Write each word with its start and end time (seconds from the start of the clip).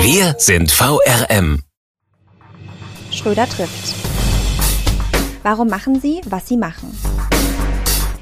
Wir 0.00 0.36
sind 0.38 0.70
VRM. 0.70 1.62
Schröder 3.10 3.48
trifft. 3.48 3.94
Warum 5.42 5.68
machen 5.68 6.00
Sie, 6.00 6.20
was 6.26 6.46
Sie 6.46 6.56
machen? 6.56 6.96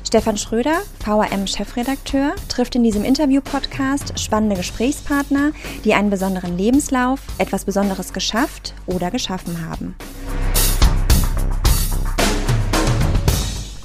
Stefan 0.02 0.38
Schröder, 0.38 0.78
VRM-Chefredakteur, 1.04 2.34
trifft 2.48 2.76
in 2.76 2.82
diesem 2.82 3.04
Interview-Podcast 3.04 4.18
spannende 4.18 4.56
Gesprächspartner, 4.56 5.52
die 5.84 5.92
einen 5.92 6.08
besonderen 6.08 6.56
Lebenslauf, 6.56 7.20
etwas 7.36 7.66
Besonderes 7.66 8.14
geschafft 8.14 8.72
oder 8.86 9.10
geschaffen 9.10 9.68
haben. 9.68 9.96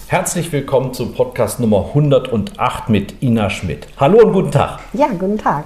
Herzlich 0.08 0.52
willkommen 0.52 0.94
zum 0.94 1.14
Podcast 1.14 1.60
Nummer 1.60 1.88
108 1.88 2.90
mit 2.90 3.22
Ina 3.22 3.50
Schmidt. 3.50 3.88
Hallo 3.98 4.26
und 4.26 4.34
guten 4.34 4.52
Tag. 4.52 4.80
Ja, 4.94 5.08
guten 5.08 5.38
Tag. 5.38 5.66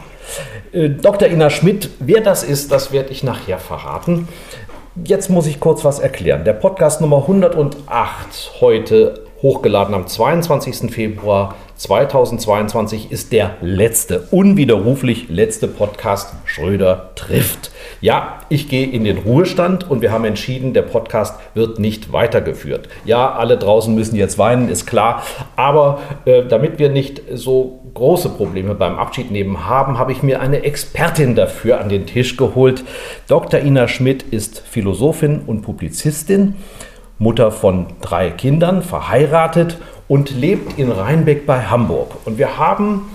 Äh, 0.71 0.89
Dr. 0.89 1.27
Ina 1.27 1.49
Schmidt, 1.49 1.89
wer 1.99 2.21
das 2.21 2.43
ist, 2.43 2.71
das 2.71 2.91
werde 2.91 3.11
ich 3.11 3.23
nachher 3.23 3.59
verraten. 3.59 4.27
Jetzt 5.03 5.29
muss 5.29 5.45
ich 5.47 5.59
kurz 5.59 5.83
was 5.83 5.99
erklären. 5.99 6.45
Der 6.45 6.53
Podcast 6.53 7.01
Nummer 7.01 7.17
108 7.17 7.81
heute 8.61 9.25
hochgeladen 9.41 9.93
am 9.93 10.07
22. 10.07 10.91
Februar 10.91 11.55
2022 11.75 13.11
ist 13.11 13.33
der 13.33 13.57
letzte, 13.61 14.21
unwiderruflich 14.31 15.27
letzte 15.29 15.67
Podcast 15.67 16.33
Schröder 16.45 17.11
trifft. 17.15 17.71
Ja, 17.99 18.39
ich 18.49 18.69
gehe 18.69 18.87
in 18.87 19.03
den 19.03 19.17
Ruhestand 19.17 19.89
und 19.89 20.01
wir 20.01 20.11
haben 20.11 20.23
entschieden, 20.23 20.73
der 20.73 20.83
Podcast 20.83 21.37
wird 21.53 21.77
nicht 21.79 22.13
weitergeführt. 22.13 22.87
Ja, 23.03 23.33
alle 23.33 23.57
draußen 23.57 23.93
müssen 23.93 24.15
jetzt 24.15 24.37
weinen, 24.37 24.69
ist 24.69 24.85
klar. 24.85 25.23
Aber 25.57 25.99
äh, 26.25 26.43
damit 26.45 26.79
wir 26.79 26.89
nicht 26.89 27.21
so 27.33 27.81
große 27.95 28.29
Probleme 28.29 28.75
beim 28.75 28.97
Abschied 28.97 29.31
nehmen 29.31 29.65
haben, 29.65 29.97
habe 29.97 30.11
ich 30.11 30.21
mir 30.21 30.41
eine 30.41 30.63
Expertin 30.63 31.33
dafür 31.33 31.81
an 31.81 31.89
den 31.89 32.05
Tisch 32.05 32.37
geholt. 32.37 32.83
Dr. 33.27 33.61
Ina 33.61 33.87
Schmidt 33.87 34.21
ist 34.21 34.59
Philosophin 34.59 35.41
und 35.47 35.63
Publizistin. 35.63 36.53
Mutter 37.17 37.51
von 37.51 37.87
drei 38.01 38.29
Kindern, 38.29 38.83
verheiratet 38.83 39.77
und 40.07 40.29
lebt 40.35 40.77
in 40.77 40.91
Rheinbeck 40.91 41.45
bei 41.45 41.61
Hamburg. 41.63 42.11
Und 42.25 42.37
wir 42.37 42.57
haben 42.57 43.09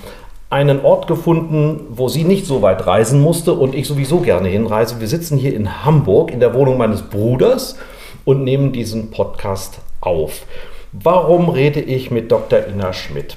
einen 0.49 0.81
Ort 0.81 1.07
gefunden, 1.07 1.87
wo 1.91 2.09
sie 2.09 2.25
nicht 2.25 2.47
so 2.47 2.63
weit 2.63 2.87
reisen 2.87 3.21
musste 3.21 3.53
und 3.53 3.75
ich 3.75 3.87
sowieso 3.87 4.21
gerne 4.21 4.49
hinreise. 4.49 4.99
Wir 4.99 5.07
sitzen 5.07 5.39
hier 5.39 5.55
in 5.55 5.85
Hamburg 5.85 6.33
in 6.33 6.41
der 6.41 6.55
Wohnung 6.55 6.79
meines 6.79 7.03
Bruders 7.03 7.79
und 8.25 8.43
nehmen 8.43 8.73
diesen 8.73 9.11
Podcast 9.11 9.79
auf. 10.01 10.47
Warum 10.93 11.51
rede 11.51 11.81
ich 11.81 12.11
mit 12.11 12.33
Dr. 12.33 12.67
Ina 12.67 12.93
Schmidt? 12.93 13.37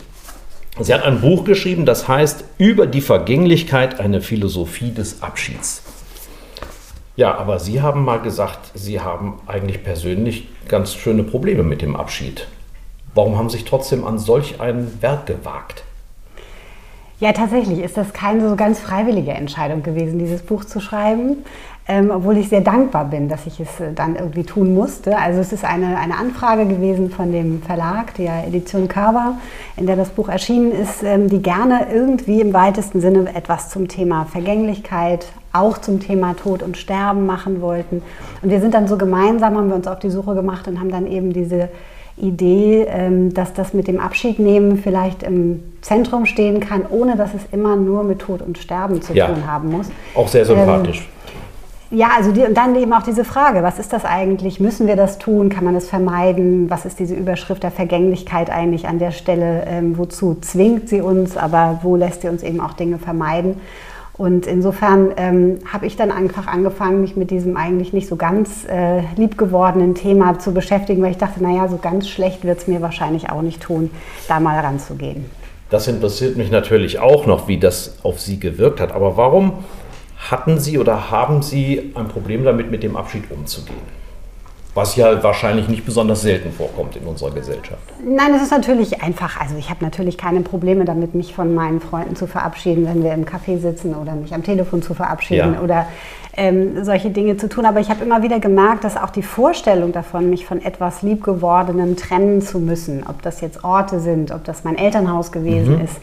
Sie 0.79 0.91
hat 0.91 1.03
ein 1.03 1.21
Buch 1.21 1.43
geschrieben, 1.43 1.85
das 1.85 2.07
heißt 2.07 2.45
Über 2.57 2.87
die 2.87 3.01
Vergänglichkeit 3.01 3.99
eine 3.99 4.21
Philosophie 4.21 4.91
des 4.91 5.21
Abschieds. 5.21 5.83
Ja, 7.15 7.37
aber 7.37 7.59
Sie 7.59 7.81
haben 7.81 8.03
mal 8.03 8.17
gesagt, 8.17 8.71
Sie 8.73 8.99
haben 8.99 9.39
eigentlich 9.45 9.83
persönlich 9.83 10.47
ganz 10.67 10.95
schöne 10.95 11.23
Probleme 11.23 11.61
mit 11.61 11.83
dem 11.83 11.95
Abschied. 11.95 12.47
Warum 13.13 13.37
haben 13.37 13.49
Sie 13.49 13.57
sich 13.57 13.65
trotzdem 13.65 14.03
an 14.03 14.17
solch 14.17 14.59
ein 14.61 14.99
Werk 15.01 15.27
gewagt? 15.27 15.83
Ja, 17.19 17.31
tatsächlich 17.31 17.79
ist 17.79 17.95
das 17.95 18.11
keine 18.11 18.49
so 18.49 18.55
ganz 18.55 18.79
freiwillige 18.79 19.31
Entscheidung 19.31 19.83
gewesen, 19.83 20.19
dieses 20.19 20.41
Buch 20.41 20.65
zu 20.65 20.79
schreiben, 20.79 21.37
ähm, 21.87 22.11
obwohl 22.11 22.37
ich 22.37 22.49
sehr 22.49 22.61
dankbar 22.61 23.05
bin, 23.05 23.27
dass 23.27 23.45
ich 23.45 23.59
es 23.59 23.79
äh, 23.79 23.93
dann 23.93 24.15
irgendwie 24.15 24.43
tun 24.43 24.73
musste. 24.73 25.17
Also 25.17 25.39
es 25.39 25.51
ist 25.51 25.65
eine, 25.65 25.97
eine 25.97 26.17
Anfrage 26.17 26.65
gewesen 26.65 27.09
von 27.09 27.31
dem 27.31 27.61
Verlag, 27.61 28.13
der 28.15 28.47
Edition 28.47 28.87
Körber, 28.87 29.37
in 29.75 29.85
der 29.85 29.97
das 29.97 30.09
Buch 30.09 30.29
erschienen 30.29 30.71
ist, 30.71 31.03
ähm, 31.03 31.29
die 31.29 31.41
gerne 31.41 31.87
irgendwie 31.93 32.39
im 32.39 32.53
weitesten 32.53 33.01
Sinne 33.01 33.35
etwas 33.35 33.69
zum 33.69 33.89
Thema 33.89 34.25
Vergänglichkeit, 34.25 35.25
auch 35.51 35.77
zum 35.77 35.99
Thema 35.99 36.35
Tod 36.35 36.63
und 36.63 36.77
Sterben 36.77 37.25
machen 37.25 37.61
wollten. 37.61 38.01
Und 38.41 38.49
wir 38.49 38.61
sind 38.61 38.73
dann 38.73 38.87
so 38.87 38.97
gemeinsam, 38.97 39.57
haben 39.57 39.67
wir 39.67 39.75
uns 39.75 39.87
auf 39.87 39.99
die 39.99 40.09
Suche 40.09 40.35
gemacht 40.35 40.67
und 40.67 40.79
haben 40.79 40.89
dann 40.89 41.05
eben 41.05 41.33
diese 41.33 41.69
Idee, 42.17 42.85
ähm, 42.87 43.33
dass 43.33 43.53
das 43.53 43.73
mit 43.73 43.87
dem 43.87 43.99
Abschiednehmen 43.99 44.77
vielleicht 44.77 45.23
im 45.23 45.63
Zentrum 45.81 46.25
stehen 46.25 46.59
kann, 46.59 46.85
ohne 46.89 47.15
dass 47.15 47.33
es 47.33 47.41
immer 47.51 47.75
nur 47.75 48.03
mit 48.03 48.19
Tod 48.19 48.41
und 48.41 48.57
Sterben 48.57 49.01
zu 49.01 49.13
ja, 49.13 49.27
tun 49.27 49.47
haben 49.47 49.69
muss. 49.71 49.89
Auch 50.13 50.27
sehr 50.27 50.45
sympathisch. 50.45 50.99
Ähm, 50.99 51.13
ja, 51.99 52.09
also 52.17 52.31
die, 52.31 52.41
und 52.41 52.57
dann 52.57 52.75
eben 52.75 52.91
auch 52.93 53.03
diese 53.03 53.23
Frage, 53.23 53.61
was 53.61 53.77
ist 53.77 53.93
das 53.93 54.03
eigentlich? 54.03 54.59
Müssen 54.59 54.87
wir 54.87 54.95
das 54.95 55.19
tun? 55.19 55.49
Kann 55.49 55.63
man 55.63 55.75
es 55.75 55.87
vermeiden? 55.87 56.69
Was 56.69 56.85
ist 56.85 56.97
diese 56.97 57.13
Überschrift 57.13 57.61
der 57.61 57.69
Vergänglichkeit 57.69 58.49
eigentlich 58.49 58.87
an 58.87 58.97
der 58.97 59.11
Stelle? 59.11 59.65
Ähm, 59.67 59.97
wozu 59.97 60.35
zwingt 60.41 60.89
sie 60.89 61.01
uns, 61.01 61.37
aber 61.37 61.79
wo 61.83 61.95
lässt 61.95 62.21
sie 62.21 62.29
uns 62.29 62.41
eben 62.41 62.61
auch 62.61 62.73
Dinge 62.73 62.97
vermeiden? 62.97 63.61
Und 64.23 64.47
insofern 64.47 65.11
ähm, 65.17 65.59
habe 65.67 65.85
ich 65.85 65.97
dann 65.97 66.09
einfach 66.09 66.47
angefangen, 66.47 67.01
mich 67.01 67.17
mit 67.17 67.29
diesem 67.29 67.57
eigentlich 67.57 67.91
nicht 67.91 68.07
so 68.07 68.15
ganz 68.15 68.65
äh, 68.69 69.01
liebgewordenen 69.17 69.95
Thema 69.95 70.39
zu 70.39 70.53
beschäftigen, 70.53 71.03
weil 71.03 71.11
ich 71.11 71.17
dachte, 71.17 71.43
naja, 71.43 71.67
so 71.67 71.75
ganz 71.75 72.07
schlecht 72.07 72.45
wird 72.45 72.59
es 72.59 72.67
mir 72.67 72.81
wahrscheinlich 72.81 73.29
auch 73.31 73.41
nicht 73.41 73.61
tun, 73.61 73.89
da 74.29 74.39
mal 74.39 74.57
ranzugehen. 74.57 75.25
Das 75.69 75.89
interessiert 75.89 76.37
mich 76.37 76.49
natürlich 76.51 76.99
auch 76.99 77.25
noch, 77.25 77.49
wie 77.49 77.57
das 77.57 77.97
auf 78.03 78.21
Sie 78.21 78.39
gewirkt 78.39 78.79
hat. 78.79 78.93
Aber 78.93 79.17
warum 79.17 79.65
hatten 80.15 80.57
Sie 80.57 80.79
oder 80.79 81.11
haben 81.11 81.41
Sie 81.41 81.91
ein 81.93 82.07
Problem 82.07 82.45
damit, 82.45 82.71
mit 82.71 82.81
dem 82.81 82.95
Abschied 82.95 83.29
umzugehen? 83.29 84.02
Was 84.75 84.95
ja 84.95 85.21
wahrscheinlich 85.21 85.67
nicht 85.69 85.85
besonders 85.85 86.21
selten 86.21 86.51
vorkommt 86.51 86.95
in 86.95 87.03
unserer 87.03 87.31
Gesellschaft. 87.31 87.81
Nein, 88.03 88.33
es 88.35 88.41
ist 88.41 88.51
natürlich 88.51 89.03
einfach. 89.03 89.39
Also 89.39 89.55
ich 89.57 89.69
habe 89.69 89.83
natürlich 89.83 90.17
keine 90.17 90.41
Probleme 90.41 90.83
damit, 90.85 91.13
mich 91.13 91.35
von 91.35 91.53
meinen 91.53 91.79
Freunden 91.79 92.15
zu 92.15 92.25
verabschieden, 92.25 92.87
wenn 92.87 93.03
wir 93.03 93.13
im 93.13 93.25
Café 93.25 93.59
sitzen 93.59 93.93
oder 93.93 94.13
mich 94.15 94.33
am 94.33 94.43
Telefon 94.43 94.81
zu 94.81 94.93
verabschieden 94.95 95.55
ja. 95.55 95.61
oder 95.61 95.85
ähm, 96.35 96.83
solche 96.83 97.11
Dinge 97.11 97.37
zu 97.37 97.49
tun. 97.49 97.65
Aber 97.65 97.79
ich 97.79 97.89
habe 97.89 98.03
immer 98.03 98.23
wieder 98.23 98.39
gemerkt, 98.39 98.83
dass 98.83 98.97
auch 98.97 99.11
die 99.11 99.21
Vorstellung 99.21 99.91
davon, 99.91 100.29
mich 100.29 100.45
von 100.45 100.61
etwas 100.61 101.03
Liebgewordenem 101.03 101.95
trennen 101.95 102.41
zu 102.41 102.59
müssen, 102.59 103.03
ob 103.07 103.21
das 103.21 103.41
jetzt 103.41 103.63
Orte 103.63 103.99
sind, 103.99 104.31
ob 104.31 104.43
das 104.43 104.63
mein 104.63 104.77
Elternhaus 104.77 105.31
gewesen 105.31 105.75
mhm. 105.75 105.85
ist, 105.85 105.97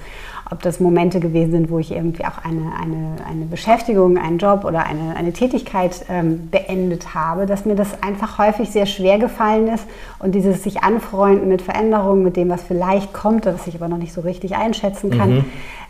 ob 0.50 0.62
das 0.62 0.80
Momente 0.80 1.20
gewesen 1.20 1.52
sind, 1.52 1.70
wo 1.70 1.78
ich 1.78 1.92
irgendwie 1.92 2.24
auch 2.24 2.44
eine, 2.44 2.72
eine, 2.80 3.16
eine 3.28 3.44
Beschäftigung, 3.44 4.18
einen 4.18 4.38
Job 4.38 4.64
oder 4.64 4.84
eine, 4.84 5.14
eine 5.16 5.32
Tätigkeit 5.32 6.04
ähm, 6.08 6.48
beendet 6.50 7.14
habe, 7.14 7.46
dass 7.46 7.64
mir 7.64 7.76
das 7.76 8.02
einfach 8.02 8.38
häufig 8.38 8.70
sehr 8.70 8.86
schwer 8.86 9.18
gefallen 9.18 9.68
ist 9.68 9.86
und 10.18 10.34
dieses 10.34 10.64
sich 10.64 10.82
anfreunden 10.82 11.48
mit 11.48 11.62
Veränderungen, 11.62 12.24
mit 12.24 12.36
dem, 12.36 12.48
was 12.48 12.62
vielleicht 12.62 13.12
kommt, 13.12 13.46
was 13.46 13.66
ich 13.68 13.76
aber 13.76 13.88
noch 13.88 13.98
nicht 13.98 14.12
so 14.12 14.22
richtig 14.22 14.56
einschätzen 14.56 15.10
kann, 15.10 15.34
mhm. 15.34 15.44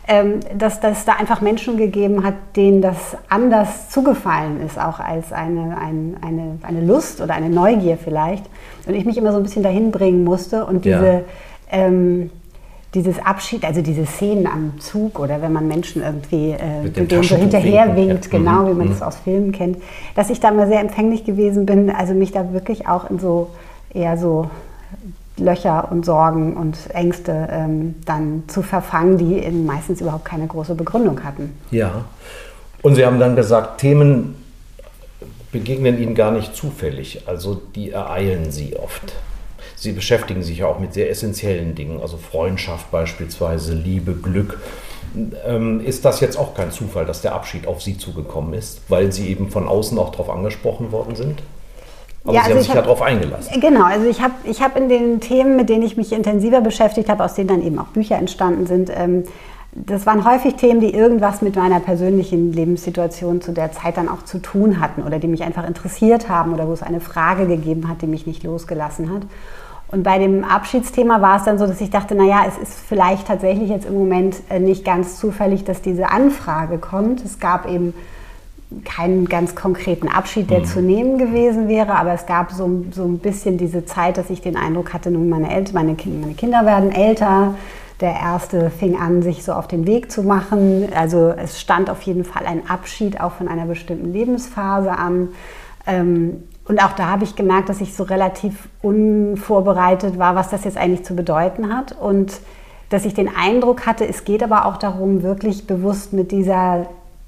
ähm, 0.07 0.39
dass 0.55 0.79
das 0.79 1.05
da 1.05 1.13
einfach 1.13 1.41
Menschen 1.41 1.77
gegeben 1.77 2.23
hat, 2.23 2.35
denen 2.55 2.83
das 2.83 3.17
anders 3.29 3.89
zugefallen 3.89 4.61
ist, 4.63 4.79
auch 4.79 4.99
als 4.99 5.33
eine, 5.33 5.75
ein, 5.79 6.17
eine, 6.21 6.59
eine 6.61 6.85
Lust 6.85 7.19
oder 7.19 7.33
eine 7.33 7.49
Neugier 7.49 7.97
vielleicht. 7.97 8.45
Und 8.85 8.93
ich 8.93 9.05
mich 9.05 9.17
immer 9.17 9.31
so 9.31 9.37
ein 9.37 9.43
bisschen 9.43 9.63
dahin 9.63 9.89
bringen 9.89 10.23
musste 10.23 10.65
und 10.65 10.85
diese... 10.85 11.05
Ja. 11.05 11.21
Ähm, 11.73 12.29
dieses 12.93 13.19
Abschied, 13.19 13.63
also 13.63 13.81
diese 13.81 14.05
Szenen 14.05 14.47
am 14.47 14.79
Zug 14.79 15.19
oder 15.19 15.41
wenn 15.41 15.53
man 15.53 15.67
Menschen 15.67 16.01
irgendwie 16.03 16.51
äh, 16.51 16.83
mit, 16.83 16.97
dem 16.97 17.23
so 17.23 17.35
hinterher 17.37 17.95
winkt, 17.95 18.25
ja. 18.25 18.37
genau 18.37 18.63
mhm. 18.63 18.67
wie 18.67 18.73
man 18.73 18.87
mhm. 18.87 18.91
das 18.91 19.01
aus 19.01 19.17
Filmen 19.17 19.51
kennt, 19.53 19.77
dass 20.15 20.29
ich 20.29 20.39
da 20.39 20.51
mal 20.51 20.67
sehr 20.67 20.81
empfänglich 20.81 21.23
gewesen 21.23 21.65
bin, 21.65 21.89
also 21.89 22.13
mich 22.13 22.31
da 22.31 22.51
wirklich 22.51 22.87
auch 22.87 23.09
in 23.09 23.19
so 23.19 23.51
eher 23.93 24.17
so 24.17 24.49
Löcher 25.37 25.89
und 25.91 26.05
Sorgen 26.05 26.57
und 26.57 26.77
Ängste 26.93 27.47
ähm, 27.49 27.95
dann 28.05 28.43
zu 28.47 28.61
verfangen, 28.61 29.17
die 29.17 29.49
meistens 29.51 30.01
überhaupt 30.01 30.25
keine 30.25 30.47
große 30.47 30.75
Begründung 30.75 31.23
hatten. 31.23 31.55
Ja, 31.71 32.05
und 32.81 32.95
Sie 32.95 33.05
haben 33.05 33.19
dann 33.19 33.35
gesagt, 33.35 33.79
Themen 33.79 34.35
begegnen 35.51 35.97
Ihnen 35.97 36.15
gar 36.15 36.31
nicht 36.31 36.55
zufällig, 36.55 37.27
also 37.27 37.61
die 37.75 37.91
ereilen 37.91 38.51
Sie 38.51 38.75
oft. 38.77 39.13
Sie 39.81 39.93
beschäftigen 39.93 40.43
sich 40.43 40.59
ja 40.59 40.67
auch 40.67 40.77
mit 40.77 40.93
sehr 40.93 41.09
essentiellen 41.09 41.73
Dingen, 41.73 42.01
also 42.01 42.15
Freundschaft 42.15 42.91
beispielsweise, 42.91 43.73
Liebe, 43.73 44.13
Glück. 44.13 44.59
Ähm, 45.43 45.81
ist 45.83 46.05
das 46.05 46.19
jetzt 46.19 46.37
auch 46.37 46.53
kein 46.53 46.69
Zufall, 46.69 47.07
dass 47.07 47.23
der 47.23 47.33
Abschied 47.33 47.65
auf 47.65 47.81
Sie 47.81 47.97
zugekommen 47.97 48.53
ist, 48.53 48.81
weil 48.89 49.11
Sie 49.11 49.27
eben 49.27 49.49
von 49.49 49.67
außen 49.67 49.97
auch 49.97 50.11
darauf 50.11 50.29
angesprochen 50.29 50.91
worden 50.91 51.15
sind? 51.15 51.41
Aber 52.23 52.35
ja, 52.35 52.41
Sie 52.41 52.45
also 52.45 52.51
haben 52.51 52.59
sich 52.61 52.69
hab, 52.69 52.75
ja 52.75 52.81
darauf 52.83 53.01
eingelassen. 53.01 53.59
Genau, 53.59 53.83
also 53.85 54.07
ich 54.07 54.21
habe 54.21 54.35
ich 54.43 54.61
hab 54.61 54.77
in 54.77 54.87
den 54.87 55.19
Themen, 55.19 55.55
mit 55.55 55.67
denen 55.67 55.81
ich 55.81 55.97
mich 55.97 56.11
intensiver 56.11 56.61
beschäftigt 56.61 57.09
habe, 57.09 57.23
aus 57.23 57.33
denen 57.33 57.47
dann 57.47 57.65
eben 57.65 57.79
auch 57.79 57.87
Bücher 57.87 58.17
entstanden 58.19 58.67
sind, 58.67 58.91
ähm, 58.95 59.23
das 59.73 60.05
waren 60.05 60.25
häufig 60.25 60.55
Themen, 60.55 60.81
die 60.81 60.93
irgendwas 60.93 61.41
mit 61.41 61.55
meiner 61.55 61.79
persönlichen 61.79 62.51
Lebenssituation 62.51 63.41
zu 63.41 63.53
der 63.53 63.71
Zeit 63.71 63.95
dann 63.95 64.09
auch 64.09 64.25
zu 64.25 64.39
tun 64.39 64.81
hatten 64.81 65.01
oder 65.01 65.17
die 65.17 65.27
mich 65.27 65.43
einfach 65.43 65.65
interessiert 65.65 66.27
haben 66.27 66.53
oder 66.53 66.67
wo 66.67 66.73
es 66.73 66.83
eine 66.83 66.99
Frage 66.99 67.47
gegeben 67.47 67.87
hat, 67.87 68.01
die 68.01 68.07
mich 68.07 68.27
nicht 68.27 68.43
losgelassen 68.43 69.11
hat. 69.13 69.21
Und 69.91 70.03
bei 70.03 70.19
dem 70.19 70.45
Abschiedsthema 70.45 71.21
war 71.21 71.37
es 71.37 71.43
dann 71.43 71.59
so, 71.59 71.67
dass 71.67 71.81
ich 71.81 71.89
dachte, 71.89 72.15
naja, 72.15 72.43
es 72.47 72.57
ist 72.57 72.79
vielleicht 72.79 73.27
tatsächlich 73.27 73.69
jetzt 73.69 73.85
im 73.85 73.93
Moment 73.93 74.37
äh, 74.49 74.59
nicht 74.59 74.85
ganz 74.85 75.17
zufällig, 75.17 75.65
dass 75.65 75.81
diese 75.81 76.09
Anfrage 76.09 76.77
kommt. 76.77 77.23
Es 77.25 77.39
gab 77.39 77.69
eben 77.69 77.93
keinen 78.85 79.27
ganz 79.27 79.53
konkreten 79.53 80.07
Abschied, 80.07 80.49
der 80.49 80.59
mhm. 80.59 80.65
zu 80.65 80.81
nehmen 80.81 81.17
gewesen 81.17 81.67
wäre, 81.67 81.95
aber 81.95 82.13
es 82.13 82.25
gab 82.25 82.51
so, 82.53 82.85
so 82.91 83.03
ein 83.03 83.19
bisschen 83.19 83.57
diese 83.57 83.85
Zeit, 83.85 84.17
dass 84.17 84.29
ich 84.29 84.39
den 84.39 84.55
Eindruck 84.55 84.93
hatte, 84.93 85.11
nun 85.11 85.27
meine, 85.27 85.53
Eltern, 85.53 85.73
meine, 85.73 85.97
meine 86.21 86.33
Kinder 86.35 86.65
werden 86.65 86.91
älter. 86.91 87.55
Der 87.99 88.13
erste 88.13 88.69
fing 88.71 88.97
an, 88.97 89.21
sich 89.21 89.43
so 89.43 89.51
auf 89.51 89.67
den 89.67 89.85
Weg 89.85 90.09
zu 90.11 90.23
machen. 90.23 90.87
Also 90.95 91.33
es 91.37 91.59
stand 91.59 91.89
auf 91.89 92.01
jeden 92.03 92.23
Fall 92.23 92.45
ein 92.47 92.67
Abschied 92.69 93.19
auch 93.19 93.33
von 93.33 93.47
einer 93.47 93.65
bestimmten 93.65 94.11
Lebensphase 94.11 94.91
an. 94.91 95.29
Ähm, 95.85 96.43
und 96.65 96.83
auch 96.83 96.93
da 96.93 97.07
habe 97.07 97.23
ich 97.23 97.35
gemerkt, 97.35 97.69
dass 97.69 97.81
ich 97.81 97.95
so 97.95 98.03
relativ 98.03 98.69
unvorbereitet 98.81 100.19
war, 100.19 100.35
was 100.35 100.49
das 100.49 100.63
jetzt 100.63 100.77
eigentlich 100.77 101.03
zu 101.03 101.15
bedeuten 101.15 101.75
hat. 101.75 101.95
Und 101.99 102.39
dass 102.89 103.05
ich 103.05 103.13
den 103.13 103.29
Eindruck 103.33 103.85
hatte, 103.85 104.07
es 104.07 104.25
geht 104.25 104.43
aber 104.43 104.65
auch 104.65 104.77
darum, 104.77 105.23
wirklich 105.23 105.65
bewusst 105.65 106.13
mit 106.13 106.31
dieser 106.31 106.87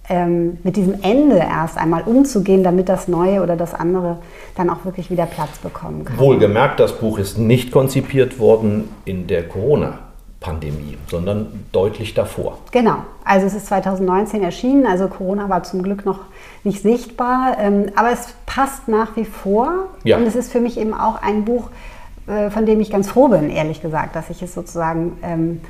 ähm, 0.09 0.57
mit 0.63 0.75
diesem 0.75 1.01
Ende 1.01 1.38
erst 1.38 1.77
einmal 1.77 2.03
umzugehen, 2.03 2.62
damit 2.62 2.89
das 2.89 3.07
Neue 3.07 3.41
oder 3.41 3.56
das 3.56 3.74
andere 3.74 4.18
dann 4.56 4.69
auch 4.69 4.83
wirklich 4.83 5.09
wieder 5.09 5.25
Platz 5.25 5.59
bekommen 5.59 6.03
kann. 6.03 6.18
Wohlgemerkt, 6.18 6.81
das 6.81 7.00
Buch 7.00 7.18
ist 7.18 7.38
nicht 7.38 7.71
konzipiert 7.71 8.38
worden 8.38 8.89
in 9.06 9.27
der 9.27 9.47
Corona-Pandemie, 9.47 10.97
sondern 11.09 11.68
deutlich 11.71 12.13
davor. 12.13 12.57
Genau, 12.71 12.97
also 13.24 13.47
es 13.47 13.53
ist 13.53 13.68
2019 13.68 14.44
erschienen, 14.44 14.85
also 14.85 15.07
Corona 15.07 15.47
war 15.47 15.63
zum 15.63 15.81
Glück 15.83 16.06
noch 16.06 16.19
nicht 16.63 16.81
sichtbar, 16.81 17.57
ähm, 17.60 17.88
aber 17.95 18.12
es 18.12 18.33
passt 18.45 18.88
nach 18.88 19.15
wie 19.15 19.25
vor 19.25 19.89
ja. 20.04 20.18
und 20.18 20.24
es 20.24 20.36
ist 20.36 20.51
für 20.51 20.62
mich 20.62 20.77
eben 20.77 20.94
auch 20.94 21.21
ein 21.21 21.45
Buch, 21.45 21.69
äh, 22.27 22.50
von 22.50 22.65
dem 22.65 22.80
ich 22.80 22.89
ganz 22.89 23.10
froh 23.10 23.27
bin, 23.27 23.50
ehrlich 23.50 23.81
gesagt, 23.81 24.15
dass 24.15 24.30
ich 24.30 24.42
es 24.42 24.54
sozusagen 24.54 25.18
ähm, 25.24 25.62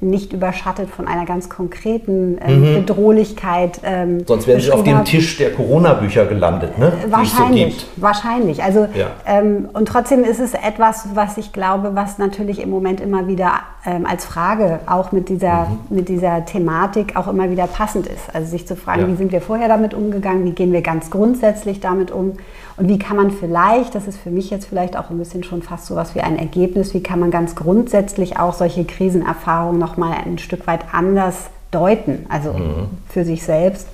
nicht 0.00 0.32
überschattet 0.32 0.88
von 0.90 1.08
einer 1.08 1.24
ganz 1.24 1.48
konkreten 1.48 2.38
ähm, 2.44 2.60
mhm. 2.60 2.74
Bedrohlichkeit. 2.74 3.80
Ähm, 3.82 4.24
Sonst 4.26 4.46
wären 4.46 4.60
Sie 4.60 4.70
auf 4.70 4.84
dem 4.84 5.04
Tisch 5.04 5.36
der 5.38 5.52
Corona-Bücher 5.52 6.26
gelandet, 6.26 6.78
ne? 6.78 6.92
Wahrscheinlich, 7.08 7.80
so 7.80 8.02
wahrscheinlich. 8.02 8.62
Also 8.62 8.86
ja. 8.94 9.08
ähm, 9.26 9.68
und 9.72 9.88
trotzdem 9.88 10.24
ist 10.24 10.40
es 10.40 10.54
etwas, 10.54 11.08
was 11.14 11.36
ich 11.36 11.52
glaube, 11.52 11.94
was 11.94 12.18
natürlich 12.18 12.60
im 12.60 12.70
Moment 12.70 13.00
immer 13.00 13.26
wieder 13.26 13.52
ähm, 13.84 14.06
als 14.06 14.24
Frage 14.24 14.80
auch 14.86 15.12
mit 15.12 15.28
dieser 15.28 15.68
mhm. 15.68 15.96
mit 15.96 16.08
dieser 16.08 16.44
Thematik 16.44 17.16
auch 17.16 17.28
immer 17.28 17.50
wieder 17.50 17.66
passend 17.66 18.06
ist. 18.06 18.34
Also 18.34 18.48
sich 18.48 18.66
zu 18.66 18.76
fragen, 18.76 19.02
ja. 19.02 19.08
wie 19.08 19.16
sind 19.16 19.32
wir 19.32 19.40
vorher 19.40 19.68
damit 19.68 19.94
umgegangen, 19.94 20.44
wie 20.44 20.52
gehen 20.52 20.72
wir 20.72 20.82
ganz 20.82 21.10
grundsätzlich 21.10 21.80
damit 21.80 22.10
um 22.10 22.34
und 22.78 22.88
wie 22.88 22.98
kann 22.98 23.16
man 23.16 23.30
vielleicht, 23.32 23.94
das 23.94 24.06
ist 24.06 24.18
für 24.18 24.30
mich 24.30 24.50
jetzt 24.50 24.66
vielleicht 24.66 24.96
auch 24.96 25.10
ein 25.10 25.18
bisschen 25.18 25.42
schon 25.42 25.62
fast 25.62 25.86
so 25.86 25.96
was 25.96 26.14
wie 26.14 26.20
ein 26.20 26.38
Ergebnis, 26.38 26.94
wie 26.94 27.02
kann 27.02 27.18
man 27.18 27.30
ganz 27.30 27.56
grundsätzlich 27.56 28.38
auch 28.38 28.54
solche 28.54 28.84
Krisenerfahrungen 28.84 29.80
nochmal 29.80 30.16
ein 30.24 30.38
Stück 30.38 30.66
weit 30.68 30.80
anders 30.92 31.50
deuten, 31.72 32.26
also 32.28 32.52
mhm. 32.52 32.88
für 33.08 33.24
sich 33.24 33.42
selbst, 33.42 33.88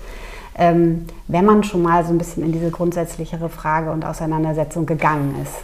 ähm, 0.56 1.06
wenn 1.28 1.46
man 1.46 1.64
schon 1.64 1.82
mal 1.82 2.04
so 2.04 2.12
ein 2.12 2.18
bisschen 2.18 2.44
in 2.44 2.52
diese 2.52 2.70
grundsätzlichere 2.70 3.48
Frage 3.48 3.90
und 3.90 4.04
Auseinandersetzung 4.04 4.84
gegangen 4.84 5.34
ist. 5.42 5.54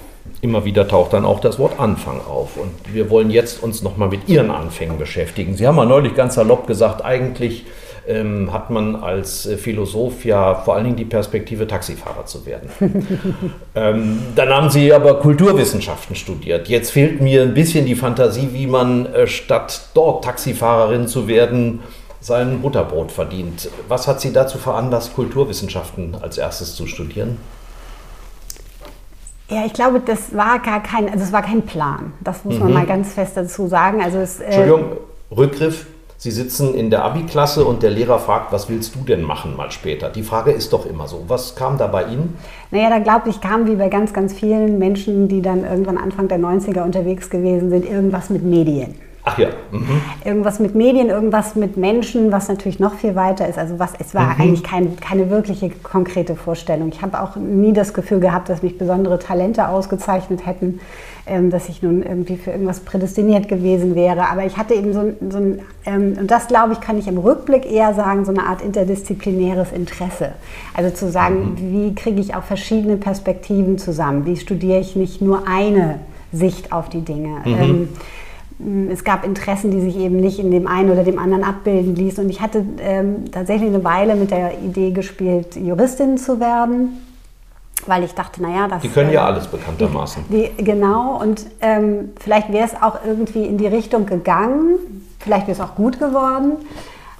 Immer 0.42 0.64
wieder 0.64 0.88
taucht 0.88 1.12
dann 1.12 1.26
auch 1.26 1.40
das 1.40 1.58
Wort 1.58 1.78
Anfang 1.78 2.20
auf. 2.26 2.56
Und 2.56 2.94
wir 2.94 3.10
wollen 3.10 3.30
jetzt 3.30 3.62
uns 3.62 3.82
nochmal 3.82 4.08
mit 4.08 4.28
Ihren 4.28 4.50
Anfängen 4.50 4.96
beschäftigen. 4.96 5.56
Sie 5.56 5.66
haben 5.66 5.76
mal 5.76 5.86
neulich 5.86 6.14
ganz 6.14 6.34
salopp 6.34 6.66
gesagt, 6.66 7.04
eigentlich 7.04 7.66
ähm, 8.10 8.52
hat 8.52 8.70
man 8.70 8.96
als 8.96 9.46
äh, 9.46 9.56
Philosoph 9.56 10.24
ja 10.24 10.54
vor 10.54 10.74
allen 10.74 10.84
Dingen 10.84 10.96
die 10.96 11.04
Perspektive, 11.04 11.66
Taxifahrer 11.66 12.26
zu 12.26 12.44
werden. 12.44 12.68
ähm, 13.74 14.18
dann 14.34 14.48
haben 14.48 14.70
Sie 14.70 14.92
aber 14.92 15.20
Kulturwissenschaften 15.20 16.16
studiert. 16.16 16.68
Jetzt 16.68 16.90
fehlt 16.90 17.20
mir 17.20 17.42
ein 17.42 17.54
bisschen 17.54 17.86
die 17.86 17.94
Fantasie, 17.94 18.50
wie 18.52 18.66
man 18.66 19.06
äh, 19.06 19.26
statt 19.26 19.90
dort 19.94 20.24
Taxifahrerin 20.24 21.06
zu 21.06 21.28
werden, 21.28 21.80
sein 22.20 22.60
Butterbrot 22.60 23.12
verdient. 23.12 23.70
Was 23.88 24.08
hat 24.08 24.20
Sie 24.20 24.32
dazu 24.32 24.58
veranlasst, 24.58 25.14
Kulturwissenschaften 25.14 26.16
als 26.20 26.36
erstes 26.36 26.74
zu 26.74 26.86
studieren? 26.86 27.38
Ja, 29.48 29.64
ich 29.66 29.72
glaube, 29.72 30.00
das 30.00 30.34
war 30.34 30.58
gar 30.60 30.82
kein, 30.82 31.08
also 31.10 31.24
es 31.24 31.32
war 31.32 31.42
kein 31.42 31.62
Plan. 31.62 32.12
Das 32.20 32.44
muss 32.44 32.58
man 32.58 32.68
mhm. 32.68 32.74
mal 32.74 32.86
ganz 32.86 33.14
fest 33.14 33.36
dazu 33.36 33.68
sagen. 33.68 34.02
Also 34.02 34.18
es, 34.18 34.40
äh, 34.40 34.44
Entschuldigung, 34.44 34.96
Rückgriff. 35.36 35.86
Sie 36.22 36.30
sitzen 36.30 36.74
in 36.74 36.90
der 36.90 37.02
Abi-Klasse 37.02 37.64
und 37.64 37.82
der 37.82 37.90
Lehrer 37.90 38.18
fragt, 38.18 38.52
was 38.52 38.68
willst 38.68 38.94
du 38.94 38.98
denn 38.98 39.22
machen 39.22 39.56
mal 39.56 39.70
später? 39.70 40.10
Die 40.10 40.22
Frage 40.22 40.50
ist 40.50 40.74
doch 40.74 40.84
immer 40.84 41.08
so. 41.08 41.24
Was 41.28 41.56
kam 41.56 41.78
da 41.78 41.86
bei 41.86 42.04
Ihnen? 42.04 42.36
Naja, 42.70 42.90
da 42.90 42.98
glaube 42.98 43.30
ich, 43.30 43.40
kam 43.40 43.66
wie 43.66 43.76
bei 43.76 43.88
ganz, 43.88 44.12
ganz 44.12 44.34
vielen 44.34 44.78
Menschen, 44.78 45.28
die 45.28 45.40
dann 45.40 45.64
irgendwann 45.64 45.96
Anfang 45.96 46.28
der 46.28 46.38
90er 46.38 46.82
unterwegs 46.82 47.30
gewesen 47.30 47.70
sind, 47.70 47.86
irgendwas 47.90 48.28
mit 48.28 48.42
Medien. 48.44 48.96
Ach 49.24 49.38
ja. 49.38 49.48
Mhm. 49.70 50.02
Irgendwas 50.22 50.60
mit 50.60 50.74
Medien, 50.74 51.08
irgendwas 51.08 51.54
mit 51.54 51.78
Menschen, 51.78 52.30
was 52.32 52.48
natürlich 52.48 52.80
noch 52.80 52.96
viel 52.96 53.14
weiter 53.14 53.48
ist. 53.48 53.58
Also 53.58 53.78
was, 53.78 53.92
es 53.98 54.14
war 54.14 54.34
mhm. 54.34 54.40
eigentlich 54.42 54.62
kein, 54.62 54.96
keine 54.96 55.30
wirkliche 55.30 55.70
konkrete 55.70 56.36
Vorstellung. 56.36 56.90
Ich 56.92 57.00
habe 57.00 57.18
auch 57.22 57.36
nie 57.36 57.72
das 57.72 57.94
Gefühl 57.94 58.20
gehabt, 58.20 58.50
dass 58.50 58.62
mich 58.62 58.76
besondere 58.76 59.18
Talente 59.18 59.68
ausgezeichnet 59.68 60.44
hätten. 60.44 60.80
Ähm, 61.30 61.48
dass 61.48 61.68
ich 61.68 61.80
nun 61.80 62.02
irgendwie 62.02 62.36
für 62.36 62.50
irgendwas 62.50 62.80
prädestiniert 62.80 63.46
gewesen 63.46 63.94
wäre. 63.94 64.28
Aber 64.30 64.44
ich 64.44 64.56
hatte 64.56 64.74
eben 64.74 64.92
so, 64.92 65.12
so 65.30 65.38
ein, 65.38 65.60
ähm, 65.86 66.16
und 66.18 66.28
das 66.28 66.48
glaube 66.48 66.72
ich, 66.72 66.80
kann 66.80 66.98
ich 66.98 67.06
im 67.06 67.18
Rückblick 67.18 67.70
eher 67.70 67.94
sagen, 67.94 68.24
so 68.24 68.32
eine 68.32 68.46
Art 68.46 68.62
interdisziplinäres 68.62 69.70
Interesse. 69.70 70.32
Also 70.74 70.90
zu 70.90 71.08
sagen, 71.08 71.52
mhm. 71.52 71.72
wie 71.72 71.94
kriege 71.94 72.20
ich 72.20 72.34
auch 72.34 72.42
verschiedene 72.42 72.96
Perspektiven 72.96 73.78
zusammen? 73.78 74.26
Wie 74.26 74.36
studiere 74.36 74.80
ich 74.80 74.96
nicht 74.96 75.22
nur 75.22 75.46
eine 75.46 76.00
Sicht 76.32 76.72
auf 76.72 76.88
die 76.88 77.02
Dinge? 77.02 77.36
Mhm. 77.44 77.88
Ähm, 78.58 78.88
es 78.90 79.04
gab 79.04 79.24
Interessen, 79.24 79.70
die 79.70 79.80
sich 79.82 79.96
eben 79.98 80.16
nicht 80.16 80.40
in 80.40 80.50
dem 80.50 80.66
einen 80.66 80.90
oder 80.90 81.04
dem 81.04 81.20
anderen 81.20 81.44
abbilden 81.44 81.94
ließen. 81.94 82.24
Und 82.24 82.30
ich 82.30 82.40
hatte 82.40 82.64
ähm, 82.80 83.30
tatsächlich 83.30 83.68
eine 83.68 83.84
Weile 83.84 84.16
mit 84.16 84.32
der 84.32 84.58
Idee 84.64 84.90
gespielt, 84.90 85.54
Juristin 85.54 86.18
zu 86.18 86.40
werden 86.40 86.88
weil 87.86 88.04
ich 88.04 88.14
dachte, 88.14 88.42
naja, 88.42 88.68
das. 88.68 88.82
Die 88.82 88.88
können 88.88 89.10
ja 89.10 89.22
äh, 89.22 89.32
alles 89.32 89.46
bekanntermaßen. 89.46 90.24
Die, 90.28 90.50
die, 90.56 90.64
genau, 90.64 91.20
und 91.20 91.46
ähm, 91.60 92.10
vielleicht 92.18 92.52
wäre 92.52 92.66
es 92.66 92.80
auch 92.80 92.98
irgendwie 93.04 93.44
in 93.44 93.58
die 93.58 93.66
Richtung 93.66 94.06
gegangen, 94.06 94.78
vielleicht 95.18 95.46
wäre 95.46 95.52
es 95.52 95.60
auch 95.60 95.74
gut 95.74 95.98
geworden. 95.98 96.52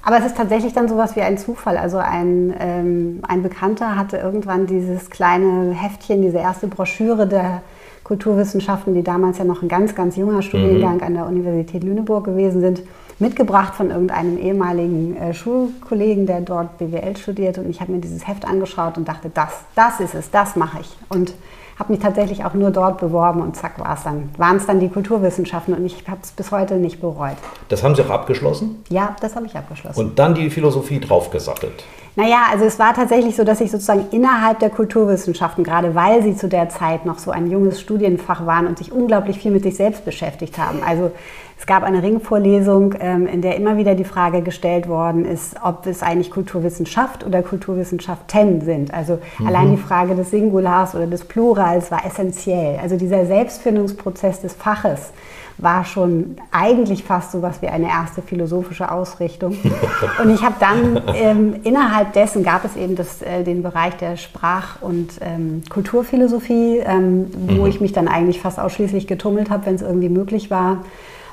Aber 0.02 0.18
es 0.18 0.24
ist 0.24 0.36
tatsächlich 0.36 0.72
dann 0.72 0.88
sowas 0.88 1.14
wie 1.14 1.20
ein 1.20 1.36
Zufall. 1.36 1.76
Also 1.76 1.98
ein, 1.98 2.54
ähm, 2.58 3.20
ein 3.28 3.42
Bekannter 3.42 3.96
hatte 3.96 4.16
irgendwann 4.16 4.66
dieses 4.66 5.10
kleine 5.10 5.74
Heftchen, 5.74 6.22
diese 6.22 6.38
erste 6.38 6.68
Broschüre 6.68 7.26
der 7.26 7.60
Kulturwissenschaften, 8.02 8.94
die 8.94 9.02
damals 9.02 9.36
ja 9.36 9.44
noch 9.44 9.60
ein 9.60 9.68
ganz, 9.68 9.94
ganz 9.94 10.16
junger 10.16 10.40
Studiengang 10.40 10.96
mhm. 10.96 11.02
an 11.02 11.14
der 11.14 11.26
Universität 11.26 11.84
Lüneburg 11.84 12.24
gewesen 12.24 12.62
sind 12.62 12.82
mitgebracht 13.20 13.74
von 13.74 13.90
irgendeinem 13.90 14.38
ehemaligen 14.38 15.16
äh, 15.16 15.34
Schulkollegen, 15.34 16.26
der 16.26 16.40
dort 16.40 16.78
BWL 16.78 17.16
studiert. 17.16 17.58
Und 17.58 17.68
ich 17.68 17.80
habe 17.80 17.92
mir 17.92 18.00
dieses 18.00 18.26
Heft 18.26 18.44
angeschaut 18.46 18.96
und 18.96 19.06
dachte, 19.06 19.30
das, 19.32 19.52
das 19.74 20.00
ist 20.00 20.14
es, 20.14 20.30
das 20.30 20.56
mache 20.56 20.80
ich. 20.80 20.96
Und 21.08 21.34
habe 21.80 21.94
mich 21.94 22.02
tatsächlich 22.02 22.44
auch 22.44 22.52
nur 22.52 22.70
dort 22.70 22.98
beworben 22.98 23.40
und 23.40 23.56
zack 23.56 23.78
war 23.78 23.94
es 23.94 24.02
dann. 24.02 24.28
Waren 24.36 24.58
es 24.58 24.66
dann 24.66 24.80
die 24.80 24.90
Kulturwissenschaften 24.90 25.72
und 25.74 25.84
ich 25.86 26.04
habe 26.08 26.20
es 26.22 26.30
bis 26.30 26.50
heute 26.50 26.74
nicht 26.74 27.00
bereut. 27.00 27.36
Das 27.70 27.82
haben 27.82 27.94
Sie 27.94 28.02
auch 28.02 28.10
abgeschlossen? 28.10 28.84
Ja, 28.90 29.16
das 29.20 29.34
habe 29.34 29.46
ich 29.46 29.56
abgeschlossen. 29.56 29.98
Und 29.98 30.18
dann 30.18 30.34
die 30.34 30.50
Philosophie 30.50 31.00
draufgesattelt? 31.00 31.84
Naja, 32.16 32.42
also 32.50 32.66
es 32.66 32.78
war 32.78 32.92
tatsächlich 32.92 33.34
so, 33.34 33.44
dass 33.44 33.62
ich 33.62 33.70
sozusagen 33.70 34.06
innerhalb 34.10 34.58
der 34.58 34.68
Kulturwissenschaften, 34.68 35.64
gerade 35.64 35.94
weil 35.94 36.22
sie 36.22 36.36
zu 36.36 36.48
der 36.48 36.68
Zeit 36.68 37.06
noch 37.06 37.18
so 37.18 37.30
ein 37.30 37.50
junges 37.50 37.80
Studienfach 37.80 38.44
waren 38.44 38.66
und 38.66 38.76
sich 38.76 38.92
unglaublich 38.92 39.38
viel 39.38 39.50
mit 39.50 39.62
sich 39.62 39.76
selbst 39.76 40.04
beschäftigt 40.04 40.58
haben. 40.58 40.80
Also 40.86 41.12
es 41.60 41.66
gab 41.66 41.82
eine 41.82 42.02
Ringvorlesung, 42.02 42.94
ähm, 43.00 43.26
in 43.26 43.42
der 43.42 43.56
immer 43.56 43.76
wieder 43.76 43.94
die 43.94 44.04
Frage 44.04 44.40
gestellt 44.40 44.88
worden 44.88 45.26
ist, 45.26 45.56
ob 45.62 45.86
es 45.86 46.02
eigentlich 46.02 46.30
Kulturwissenschaft 46.30 47.22
oder 47.22 47.42
Kulturwissenschaften 47.42 48.62
sind. 48.62 48.94
Also 48.94 49.18
mhm. 49.38 49.46
allein 49.46 49.70
die 49.72 49.76
Frage 49.76 50.14
des 50.14 50.30
Singulars 50.30 50.94
oder 50.94 51.06
des 51.06 51.22
Plurals 51.22 51.90
war 51.90 52.06
essentiell. 52.06 52.78
Also 52.80 52.96
dieser 52.96 53.26
Selbstfindungsprozess 53.26 54.40
des 54.40 54.54
Faches 54.54 55.10
war 55.58 55.84
schon 55.84 56.36
eigentlich 56.50 57.04
fast 57.04 57.32
so 57.32 57.42
was 57.42 57.60
wie 57.60 57.68
eine 57.68 57.88
erste 57.88 58.22
philosophische 58.22 58.90
Ausrichtung. 58.90 59.54
Und 60.22 60.30
ich 60.30 60.42
habe 60.42 60.54
dann 60.58 61.02
ähm, 61.14 61.56
innerhalb 61.64 62.14
dessen 62.14 62.42
gab 62.42 62.64
es 62.64 62.74
eben 62.74 62.96
das, 62.96 63.20
äh, 63.20 63.44
den 63.44 63.62
Bereich 63.62 63.98
der 63.98 64.16
Sprach- 64.16 64.80
und 64.80 65.10
ähm, 65.20 65.60
Kulturphilosophie, 65.68 66.78
ähm, 66.78 67.30
wo 67.34 67.64
mhm. 67.64 67.66
ich 67.66 67.82
mich 67.82 67.92
dann 67.92 68.08
eigentlich 68.08 68.40
fast 68.40 68.58
ausschließlich 68.58 69.06
getummelt 69.06 69.50
habe, 69.50 69.66
wenn 69.66 69.74
es 69.74 69.82
irgendwie 69.82 70.08
möglich 70.08 70.50
war. 70.50 70.78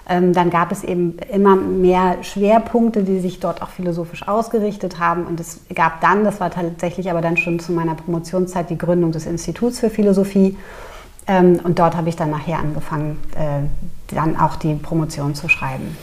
Ähm, 0.10 0.32
dann 0.34 0.50
gab 0.50 0.72
es 0.72 0.84
eben 0.84 1.18
immer 1.32 1.56
mehr 1.56 2.18
Schwerpunkte, 2.22 3.04
die 3.04 3.20
sich 3.20 3.40
dort 3.40 3.62
auch 3.62 3.70
philosophisch 3.70 4.28
ausgerichtet 4.28 5.00
haben. 5.00 5.26
Und 5.26 5.40
es 5.40 5.60
gab 5.76 6.00
dann, 6.00 6.24
das 6.24 6.40
war 6.40 6.50
tatsächlich 6.50 7.12
aber 7.12 7.22
dann 7.22 7.36
schon 7.36 7.60
zu 7.60 7.74
meiner 7.74 7.96
Promotionszeit, 7.96 8.70
die 8.70 8.78
Gründung 8.78 9.12
des 9.12 9.26
Instituts 9.26 9.80
für 9.80 9.90
Philosophie. 9.90 10.58
Ähm, 11.28 11.60
und 11.64 11.78
dort 11.80 11.98
habe 11.98 12.08
ich 12.08 12.16
dann 12.16 12.30
nachher 12.30 12.60
angefangen, 12.60 13.20
äh, 13.36 14.16
dann 14.16 14.38
auch 14.40 14.56
die 14.56 14.76
Promotion 14.76 15.36
zu 15.36 15.50
schreiben. 15.50 15.98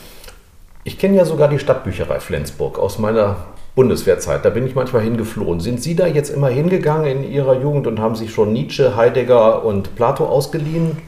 Ich 0.84 0.99
kenne 0.99 1.16
ja 1.16 1.25
sogar 1.25 1.49
die 1.49 1.58
Stadtbücherei 1.58 2.20
Flensburg 2.20 2.78
aus 2.78 2.99
meiner 2.99 3.37
Bundeswehrzeit. 3.75 4.44
Da 4.44 4.50
bin 4.50 4.66
ich 4.66 4.75
manchmal 4.75 5.00
hingeflohen. 5.00 5.61
Sind 5.61 5.82
Sie 5.82 5.96
da 5.96 6.06
jetzt 6.06 6.28
immer 6.28 6.49
hingegangen 6.49 7.06
in 7.06 7.32
Ihrer 7.32 7.58
Jugend 7.58 7.87
und 7.87 8.00
haben 8.00 8.16
sich 8.16 8.34
schon 8.34 8.52
Nietzsche, 8.52 8.96
Heidegger 8.96 9.64
und 9.64 9.96
Plato 9.96 10.26
ausgeliehen? 10.26 10.99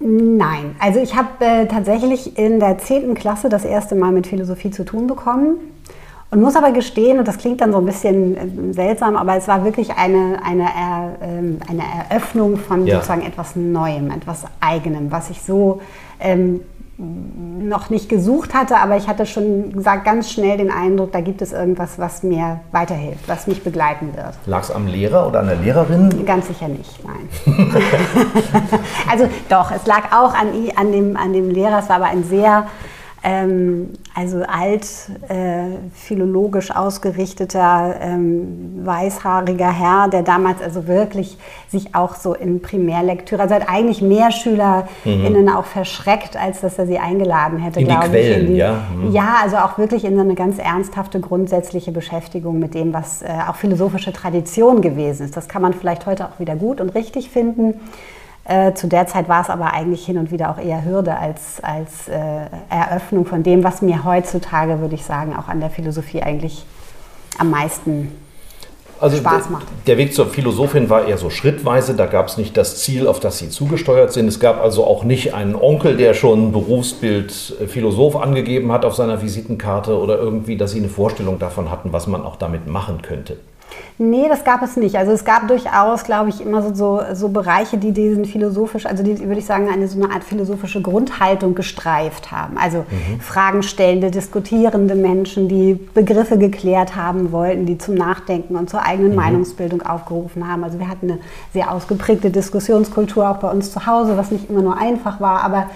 Nein, 0.00 0.76
also 0.78 1.00
ich 1.00 1.16
habe 1.16 1.44
äh, 1.44 1.66
tatsächlich 1.66 2.38
in 2.38 2.60
der 2.60 2.78
10. 2.78 3.14
Klasse 3.14 3.48
das 3.48 3.64
erste 3.64 3.96
Mal 3.96 4.12
mit 4.12 4.28
Philosophie 4.28 4.70
zu 4.70 4.84
tun 4.84 5.08
bekommen 5.08 5.56
und 6.30 6.40
muss 6.40 6.54
aber 6.54 6.70
gestehen, 6.70 7.18
und 7.18 7.26
das 7.26 7.38
klingt 7.38 7.60
dann 7.60 7.72
so 7.72 7.78
ein 7.78 7.86
bisschen 7.86 8.36
äh, 8.36 8.72
seltsam, 8.72 9.16
aber 9.16 9.36
es 9.36 9.48
war 9.48 9.64
wirklich 9.64 9.96
eine, 9.96 10.40
eine, 10.44 10.64
er, 10.64 11.16
ähm, 11.22 11.58
eine 11.68 11.82
Eröffnung 12.10 12.58
von 12.58 12.86
ja. 12.86 12.96
sozusagen 12.96 13.22
etwas 13.22 13.56
Neuem, 13.56 14.10
etwas 14.10 14.44
Eigenem, 14.60 15.10
was 15.10 15.30
ich 15.30 15.42
so 15.42 15.80
ähm, 16.20 16.60
noch 16.98 17.90
nicht 17.90 18.08
gesucht 18.08 18.54
hatte, 18.54 18.76
aber 18.78 18.96
ich 18.96 19.06
hatte 19.06 19.24
schon 19.24 19.72
gesagt, 19.72 20.04
ganz 20.04 20.32
schnell 20.32 20.58
den 20.58 20.70
Eindruck, 20.70 21.12
da 21.12 21.20
gibt 21.20 21.40
es 21.42 21.52
irgendwas, 21.52 21.96
was 21.98 22.24
mir 22.24 22.60
weiterhilft, 22.72 23.28
was 23.28 23.46
mich 23.46 23.62
begleiten 23.62 24.16
wird. 24.16 24.34
Lag 24.46 24.62
es 24.62 24.70
am 24.72 24.88
Lehrer 24.88 25.28
oder 25.28 25.40
an 25.40 25.46
der 25.46 25.56
Lehrerin? 25.56 26.26
Ganz 26.26 26.48
sicher 26.48 26.66
nicht, 26.66 26.98
nein. 27.04 27.28
also 29.08 29.28
doch, 29.48 29.70
es 29.70 29.86
lag 29.86 30.12
auch 30.12 30.34
an, 30.34 30.48
an, 30.74 30.90
dem, 30.90 31.16
an 31.16 31.32
dem 31.32 31.50
Lehrer, 31.50 31.78
es 31.78 31.88
war 31.88 31.96
aber 31.96 32.06
ein 32.06 32.24
sehr 32.24 32.66
ähm, 33.22 33.90
also 34.18 34.42
alt, 34.42 34.84
äh, 35.28 35.76
philologisch 35.94 36.72
ausgerichteter, 36.72 37.94
ähm, 38.00 38.80
weißhaariger 38.84 39.70
Herr, 39.70 40.08
der 40.08 40.22
damals 40.22 40.60
also 40.60 40.88
wirklich 40.88 41.38
sich 41.68 41.94
auch 41.94 42.16
so 42.16 42.34
in 42.34 42.60
Primärlektüre, 42.60 43.42
also 43.42 43.54
hat 43.54 43.68
eigentlich 43.68 44.02
mehr 44.02 44.32
SchülerInnen 44.32 45.42
mhm. 45.42 45.48
auch 45.48 45.66
verschreckt, 45.66 46.36
als 46.36 46.62
dass 46.62 46.80
er 46.80 46.88
sie 46.88 46.98
eingeladen 46.98 47.58
hätte, 47.58 47.84
glaube 47.84 48.06
ich. 48.06 48.10
Quellen, 48.10 48.46
die, 48.48 48.54
ja. 48.54 48.82
Mhm. 48.92 49.12
Ja, 49.12 49.36
also 49.40 49.56
auch 49.58 49.78
wirklich 49.78 50.04
in 50.04 50.16
so 50.16 50.22
eine 50.22 50.34
ganz 50.34 50.58
ernsthafte 50.58 51.20
grundsätzliche 51.20 51.92
Beschäftigung 51.92 52.58
mit 52.58 52.74
dem, 52.74 52.92
was 52.92 53.22
äh, 53.22 53.28
auch 53.48 53.54
philosophische 53.54 54.12
Tradition 54.12 54.82
gewesen 54.82 55.26
ist. 55.26 55.36
Das 55.36 55.48
kann 55.48 55.62
man 55.62 55.74
vielleicht 55.74 56.06
heute 56.06 56.26
auch 56.26 56.40
wieder 56.40 56.56
gut 56.56 56.80
und 56.80 56.90
richtig 56.96 57.30
finden. 57.30 57.74
Äh, 58.48 58.72
zu 58.72 58.86
der 58.86 59.06
Zeit 59.06 59.28
war 59.28 59.42
es 59.42 59.50
aber 59.50 59.74
eigentlich 59.74 60.06
hin 60.06 60.16
und 60.16 60.30
wieder 60.30 60.50
auch 60.50 60.58
eher 60.58 60.82
Hürde 60.82 61.14
als, 61.14 61.62
als 61.62 62.08
äh, 62.08 62.16
Eröffnung 62.70 63.26
von 63.26 63.42
dem, 63.42 63.62
was 63.62 63.82
mir 63.82 64.04
heutzutage, 64.04 64.80
würde 64.80 64.94
ich 64.94 65.04
sagen, 65.04 65.36
auch 65.36 65.48
an 65.48 65.60
der 65.60 65.68
Philosophie 65.68 66.22
eigentlich 66.22 66.64
am 67.36 67.50
meisten 67.50 68.10
also 69.00 69.18
Spaß 69.18 69.50
macht. 69.50 69.66
Der 69.86 69.98
Weg 69.98 70.14
zur 70.14 70.26
Philosophin 70.26 70.88
war 70.88 71.06
eher 71.06 71.18
so 71.18 71.28
schrittweise. 71.28 71.94
Da 71.94 72.06
gab 72.06 72.28
es 72.28 72.38
nicht 72.38 72.56
das 72.56 72.78
Ziel, 72.78 73.06
auf 73.06 73.20
das 73.20 73.38
Sie 73.38 73.50
zugesteuert 73.50 74.14
sind. 74.14 74.26
Es 74.26 74.40
gab 74.40 74.60
also 74.62 74.84
auch 74.84 75.04
nicht 75.04 75.34
einen 75.34 75.54
Onkel, 75.54 75.98
der 75.98 76.14
schon 76.14 76.50
Berufsbild 76.50 77.54
äh, 77.60 77.66
Philosoph 77.66 78.16
angegeben 78.16 78.72
hat 78.72 78.86
auf 78.86 78.94
seiner 78.94 79.20
Visitenkarte 79.20 79.98
oder 79.98 80.18
irgendwie, 80.18 80.56
dass 80.56 80.72
Sie 80.72 80.78
eine 80.78 80.88
Vorstellung 80.88 81.38
davon 81.38 81.70
hatten, 81.70 81.92
was 81.92 82.06
man 82.06 82.22
auch 82.22 82.36
damit 82.36 82.66
machen 82.66 83.02
könnte. 83.02 83.36
Nee, 84.00 84.28
das 84.28 84.44
gab 84.44 84.62
es 84.62 84.76
nicht. 84.76 84.96
Also 84.96 85.10
es 85.10 85.24
gab 85.24 85.48
durchaus, 85.48 86.04
glaube 86.04 86.28
ich, 86.28 86.40
immer 86.40 86.62
so, 86.62 86.72
so, 86.72 87.00
so, 87.14 87.28
Bereiche, 87.30 87.78
die 87.78 87.90
diesen 87.90 88.26
philosophisch, 88.26 88.86
also 88.86 89.02
die, 89.02 89.18
würde 89.18 89.40
ich 89.40 89.46
sagen, 89.46 89.68
eine 89.68 89.88
so 89.88 90.00
eine 90.00 90.14
Art 90.14 90.22
philosophische 90.22 90.80
Grundhaltung 90.80 91.56
gestreift 91.56 92.30
haben. 92.30 92.58
Also 92.58 92.78
mhm. 92.78 93.20
Fragen 93.20 93.64
stellende, 93.64 94.12
diskutierende 94.12 94.94
Menschen, 94.94 95.48
die 95.48 95.74
Begriffe 95.74 96.38
geklärt 96.38 96.94
haben 96.94 97.32
wollten, 97.32 97.66
die 97.66 97.76
zum 97.76 97.96
Nachdenken 97.96 98.54
und 98.54 98.70
zur 98.70 98.84
eigenen 98.84 99.10
mhm. 99.10 99.16
Meinungsbildung 99.16 99.82
aufgerufen 99.82 100.46
haben. 100.46 100.62
Also 100.62 100.78
wir 100.78 100.88
hatten 100.88 101.10
eine 101.10 101.20
sehr 101.52 101.72
ausgeprägte 101.72 102.30
Diskussionskultur 102.30 103.28
auch 103.28 103.38
bei 103.38 103.50
uns 103.50 103.72
zu 103.72 103.84
Hause, 103.84 104.16
was 104.16 104.30
nicht 104.30 104.48
immer 104.48 104.62
nur 104.62 104.78
einfach 104.78 105.20
war, 105.20 105.42
aber 105.42 105.66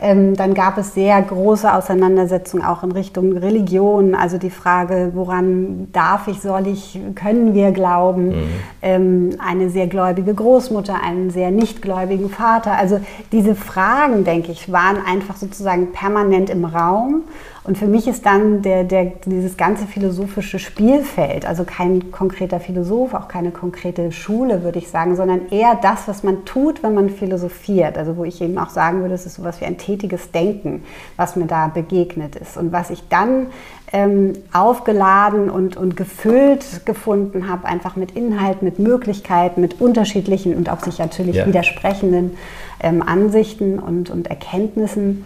ähm, 0.00 0.36
dann 0.36 0.54
gab 0.54 0.78
es 0.78 0.94
sehr 0.94 1.20
große 1.20 1.72
Auseinandersetzungen 1.72 2.64
auch 2.64 2.84
in 2.84 2.92
Richtung 2.92 3.36
Religion. 3.36 4.14
Also 4.14 4.38
die 4.38 4.50
Frage, 4.50 5.10
woran 5.14 5.88
darf 5.92 6.28
ich, 6.28 6.40
soll 6.40 6.68
ich, 6.68 7.00
können 7.16 7.54
wir 7.54 7.71
glauben, 7.72 8.28
mhm. 8.28 8.48
ähm, 8.82 9.30
eine 9.38 9.70
sehr 9.70 9.86
gläubige 9.86 10.34
Großmutter, 10.34 11.02
einen 11.02 11.30
sehr 11.30 11.50
nichtgläubigen 11.50 12.30
Vater. 12.30 12.72
Also 12.72 13.00
diese 13.32 13.54
Fragen, 13.54 14.24
denke 14.24 14.52
ich, 14.52 14.70
waren 14.72 14.98
einfach 15.04 15.36
sozusagen 15.36 15.92
permanent 15.92 16.50
im 16.50 16.64
Raum. 16.64 17.22
Und 17.64 17.78
für 17.78 17.86
mich 17.86 18.08
ist 18.08 18.26
dann 18.26 18.62
der, 18.62 18.82
der, 18.82 19.04
dieses 19.24 19.56
ganze 19.56 19.86
philosophische 19.86 20.58
Spielfeld, 20.58 21.46
also 21.46 21.62
kein 21.62 22.10
konkreter 22.10 22.58
Philosoph, 22.58 23.14
auch 23.14 23.28
keine 23.28 23.52
konkrete 23.52 24.10
Schule, 24.10 24.64
würde 24.64 24.80
ich 24.80 24.88
sagen, 24.88 25.14
sondern 25.14 25.48
eher 25.50 25.78
das, 25.80 26.08
was 26.08 26.24
man 26.24 26.44
tut, 26.44 26.82
wenn 26.82 26.94
man 26.94 27.08
philosophiert. 27.08 27.96
Also 27.96 28.16
wo 28.16 28.24
ich 28.24 28.42
eben 28.42 28.58
auch 28.58 28.70
sagen 28.70 29.02
würde, 29.02 29.14
es 29.14 29.26
ist 29.26 29.36
sowas 29.36 29.60
wie 29.60 29.64
ein 29.64 29.78
tätiges 29.78 30.32
Denken, 30.32 30.82
was 31.16 31.36
mir 31.36 31.46
da 31.46 31.68
begegnet 31.68 32.34
ist. 32.34 32.56
Und 32.56 32.72
was 32.72 32.90
ich 32.90 33.04
dann 33.08 33.46
ähm, 33.92 34.32
aufgeladen 34.52 35.50
und, 35.50 35.76
und 35.76 35.96
gefüllt 35.96 36.86
gefunden 36.86 37.48
habe, 37.48 37.66
einfach 37.66 37.94
mit 37.94 38.12
Inhalt, 38.12 38.62
mit 38.62 38.78
Möglichkeiten, 38.78 39.60
mit 39.60 39.80
unterschiedlichen 39.80 40.54
und 40.54 40.70
auch 40.70 40.80
sich 40.80 40.98
natürlich 40.98 41.36
ja. 41.36 41.46
widersprechenden 41.46 42.36
ähm, 42.80 43.02
Ansichten 43.06 43.78
und, 43.78 44.08
und 44.08 44.28
Erkenntnissen. 44.28 45.24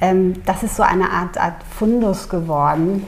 Ähm, 0.00 0.34
das 0.44 0.62
ist 0.62 0.76
so 0.76 0.82
eine 0.82 1.10
Art, 1.10 1.38
Art 1.38 1.62
Fundus 1.70 2.28
geworden. 2.28 3.06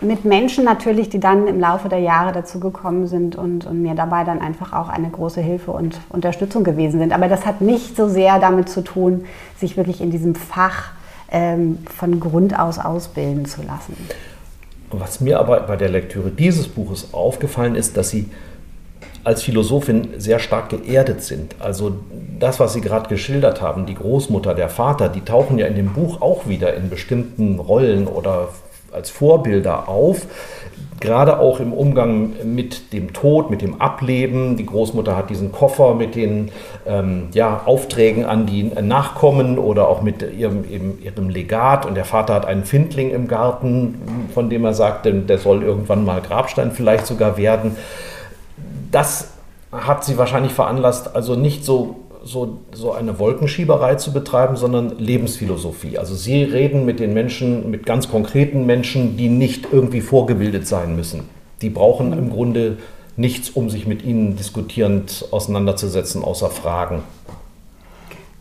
Mit 0.00 0.24
Menschen 0.24 0.64
natürlich, 0.64 1.10
die 1.10 1.20
dann 1.20 1.46
im 1.46 1.60
Laufe 1.60 1.88
der 1.88 2.00
Jahre 2.00 2.32
dazugekommen 2.32 3.06
sind 3.06 3.36
und, 3.36 3.66
und 3.66 3.82
mir 3.82 3.94
dabei 3.94 4.24
dann 4.24 4.40
einfach 4.40 4.72
auch 4.72 4.88
eine 4.88 5.10
große 5.10 5.40
Hilfe 5.40 5.72
und 5.72 6.00
Unterstützung 6.08 6.64
gewesen 6.64 6.98
sind. 6.98 7.12
Aber 7.12 7.28
das 7.28 7.44
hat 7.46 7.60
nicht 7.60 7.96
so 7.96 8.08
sehr 8.08 8.40
damit 8.40 8.68
zu 8.68 8.82
tun, 8.82 9.26
sich 9.58 9.76
wirklich 9.76 10.00
in 10.00 10.10
diesem 10.10 10.34
Fach 10.34 10.92
ähm, 11.32 11.78
von 11.96 12.20
Grund 12.20 12.58
aus 12.58 12.78
ausbilden 12.78 13.46
zu 13.46 13.62
lassen. 13.62 13.96
Was 14.90 15.20
mir 15.20 15.40
aber 15.40 15.60
bei 15.60 15.76
der 15.76 15.88
Lektüre 15.88 16.30
dieses 16.30 16.68
Buches 16.68 17.12
aufgefallen 17.12 17.74
ist, 17.74 17.96
dass 17.96 18.10
Sie 18.10 18.28
als 19.24 19.42
Philosophin 19.42 20.08
sehr 20.18 20.38
stark 20.38 20.68
geerdet 20.68 21.22
sind. 21.22 21.54
Also 21.60 21.96
das, 22.38 22.60
was 22.60 22.72
Sie 22.72 22.80
gerade 22.80 23.08
geschildert 23.08 23.62
haben, 23.62 23.86
die 23.86 23.94
Großmutter, 23.94 24.54
der 24.54 24.68
Vater, 24.68 25.08
die 25.08 25.20
tauchen 25.20 25.58
ja 25.58 25.66
in 25.66 25.76
dem 25.76 25.92
Buch 25.92 26.20
auch 26.20 26.48
wieder 26.48 26.74
in 26.74 26.90
bestimmten 26.90 27.58
Rollen 27.58 28.06
oder 28.06 28.48
als 28.92 29.10
Vorbilder 29.10 29.88
auf 29.88 30.26
gerade 31.02 31.40
auch 31.40 31.60
im 31.60 31.72
Umgang 31.72 32.32
mit 32.44 32.92
dem 32.92 33.12
Tod, 33.12 33.50
mit 33.50 33.60
dem 33.60 33.80
Ableben. 33.80 34.56
Die 34.56 34.64
Großmutter 34.64 35.16
hat 35.16 35.28
diesen 35.28 35.52
Koffer 35.52 35.94
mit 35.94 36.14
den 36.14 36.50
ähm, 36.86 37.28
ja, 37.34 37.62
Aufträgen 37.66 38.24
an 38.24 38.46
die 38.46 38.62
Nachkommen 38.62 39.58
oder 39.58 39.88
auch 39.88 40.00
mit 40.00 40.22
ihrem, 40.22 40.64
ihrem 41.02 41.28
Legat. 41.28 41.84
Und 41.84 41.96
der 41.96 42.04
Vater 42.04 42.34
hat 42.34 42.46
einen 42.46 42.64
Findling 42.64 43.10
im 43.10 43.28
Garten, 43.28 44.28
von 44.32 44.48
dem 44.48 44.64
er 44.64 44.74
sagt, 44.74 45.04
der 45.04 45.38
soll 45.38 45.62
irgendwann 45.62 46.04
mal 46.04 46.22
Grabstein 46.22 46.70
vielleicht 46.70 47.06
sogar 47.06 47.36
werden. 47.36 47.76
Das 48.92 49.32
hat 49.72 50.04
sie 50.04 50.18
wahrscheinlich 50.18 50.52
veranlasst, 50.52 51.16
also 51.16 51.34
nicht 51.34 51.64
so 51.64 51.96
so, 52.24 52.58
so 52.72 52.92
eine 52.92 53.18
Wolkenschieberei 53.18 53.96
zu 53.96 54.12
betreiben, 54.12 54.56
sondern 54.56 54.98
Lebensphilosophie. 54.98 55.98
Also 55.98 56.14
Sie 56.14 56.42
reden 56.42 56.84
mit 56.84 57.00
den 57.00 57.14
Menschen, 57.14 57.70
mit 57.70 57.86
ganz 57.86 58.10
konkreten 58.10 58.66
Menschen, 58.66 59.16
die 59.16 59.28
nicht 59.28 59.68
irgendwie 59.72 60.00
vorgebildet 60.00 60.66
sein 60.66 60.96
müssen. 60.96 61.28
Die 61.60 61.70
brauchen 61.70 62.12
im 62.12 62.30
Grunde 62.30 62.78
nichts, 63.16 63.50
um 63.50 63.70
sich 63.70 63.86
mit 63.86 64.04
ihnen 64.04 64.36
diskutierend 64.36 65.26
auseinanderzusetzen, 65.30 66.24
außer 66.24 66.50
Fragen. 66.50 67.02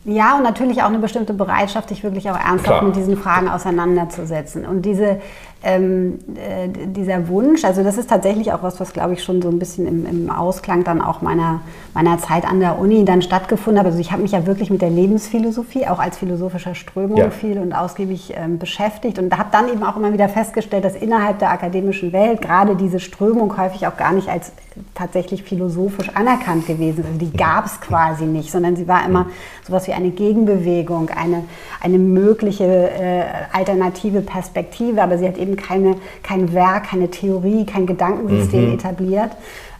Ja, 0.04 0.38
und 0.38 0.44
natürlich 0.44 0.82
auch 0.82 0.88
eine 0.88 0.98
bestimmte 0.98 1.34
Bereitschaft, 1.34 1.90
sich 1.90 2.04
wirklich 2.04 2.30
auch 2.32 2.36
ernsthaft 2.36 2.80
Klar. 2.80 2.84
mit 2.84 2.96
diesen 2.96 3.18
Fragen 3.18 3.48
auseinanderzusetzen. 3.48 4.66
Und 4.66 4.82
diese, 4.84 5.22
ähm, 5.64 6.18
äh, 6.36 6.88
dieser 6.88 7.28
Wunsch, 7.28 7.64
also 7.64 7.84
das 7.84 7.98
ist 7.98 8.10
tatsächlich 8.10 8.52
auch 8.52 8.64
was, 8.64 8.80
was 8.80 8.94
glaube 8.94 9.14
ich 9.14 9.24
schon 9.24 9.44
so 9.44 9.50
ein 9.50 9.60
bisschen 9.60 9.88
im, 9.88 10.06
im, 10.08 10.30
Ausklang 10.32 10.84
dann 10.84 11.02
auch 11.02 11.22
meiner, 11.22 11.62
meiner 11.94 12.18
Zeit 12.18 12.46
an 12.46 12.60
der 12.60 12.80
Uni 12.80 13.06
dann 13.06 13.22
stattgefunden 13.22 13.80
hat. 13.80 13.86
Also 13.86 14.00
ich 14.00 14.12
habe 14.12 14.24
mich 14.24 14.32
ja 14.32 14.48
wirklich 14.48 14.72
mit 14.72 14.82
der 14.82 14.90
Lebensphilosophie, 14.90 15.86
auch 15.88 16.00
als 16.00 16.18
philosophischer 16.18 16.74
Strömung 16.74 17.18
ja. 17.18 17.30
viel 17.30 17.60
und 17.60 17.74
ausgiebig 17.74 18.34
ähm, 18.36 18.58
beschäftigt 18.58 19.20
und 19.20 19.38
habe 19.38 19.50
dann 19.52 19.70
eben 19.70 19.84
auch 19.84 19.98
immer 19.98 20.14
wieder 20.14 20.30
festgestellt, 20.30 20.84
dass 20.84 20.96
innerhalb 20.96 21.38
der 21.38 21.52
akademischen 21.52 22.12
Welt 22.12 22.42
gerade 22.42 22.76
diese 22.76 23.00
Strömung 23.00 23.56
häufig 23.58 23.86
auch 23.86 23.98
gar 23.98 24.14
nicht 24.14 24.30
als 24.30 24.54
tatsächlich 24.96 25.44
philosophisch 25.44 26.10
anerkannt 26.16 26.66
gewesen 26.66 27.02
ist. 27.02 27.06
Also 27.06 27.20
die 27.20 27.34
gab 27.36 27.66
es 27.66 27.80
quasi 27.82 28.26
nicht, 28.26 28.52
sondern 28.52 28.76
sie 28.76 28.88
war 28.88 29.06
immer 29.06 29.28
sowas 29.68 29.88
wie 29.88 29.94
eine 29.94 30.10
Gegenbewegung, 30.10 31.10
eine, 31.10 31.44
eine 31.82 32.00
mögliche 32.00 32.64
äh, 32.64 33.24
alternative 33.52 34.22
Perspektive, 34.22 35.02
aber 35.02 35.18
sie 35.18 35.28
hat 35.28 35.38
eben 35.38 35.51
eben 35.52 35.56
keine, 35.56 35.96
kein 36.24 36.54
Werk, 36.54 36.86
keine 36.86 37.10
Theorie, 37.10 37.66
kein 37.66 37.86
Gedankensystem 37.86 38.68
mhm. 38.68 38.74
etabliert. 38.76 39.32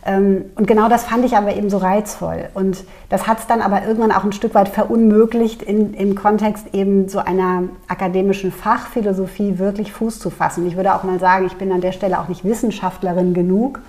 Ähm, 0.04 0.46
und 0.56 0.68
genau 0.68 0.90
das 0.90 1.04
fand 1.04 1.26
ich 1.26 1.38
aber 1.38 1.56
eben 1.56 1.70
so 1.70 1.78
reizvoll. 1.78 2.50
Und 2.54 2.84
das 3.10 3.28
hat 3.28 3.40
es 3.40 3.48
dann 3.48 3.62
aber 3.62 3.86
irgendwann 3.86 4.12
auch 4.12 4.24
ein 4.24 4.32
Stück 4.32 4.56
weit 4.56 4.70
verunmöglicht, 4.70 5.62
in, 5.62 5.94
im 5.94 6.16
Kontext 6.16 6.74
eben 6.74 7.08
so 7.08 7.20
einer 7.20 7.64
akademischen 7.88 8.52
Fachphilosophie 8.52 9.60
wirklich 9.60 9.92
Fuß 9.92 10.20
zu 10.20 10.30
fassen. 10.30 10.66
Ich 10.66 10.76
würde 10.76 10.96
auch 10.96 11.04
mal 11.04 11.20
sagen, 11.20 11.46
ich 11.46 11.56
bin 11.56 11.72
an 11.72 11.82
der 11.82 11.92
Stelle 11.92 12.20
auch 12.20 12.30
nicht 12.30 12.44
Wissenschaftlerin 12.44 13.34
genug, 13.34 13.80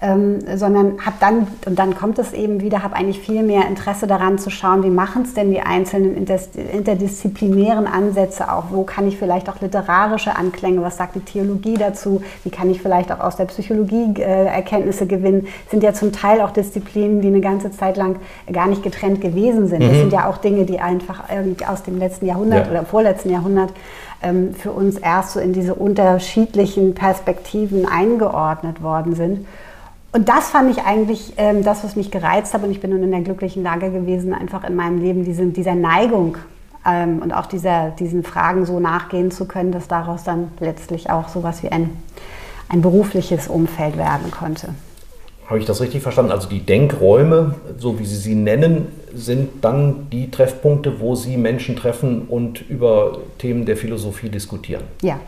ähm, 0.00 0.38
sondern 0.56 1.04
habe 1.04 1.16
dann, 1.18 1.48
und 1.66 1.76
dann 1.76 1.96
kommt 1.96 2.20
es 2.20 2.32
eben 2.32 2.60
wieder, 2.60 2.84
habe 2.84 2.94
eigentlich 2.94 3.18
viel 3.18 3.42
mehr 3.42 3.66
Interesse 3.66 4.06
daran 4.06 4.38
zu 4.38 4.48
schauen, 4.48 4.84
wie 4.84 4.90
machen 4.90 5.22
es 5.22 5.34
denn 5.34 5.50
die 5.50 5.60
einzelnen 5.60 6.16
interdisziplinären 6.16 7.88
Ansätze 7.88 8.52
auch, 8.52 8.66
wo 8.70 8.84
kann 8.84 9.08
ich 9.08 9.18
vielleicht 9.18 9.48
auch 9.48 9.60
literarische 9.60 10.36
Anklänge, 10.36 10.82
was 10.82 10.98
sagt 10.98 11.16
die 11.16 11.20
Theologie 11.20 11.74
dazu, 11.74 12.22
wie 12.44 12.50
kann 12.50 12.70
ich 12.70 12.80
vielleicht 12.80 13.10
auch 13.10 13.18
aus 13.18 13.34
der 13.34 13.46
Psychologie 13.46 14.14
äh, 14.18 14.46
Erkenntnisse 14.46 15.06
gewinnen, 15.08 15.48
sind 15.68 15.82
ja 15.82 15.92
zum 15.92 16.12
Teil 16.12 16.42
auch 16.42 16.52
Disziplinen, 16.52 17.20
die 17.20 17.28
eine 17.28 17.40
ganze 17.40 17.72
Zeit 17.72 17.96
lang 17.96 18.20
gar 18.52 18.68
nicht 18.68 18.84
getrennt 18.84 19.20
gewesen 19.20 19.66
sind. 19.66 19.82
Mhm. 19.82 19.88
Das 19.88 19.98
sind 19.98 20.12
ja 20.12 20.28
auch 20.28 20.38
Dinge, 20.38 20.64
die 20.64 20.78
einfach 20.78 21.24
aus 21.66 21.82
dem 21.82 21.98
letzten 21.98 22.26
Jahrhundert 22.26 22.66
ja. 22.66 22.70
oder 22.70 22.84
vorletzten 22.84 23.30
Jahrhundert 23.30 23.72
ähm, 24.22 24.54
für 24.54 24.70
uns 24.70 24.96
erst 24.96 25.32
so 25.32 25.40
in 25.40 25.52
diese 25.52 25.74
unterschiedlichen 25.74 26.94
Perspektiven 26.94 27.84
eingeordnet 27.84 28.80
worden 28.80 29.14
sind. 29.14 29.46
Und 30.12 30.28
das 30.28 30.48
fand 30.48 30.70
ich 30.70 30.82
eigentlich 30.84 31.34
ähm, 31.36 31.62
das, 31.62 31.84
was 31.84 31.94
mich 31.94 32.10
gereizt 32.10 32.54
hat. 32.54 32.62
Und 32.62 32.70
ich 32.70 32.80
bin 32.80 32.90
nun 32.90 33.02
in 33.02 33.10
der 33.10 33.20
glücklichen 33.20 33.62
Lage 33.62 33.90
gewesen, 33.90 34.32
einfach 34.32 34.64
in 34.64 34.74
meinem 34.74 35.00
Leben 35.00 35.24
diese, 35.24 35.46
dieser 35.46 35.74
Neigung 35.74 36.38
ähm, 36.86 37.20
und 37.20 37.32
auch 37.32 37.46
dieser, 37.46 37.90
diesen 37.90 38.24
Fragen 38.24 38.64
so 38.64 38.80
nachgehen 38.80 39.30
zu 39.30 39.46
können, 39.46 39.70
dass 39.70 39.86
daraus 39.86 40.24
dann 40.24 40.50
letztlich 40.60 41.10
auch 41.10 41.28
sowas 41.28 41.62
wie 41.62 41.68
ein, 41.68 41.90
ein 42.70 42.80
berufliches 42.80 43.48
Umfeld 43.48 43.98
werden 43.98 44.30
konnte. 44.30 44.74
Habe 45.46 45.60
ich 45.60 45.66
das 45.66 45.80
richtig 45.80 46.02
verstanden? 46.02 46.30
Also 46.30 46.48
die 46.48 46.60
Denkräume, 46.60 47.54
so 47.78 47.98
wie 47.98 48.04
Sie 48.04 48.16
sie 48.16 48.34
nennen, 48.34 48.88
sind 49.14 49.64
dann 49.64 50.08
die 50.10 50.30
Treffpunkte, 50.30 51.00
wo 51.00 51.14
Sie 51.14 51.38
Menschen 51.38 51.74
treffen 51.76 52.26
und 52.28 52.68
über 52.68 53.18
Themen 53.38 53.64
der 53.64 53.76
Philosophie 53.76 54.28
diskutieren. 54.28 54.84
Ja. 55.02 55.18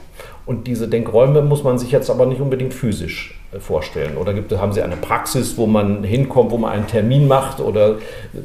Und 0.44 0.66
diese 0.66 0.88
Denkräume 0.88 1.40
muss 1.40 1.64
man 1.64 1.78
sich 1.78 1.90
jetzt 1.90 2.10
aber 2.10 2.26
nicht 2.26 2.40
unbedingt 2.40 2.74
physisch 2.74 3.39
vorstellen. 3.58 4.16
Oder 4.16 4.32
gibt, 4.32 4.52
haben 4.52 4.72
Sie 4.72 4.82
eine 4.82 4.96
Praxis, 4.96 5.56
wo 5.56 5.66
man 5.66 6.04
hinkommt, 6.04 6.52
wo 6.52 6.58
man 6.58 6.72
einen 6.72 6.86
Termin 6.86 7.26
macht? 7.26 7.60
Oder 7.60 7.96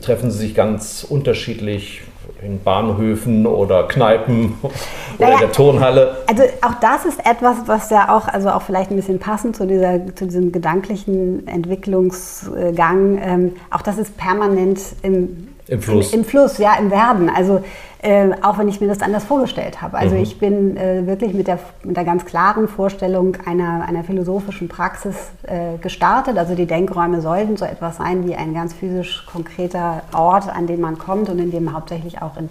treffen 0.02 0.32
Sie 0.32 0.40
sich 0.40 0.56
ganz 0.56 1.06
unterschiedlich 1.08 2.02
in 2.42 2.62
Bahnhöfen 2.62 3.46
oder 3.46 3.88
Kneipen 3.88 4.56
oder 4.62 4.74
naja, 5.20 5.34
in 5.34 5.40
der 5.40 5.52
Turnhalle. 5.52 6.18
Also 6.28 6.44
auch 6.62 6.76
das 6.82 7.06
ist 7.06 7.26
etwas, 7.26 7.58
was 7.68 7.90
ja 7.90 8.16
auch, 8.16 8.28
also 8.28 8.50
auch 8.50 8.62
vielleicht 8.62 8.92
ein 8.92 8.96
bisschen 8.96 9.20
passend 9.20 9.56
zu, 9.56 9.66
dieser, 9.66 10.16
zu 10.16 10.26
diesem 10.26 10.52
gedanklichen 10.52 11.48
Entwicklungsgang, 11.48 13.20
ähm, 13.22 13.54
auch 13.72 13.82
das 13.82 13.98
ist 13.98 14.18
permanent 14.18 14.80
im, 15.02 15.55
Im 15.68 15.82
Fluss. 15.82 16.14
Im, 16.14 16.20
Im, 16.20 16.26
Fluss, 16.26 16.58
ja, 16.58 16.76
im 16.76 16.92
Werden. 16.92 17.30
Also 17.30 17.62
äh, 18.06 18.30
auch 18.44 18.60
wenn 18.60 18.68
ich 18.68 18.80
mir 18.82 18.88
das 18.88 19.02
anders 19.02 19.24
vorgestellt 19.24 19.82
habe. 19.82 19.98
Also 19.98 20.16
mhm. 20.16 20.22
ich 20.22 20.38
bin 20.38 20.78
äh, 20.78 21.08
wirklich 21.08 21.34
mit 21.34 21.48
der, 21.48 21.58
mit 21.84 21.98
der 21.98 22.04
ganz 22.04 22.24
klaren 22.26 22.68
Vorstellung 22.68 23.36
einer, 23.46 23.86
einer 23.88 24.04
philosophischen 24.04 24.68
Praxis 24.68 25.16
äh, 25.44 25.78
gestartet. 25.82 26.38
Also 26.38 26.54
die 26.54 26.68
Denkräume 26.68 27.22
sollten 27.22 27.58
so 27.58 27.66
etwas 27.66 27.98
sein 27.98 28.28
wie 28.28 28.36
ein 28.36 28.54
ganz 28.54 28.74
physisch 28.74 29.26
konkreter 29.26 30.04
Ort, 30.14 30.48
an 30.50 30.68
den 30.68 30.82
man 30.82 31.00
kommt 31.00 31.30
und 31.30 31.40
in 31.40 31.50
dem 31.50 31.74
hauptsächlich 31.74 32.22
auch 32.22 32.38
in 32.38 32.50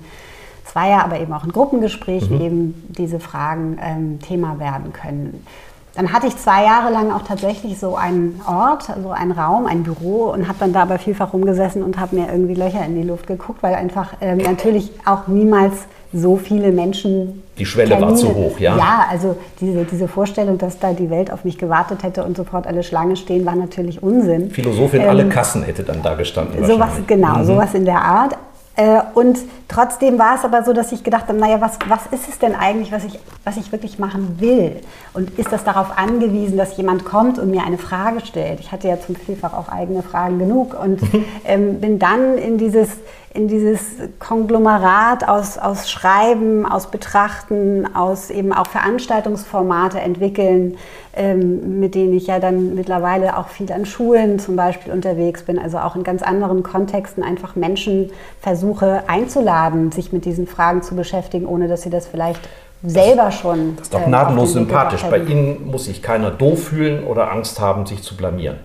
Zweier, 0.65 1.05
aber 1.05 1.21
eben 1.21 1.33
auch 1.33 1.45
in 1.45 1.53
Gruppengesprächen 1.53 2.39
mhm. 2.39 2.45
eben 2.45 2.89
diese 2.89 3.21
Fragen 3.21 3.79
ähm, 3.81 4.19
Thema 4.21 4.59
werden 4.59 4.93
können. 4.93 5.47
Dann 5.95 6.13
hatte 6.13 6.27
ich 6.27 6.37
zwei 6.37 6.65
Jahre 6.65 6.93
lang 6.93 7.13
auch 7.13 7.23
tatsächlich 7.23 7.79
so 7.79 7.95
einen 7.95 8.41
Ort, 8.47 8.85
so 9.03 9.11
einen 9.11 9.31
Raum, 9.31 9.67
ein 9.67 9.85
Büro 9.85 10.33
und 10.33 10.49
habe 10.49 10.59
dann 10.59 10.73
da 10.73 10.83
aber 10.83 10.99
vielfach 10.99 11.33
rumgesessen 11.33 11.83
und 11.83 12.01
habe 12.01 12.17
mir 12.17 12.27
irgendwie 12.29 12.55
Löcher 12.55 12.85
in 12.85 12.97
die 13.01 13.07
Luft 13.07 13.27
geguckt, 13.27 13.63
weil 13.63 13.75
einfach 13.75 14.15
ähm, 14.21 14.39
natürlich 14.39 14.91
auch 15.05 15.29
niemals 15.29 15.75
so 16.13 16.37
viele 16.37 16.71
Menschen. 16.71 17.43
Die 17.59 17.67
Schwelle 17.67 17.91
Termine, 17.91 18.11
war 18.11 18.17
zu 18.17 18.35
hoch, 18.35 18.59
ja? 18.59 18.77
Ja, 18.77 19.07
also 19.11 19.37
diese, 19.61 19.85
diese 19.85 20.09
Vorstellung, 20.09 20.59
dass 20.59 20.79
da 20.79 20.93
die 20.93 21.11
Welt 21.11 21.33
auf 21.33 21.45
mich 21.45 21.59
gewartet 21.59 22.03
hätte 22.03 22.25
und 22.25 22.37
sofort 22.37 22.67
alle 22.67 22.83
Schlange 22.83 23.17
stehen, 23.17 23.45
war 23.45 23.57
natürlich 23.57 24.03
Unsinn. 24.03 24.51
Philosophin, 24.51 25.03
ähm, 25.03 25.09
alle 25.09 25.29
Kassen 25.29 25.65
hätte 25.65 25.83
dann 25.83 26.03
da 26.03 26.15
gestanden. 26.15 26.65
Sowas, 26.65 26.91
genau, 27.07 27.39
mhm. 27.39 27.45
sowas 27.45 27.75
in 27.75 27.85
der 27.85 28.01
Art. 28.01 28.37
Äh, 28.77 29.01
und 29.15 29.39
trotzdem 29.69 30.19
war 30.19 30.35
es 30.37 30.45
aber 30.45 30.65
so, 30.65 30.73
dass 30.73 30.91
ich 30.91 31.05
gedacht 31.05 31.29
habe, 31.29 31.39
naja, 31.39 31.61
was, 31.61 31.79
was 31.89 32.07
ist 32.11 32.29
es 32.29 32.39
denn 32.39 32.55
eigentlich, 32.57 32.91
was 32.91 33.05
ich, 33.05 33.21
was 33.45 33.57
ich 33.57 33.71
wirklich 33.71 33.99
machen 33.99 34.41
will? 34.41 34.81
Und 35.13 35.39
ist 35.39 35.53
das 35.53 35.63
darauf 35.63 35.97
angewiesen, 35.97 36.57
dass 36.57 36.77
jemand 36.77 37.05
kommt 37.05 37.39
und 37.39 37.51
mir 37.51 37.65
eine 37.65 37.79
Frage 37.79 38.21
stellt? 38.25 38.59
Ich 38.59 38.73
hatte 38.73 38.89
ja 38.89 39.01
zum 39.01 39.15
Vielfach 39.15 39.53
auch 39.53 39.69
eigene 39.69 40.03
Fragen 40.03 40.41
genug 40.41 40.75
und 40.75 41.01
ähm, 41.45 41.81
bin 41.81 41.99
dann 41.99 42.37
in 42.37 42.59
dieses 42.59 42.89
in 43.35 43.49
dieses 43.49 43.81
Konglomerat 44.21 45.29
aus, 45.29 45.59
aus 45.59 45.91
Schreiben, 45.91 46.65
aus 46.65 46.87
Betrachten, 46.87 47.85
aus 47.95 48.31
eben 48.31 48.53
auch 48.53 48.69
Veranstaltungsformate 48.69 50.01
entwickeln, 50.01 50.77
ähm, 51.17 51.81
mit 51.81 51.97
denen 51.97 52.15
ich 52.15 52.29
ja 52.29 52.39
dann 52.39 52.77
mittlerweile 52.77 53.37
auch 53.37 53.49
viel 53.49 53.71
an 53.73 53.87
Schulen 53.87 54.39
zum 54.39 54.55
Beispiel 54.55 54.93
unterwegs 54.93 55.43
bin, 55.43 55.59
also 55.59 55.79
auch 55.79 55.97
in 55.97 56.05
ganz 56.05 56.23
anderen 56.23 56.63
Kontexten 56.63 57.25
einfach 57.25 57.57
Menschen 57.57 58.13
versuche 58.41 59.03
einzuladen, 59.09 59.91
sich 59.91 60.13
mit 60.13 60.25
diesen 60.25 60.47
Fragen 60.47 60.83
zu 60.83 60.95
beschäftigen, 60.95 61.47
ohne 61.47 61.67
dass 61.67 61.83
sie 61.83 61.91
das 61.91 62.07
vielleicht 62.07 62.49
selber 62.85 63.33
schon. 63.33 63.75
Das 63.77 63.87
ist 63.87 63.95
doch 63.95 64.03
äh, 64.03 64.07
gnadenlos 64.07 64.53
sympathisch. 64.53 65.03
Bei 65.03 65.19
Ihnen 65.19 65.67
muss 65.67 65.87
sich 65.87 66.03
keiner 66.03 66.31
doof 66.31 66.69
fühlen 66.69 67.03
oder 67.03 67.33
Angst 67.33 67.59
haben, 67.59 67.85
sich 67.85 68.01
zu 68.03 68.17
blamieren 68.17 68.59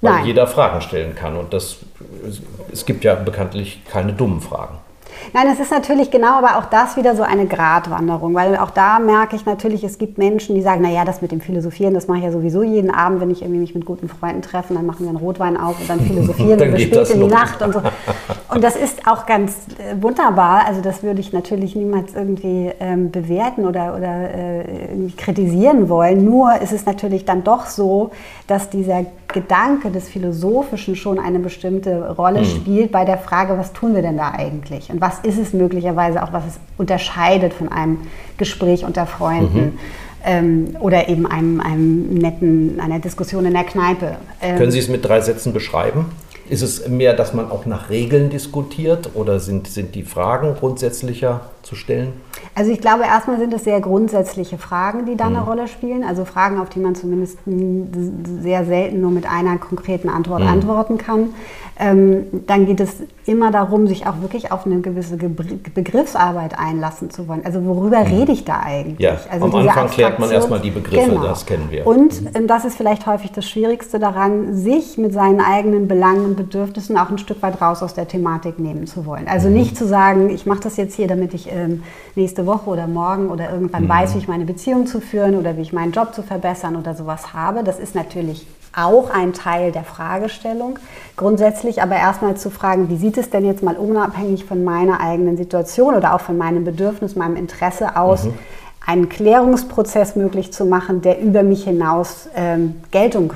weil 0.00 0.12
Nein. 0.12 0.26
jeder 0.26 0.46
Fragen 0.46 0.80
stellen 0.80 1.14
kann. 1.14 1.36
Und 1.36 1.52
das, 1.52 1.78
es 2.72 2.86
gibt 2.86 3.04
ja 3.04 3.14
bekanntlich 3.14 3.82
keine 3.88 4.12
dummen 4.12 4.40
Fragen. 4.40 4.78
Nein, 5.32 5.48
es 5.52 5.60
ist 5.60 5.70
natürlich 5.70 6.10
genau, 6.10 6.38
aber 6.38 6.58
auch 6.58 6.66
das 6.66 6.96
wieder 6.96 7.16
so 7.16 7.22
eine 7.22 7.46
Gratwanderung, 7.46 8.34
weil 8.34 8.56
auch 8.56 8.70
da 8.70 8.98
merke 8.98 9.36
ich 9.36 9.46
natürlich, 9.46 9.84
es 9.84 9.98
gibt 9.98 10.18
Menschen, 10.18 10.54
die 10.54 10.62
sagen, 10.62 10.82
naja, 10.82 11.04
das 11.04 11.22
mit 11.22 11.32
dem 11.32 11.40
Philosophieren, 11.40 11.94
das 11.94 12.08
mache 12.08 12.18
ich 12.18 12.24
ja 12.24 12.32
sowieso 12.32 12.62
jeden 12.62 12.90
Abend, 12.90 13.20
wenn 13.20 13.30
ich 13.30 13.42
irgendwie 13.42 13.60
mich 13.60 13.74
mit 13.74 13.84
guten 13.84 14.08
Freunden 14.08 14.42
treffe, 14.42 14.74
dann 14.74 14.86
machen 14.86 15.00
wir 15.00 15.08
einen 15.08 15.18
Rotwein 15.18 15.56
auf 15.56 15.80
und 15.80 15.88
dann 15.88 16.00
philosophieren 16.00 16.58
dann 16.58 16.72
wir 16.72 16.78
spät 16.78 17.10
in 17.10 17.20
die 17.20 17.26
Nacht 17.26 17.62
und 17.62 17.72
so. 17.72 17.82
Und 18.48 18.62
das 18.62 18.76
ist 18.76 19.06
auch 19.06 19.26
ganz 19.26 19.52
äh, 19.78 20.00
wunderbar, 20.00 20.66
also 20.66 20.80
das 20.80 21.02
würde 21.02 21.20
ich 21.20 21.32
natürlich 21.32 21.74
niemals 21.76 22.14
irgendwie 22.14 22.70
ähm, 22.80 23.10
bewerten 23.10 23.66
oder, 23.66 23.94
oder 23.96 24.34
äh, 24.34 24.64
kritisieren 25.16 25.88
wollen, 25.88 26.24
nur 26.24 26.60
ist 26.60 26.72
es 26.72 26.86
natürlich 26.86 27.24
dann 27.24 27.44
doch 27.44 27.66
so, 27.66 28.10
dass 28.46 28.70
dieser 28.70 29.04
Gedanke 29.28 29.90
des 29.90 30.08
Philosophischen 30.08 30.96
schon 30.96 31.18
eine 31.18 31.38
bestimmte 31.38 32.14
Rolle 32.16 32.40
mhm. 32.40 32.44
spielt 32.44 32.92
bei 32.92 33.04
der 33.04 33.18
Frage, 33.18 33.58
was 33.58 33.72
tun 33.72 33.94
wir 33.94 34.02
denn 34.02 34.16
da 34.16 34.30
eigentlich? 34.30 34.90
Und 34.90 35.00
was 35.06 35.18
ist 35.20 35.38
es 35.38 35.52
möglicherweise 35.52 36.22
auch, 36.22 36.32
was 36.32 36.44
es 36.46 36.60
unterscheidet 36.76 37.54
von 37.54 37.68
einem 37.68 37.98
Gespräch 38.38 38.84
unter 38.84 39.06
Freunden? 39.06 39.58
Mhm. 39.58 39.78
Ähm, 40.28 40.76
oder 40.80 41.08
eben 41.08 41.24
einem, 41.24 41.60
einem 41.60 42.14
netten, 42.14 42.80
einer 42.80 42.98
Diskussion 42.98 43.46
in 43.46 43.52
der 43.52 43.62
Kneipe. 43.62 44.16
Ähm, 44.42 44.58
Können 44.58 44.72
Sie 44.72 44.80
es 44.80 44.88
mit 44.88 45.04
drei 45.04 45.20
Sätzen 45.20 45.52
beschreiben? 45.52 46.06
Ist 46.48 46.62
es 46.62 46.88
mehr, 46.88 47.14
dass 47.14 47.34
man 47.34 47.50
auch 47.50 47.66
nach 47.66 47.90
Regeln 47.90 48.30
diskutiert 48.30 49.10
oder 49.14 49.40
sind, 49.40 49.66
sind 49.68 49.94
die 49.94 50.02
Fragen 50.02 50.54
grundsätzlicher 50.54 51.40
zu 51.62 51.74
stellen? 51.74 52.12
Also 52.54 52.70
ich 52.70 52.80
glaube, 52.80 53.04
erstmal 53.04 53.38
sind 53.38 53.52
es 53.52 53.64
sehr 53.64 53.80
grundsätzliche 53.80 54.56
Fragen, 54.56 55.06
die 55.06 55.16
da 55.16 55.28
mhm. 55.28 55.36
eine 55.36 55.44
Rolle 55.44 55.68
spielen. 55.68 56.04
Also 56.04 56.24
Fragen, 56.24 56.58
auf 56.58 56.68
die 56.68 56.78
man 56.78 56.94
zumindest 56.94 57.38
sehr 58.42 58.64
selten 58.64 59.00
nur 59.00 59.10
mit 59.10 59.26
einer 59.26 59.58
konkreten 59.58 60.08
Antwort 60.08 60.42
mhm. 60.42 60.48
antworten 60.48 60.98
kann. 60.98 61.30
Ähm, 61.78 62.26
dann 62.46 62.64
geht 62.64 62.80
es 62.80 63.02
immer 63.26 63.50
darum, 63.50 63.86
sich 63.86 64.06
auch 64.06 64.22
wirklich 64.22 64.50
auf 64.50 64.64
eine 64.64 64.80
gewisse 64.80 65.18
Begriffsarbeit 65.18 66.58
einlassen 66.58 67.10
zu 67.10 67.28
wollen. 67.28 67.42
Also 67.44 67.66
worüber 67.66 68.00
mhm. 68.00 68.14
rede 68.14 68.32
ich 68.32 68.44
da 68.44 68.60
eigentlich? 68.60 68.98
Ja, 68.98 69.18
also 69.30 69.44
am 69.44 69.54
Anfang 69.54 69.88
klärt 69.88 70.18
man 70.18 70.30
erstmal 70.30 70.60
die 70.60 70.70
Begriffe, 70.70 71.10
genau. 71.10 71.22
das 71.22 71.44
kennen 71.44 71.66
wir. 71.70 71.86
Und 71.86 72.22
mhm. 72.22 72.28
ähm, 72.34 72.46
das 72.46 72.64
ist 72.64 72.76
vielleicht 72.76 73.06
häufig 73.06 73.32
das 73.32 73.46
Schwierigste 73.46 73.98
daran, 73.98 74.54
sich 74.54 74.96
mit 74.96 75.12
seinen 75.12 75.40
eigenen 75.40 75.86
Belangen 75.86 76.35
Bedürfnissen 76.36 76.96
auch 76.96 77.10
ein 77.10 77.18
Stück 77.18 77.42
weit 77.42 77.60
raus 77.60 77.82
aus 77.82 77.94
der 77.94 78.06
Thematik 78.06 78.58
nehmen 78.58 78.86
zu 78.86 79.06
wollen. 79.06 79.26
Also 79.28 79.48
mhm. 79.48 79.54
nicht 79.54 79.76
zu 79.76 79.86
sagen, 79.86 80.30
ich 80.30 80.46
mache 80.46 80.60
das 80.60 80.76
jetzt 80.76 80.94
hier, 80.94 81.08
damit 81.08 81.34
ich 81.34 81.50
ähm, 81.50 81.82
nächste 82.14 82.46
Woche 82.46 82.70
oder 82.70 82.86
morgen 82.86 83.28
oder 83.28 83.50
irgendwann 83.50 83.84
mhm. 83.84 83.88
weiß, 83.88 84.14
wie 84.14 84.18
ich 84.18 84.28
meine 84.28 84.44
Beziehung 84.44 84.86
zu 84.86 85.00
führen 85.00 85.36
oder 85.36 85.56
wie 85.56 85.62
ich 85.62 85.72
meinen 85.72 85.92
Job 85.92 86.14
zu 86.14 86.22
verbessern 86.22 86.76
oder 86.76 86.94
sowas 86.94 87.32
habe. 87.32 87.64
Das 87.64 87.78
ist 87.78 87.94
natürlich 87.94 88.46
auch 88.76 89.10
ein 89.10 89.32
Teil 89.32 89.72
der 89.72 89.84
Fragestellung. 89.84 90.78
Grundsätzlich 91.16 91.82
aber 91.82 91.96
erstmal 91.96 92.36
zu 92.36 92.50
fragen, 92.50 92.90
wie 92.90 92.96
sieht 92.96 93.16
es 93.16 93.30
denn 93.30 93.44
jetzt 93.44 93.62
mal 93.62 93.76
unabhängig 93.76 94.44
von 94.44 94.62
meiner 94.62 95.00
eigenen 95.00 95.36
Situation 95.36 95.94
oder 95.94 96.14
auch 96.14 96.20
von 96.20 96.36
meinem 96.36 96.64
Bedürfnis, 96.64 97.16
meinem 97.16 97.36
Interesse 97.36 97.96
aus, 97.96 98.24
mhm. 98.24 98.34
einen 98.86 99.08
Klärungsprozess 99.08 100.14
möglich 100.14 100.52
zu 100.52 100.66
machen, 100.66 101.00
der 101.00 101.20
über 101.20 101.42
mich 101.42 101.64
hinaus 101.64 102.28
ähm, 102.36 102.76
Geltung 102.90 103.32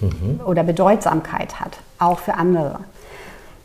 mhm. 0.00 0.40
oder 0.44 0.62
Bedeutsamkeit 0.62 1.60
hat, 1.60 1.78
auch 1.98 2.18
für 2.18 2.34
andere. 2.34 2.80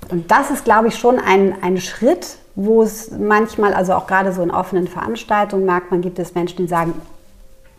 Und 0.09 0.31
das 0.31 0.51
ist, 0.51 0.65
glaube 0.65 0.89
ich, 0.89 0.95
schon 0.95 1.19
ein, 1.19 1.55
ein 1.61 1.79
Schritt, 1.79 2.37
wo 2.55 2.83
es 2.83 3.11
manchmal, 3.11 3.73
also 3.73 3.93
auch 3.93 4.07
gerade 4.07 4.31
so 4.31 4.41
in 4.41 4.51
offenen 4.51 4.87
Veranstaltungen 4.87 5.65
merkt 5.65 5.91
man, 5.91 6.01
gibt 6.01 6.19
es 6.19 6.35
Menschen, 6.35 6.57
die 6.57 6.67
sagen, 6.67 6.93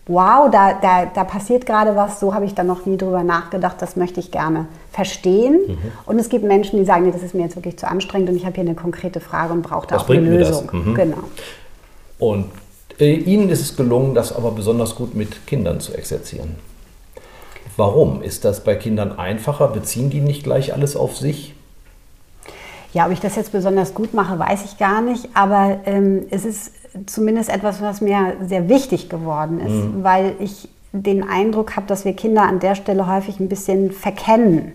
wow, 0.06 0.50
da, 0.50 0.74
da, 0.74 1.06
da 1.06 1.24
passiert 1.24 1.64
gerade 1.64 1.96
was, 1.96 2.20
so 2.20 2.34
habe 2.34 2.44
ich 2.44 2.54
da 2.54 2.62
noch 2.62 2.84
nie 2.84 2.96
drüber 2.96 3.22
nachgedacht, 3.22 3.80
das 3.80 3.96
möchte 3.96 4.20
ich 4.20 4.30
gerne 4.30 4.66
verstehen. 4.92 5.60
Mhm. 5.66 5.78
Und 6.06 6.18
es 6.18 6.28
gibt 6.28 6.44
Menschen, 6.44 6.78
die 6.78 6.84
sagen, 6.84 7.04
nee, 7.06 7.12
das 7.12 7.22
ist 7.22 7.34
mir 7.34 7.42
jetzt 7.42 7.56
wirklich 7.56 7.78
zu 7.78 7.88
anstrengend 7.88 8.28
und 8.30 8.36
ich 8.36 8.44
habe 8.44 8.54
hier 8.54 8.64
eine 8.64 8.74
konkrete 8.74 9.20
Frage 9.20 9.52
und 9.52 9.62
brauche 9.62 9.86
da 9.86 9.96
was 9.96 10.04
auch 10.04 10.10
eine 10.10 10.20
Lösung. 10.20 10.68
Mhm. 10.72 10.94
Genau. 10.94 11.18
Und 12.18 12.46
äh, 12.98 13.14
Ihnen 13.14 13.48
ist 13.48 13.60
es 13.60 13.76
gelungen, 13.76 14.14
das 14.14 14.34
aber 14.34 14.50
besonders 14.50 14.94
gut 14.94 15.14
mit 15.14 15.46
Kindern 15.46 15.80
zu 15.80 15.94
exerzieren. 15.94 16.56
Warum? 17.76 18.22
Ist 18.22 18.44
das 18.44 18.62
bei 18.62 18.74
Kindern 18.76 19.18
einfacher? 19.18 19.68
Beziehen 19.68 20.10
die 20.10 20.20
nicht 20.20 20.44
gleich 20.44 20.72
alles 20.72 20.96
auf 20.96 21.16
sich? 21.16 21.54
Ja, 22.92 23.06
ob 23.06 23.12
ich 23.12 23.20
das 23.20 23.34
jetzt 23.34 23.50
besonders 23.50 23.94
gut 23.94 24.14
mache, 24.14 24.38
weiß 24.38 24.64
ich 24.64 24.78
gar 24.78 25.00
nicht. 25.00 25.28
Aber 25.34 25.78
ähm, 25.84 26.26
es 26.30 26.44
ist 26.44 26.72
zumindest 27.06 27.50
etwas, 27.50 27.82
was 27.82 28.00
mir 28.00 28.34
sehr 28.46 28.68
wichtig 28.68 29.08
geworden 29.08 29.60
ist, 29.60 29.72
mhm. 29.72 30.04
weil 30.04 30.34
ich 30.38 30.68
den 30.92 31.28
Eindruck 31.28 31.74
habe, 31.74 31.86
dass 31.88 32.04
wir 32.04 32.12
Kinder 32.12 32.42
an 32.42 32.60
der 32.60 32.76
Stelle 32.76 33.08
häufig 33.08 33.40
ein 33.40 33.48
bisschen 33.48 33.90
verkennen. 33.90 34.72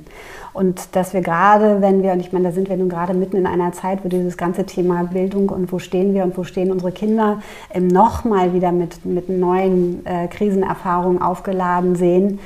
Und 0.51 0.95
dass 0.95 1.13
wir 1.13 1.21
gerade, 1.21 1.81
wenn 1.81 2.03
wir, 2.03 2.11
und 2.11 2.19
ich 2.19 2.33
meine, 2.33 2.49
da 2.49 2.51
sind 2.51 2.67
wir 2.67 2.75
nun 2.75 2.89
gerade 2.89 3.13
mitten 3.13 3.37
in 3.37 3.47
einer 3.47 3.71
Zeit, 3.71 4.03
wo 4.03 4.09
dieses 4.09 4.35
ganze 4.35 4.65
Thema 4.65 5.03
Bildung 5.03 5.47
und 5.49 5.71
wo 5.71 5.79
stehen 5.79 6.13
wir 6.13 6.23
und 6.23 6.37
wo 6.37 6.43
stehen 6.43 6.71
unsere 6.71 6.91
Kinder 6.91 7.41
ähm, 7.73 7.87
nochmal 7.87 8.53
wieder 8.53 8.73
mit, 8.73 9.05
mit 9.05 9.29
neuen 9.29 10.05
äh, 10.05 10.27
Krisenerfahrungen 10.27 11.21
aufgeladen 11.21 11.95
sehen. 11.95 12.39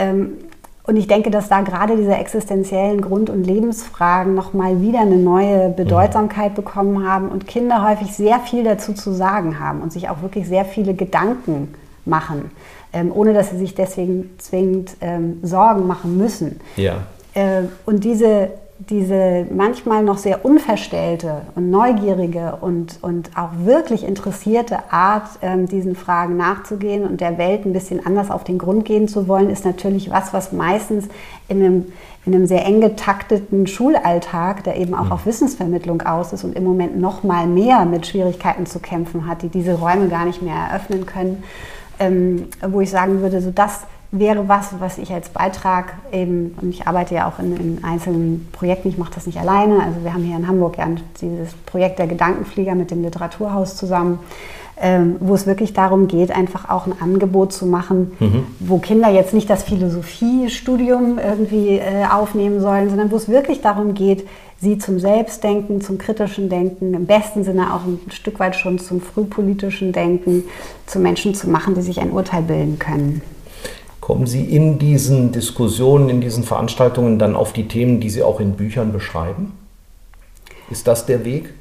Ähm, 0.00 0.38
und 0.84 0.96
ich 0.96 1.06
denke, 1.06 1.30
dass 1.30 1.48
da 1.48 1.60
gerade 1.60 1.96
diese 1.96 2.14
existenziellen 2.14 3.00
Grund- 3.00 3.30
und 3.30 3.44
Lebensfragen 3.44 4.34
nochmal 4.34 4.80
wieder 4.80 5.00
eine 5.00 5.18
neue 5.18 5.68
Bedeutsamkeit 5.68 6.54
bekommen 6.56 7.06
haben 7.06 7.28
und 7.28 7.46
Kinder 7.46 7.86
häufig 7.88 8.12
sehr 8.16 8.40
viel 8.40 8.64
dazu 8.64 8.92
zu 8.94 9.12
sagen 9.12 9.60
haben 9.60 9.82
und 9.82 9.92
sich 9.92 10.08
auch 10.08 10.22
wirklich 10.22 10.48
sehr 10.48 10.64
viele 10.64 10.94
Gedanken 10.94 11.74
machen, 12.06 12.50
ähm, 12.92 13.12
ohne 13.14 13.34
dass 13.34 13.50
sie 13.50 13.58
sich 13.58 13.74
deswegen 13.74 14.30
zwingend 14.38 14.96
ähm, 15.00 15.38
Sorgen 15.42 15.86
machen 15.86 16.16
müssen. 16.16 16.60
Ja. 16.76 17.02
Äh, 17.34 17.64
und 17.86 18.02
diese, 18.02 18.48
diese 18.88 19.46
manchmal 19.54 20.02
noch 20.02 20.16
sehr 20.16 20.44
unverstellte 20.44 21.42
und 21.54 21.70
neugierige 21.70 22.56
und, 22.62 22.98
und 23.02 23.30
auch 23.36 23.50
wirklich 23.64 24.04
interessierte 24.04 24.90
Art, 24.90 25.28
ähm, 25.42 25.66
diesen 25.66 25.94
Fragen 25.94 26.38
nachzugehen 26.38 27.04
und 27.04 27.20
der 27.20 27.36
Welt 27.36 27.66
ein 27.66 27.74
bisschen 27.74 28.04
anders 28.06 28.30
auf 28.30 28.42
den 28.42 28.56
Grund 28.56 28.86
gehen 28.86 29.06
zu 29.06 29.28
wollen, 29.28 29.50
ist 29.50 29.66
natürlich 29.66 30.10
was, 30.10 30.32
was 30.32 30.52
meistens 30.52 31.08
in 31.48 31.62
einem, 31.62 31.92
in 32.24 32.34
einem 32.34 32.46
sehr 32.46 32.64
eng 32.64 32.80
getakteten 32.80 33.66
Schulalltag, 33.66 34.64
der 34.64 34.78
eben 34.78 34.94
auch 34.94 35.06
mhm. 35.06 35.12
auf 35.12 35.26
Wissensvermittlung 35.26 36.00
aus 36.02 36.32
ist 36.32 36.44
und 36.44 36.56
im 36.56 36.64
Moment 36.64 36.98
noch 36.98 37.22
mal 37.22 37.46
mehr 37.46 37.84
mit 37.84 38.06
Schwierigkeiten 38.06 38.64
zu 38.64 38.78
kämpfen 38.78 39.26
hat, 39.26 39.42
die 39.42 39.48
diese 39.48 39.74
Räume 39.74 40.08
gar 40.08 40.24
nicht 40.24 40.40
mehr 40.40 40.56
eröffnen 40.56 41.04
können, 41.04 41.42
ähm, 41.98 42.46
wo 42.66 42.80
ich 42.80 42.88
sagen 42.88 43.20
würde, 43.20 43.42
so 43.42 43.50
das 43.50 43.82
wäre 44.12 44.48
was, 44.48 44.80
was 44.80 44.98
ich 44.98 45.12
als 45.12 45.28
Beitrag 45.28 45.94
eben, 46.12 46.56
und 46.60 46.70
ich 46.70 46.86
arbeite 46.86 47.14
ja 47.14 47.28
auch 47.28 47.38
in, 47.38 47.56
in, 47.56 47.84
einzelnen 47.84 48.48
Projekten, 48.52 48.88
ich 48.88 48.98
mache 48.98 49.12
das 49.14 49.26
nicht 49.26 49.38
alleine, 49.38 49.82
also 49.82 50.02
wir 50.02 50.12
haben 50.12 50.24
hier 50.24 50.36
in 50.36 50.48
Hamburg 50.48 50.78
ja 50.78 50.88
dieses 51.20 51.54
Projekt 51.66 52.00
der 52.00 52.08
Gedankenflieger 52.08 52.74
mit 52.74 52.90
dem 52.90 53.02
Literaturhaus 53.02 53.76
zusammen, 53.76 54.18
ähm, 54.82 55.16
wo 55.20 55.34
es 55.34 55.46
wirklich 55.46 55.74
darum 55.74 56.08
geht, 56.08 56.32
einfach 56.32 56.70
auch 56.70 56.86
ein 56.86 56.94
Angebot 57.00 57.52
zu 57.52 57.66
machen, 57.66 58.12
mhm. 58.18 58.46
wo 58.58 58.78
Kinder 58.78 59.10
jetzt 59.10 59.34
nicht 59.34 59.48
das 59.48 59.62
Philosophiestudium 59.62 61.18
irgendwie 61.18 61.78
äh, 61.78 62.06
aufnehmen 62.10 62.60
sollen, 62.60 62.88
sondern 62.88 63.12
wo 63.12 63.16
es 63.16 63.28
wirklich 63.28 63.60
darum 63.60 63.94
geht, 63.94 64.26
sie 64.58 64.78
zum 64.78 64.98
Selbstdenken, 64.98 65.80
zum 65.80 65.98
kritischen 65.98 66.48
Denken, 66.48 66.94
im 66.94 67.06
besten 67.06 67.44
Sinne 67.44 67.74
auch 67.74 67.84
ein 67.84 68.00
Stück 68.10 68.40
weit 68.40 68.56
schon 68.56 68.78
zum 68.78 69.00
frühpolitischen 69.00 69.92
Denken, 69.92 70.44
zu 70.86 70.98
Menschen 70.98 71.34
zu 71.34 71.48
machen, 71.48 71.74
die 71.74 71.82
sich 71.82 72.00
ein 72.00 72.10
Urteil 72.10 72.42
bilden 72.42 72.78
können. 72.78 73.22
Kommen 74.10 74.26
Sie 74.26 74.42
in 74.42 74.80
diesen 74.80 75.30
Diskussionen, 75.30 76.08
in 76.08 76.20
diesen 76.20 76.42
Veranstaltungen 76.42 77.20
dann 77.20 77.36
auf 77.36 77.52
die 77.52 77.68
Themen, 77.68 78.00
die 78.00 78.10
Sie 78.10 78.24
auch 78.24 78.40
in 78.40 78.54
Büchern 78.54 78.90
beschreiben? 78.92 79.52
Ist 80.68 80.88
das 80.88 81.06
der 81.06 81.24
Weg? 81.24 81.54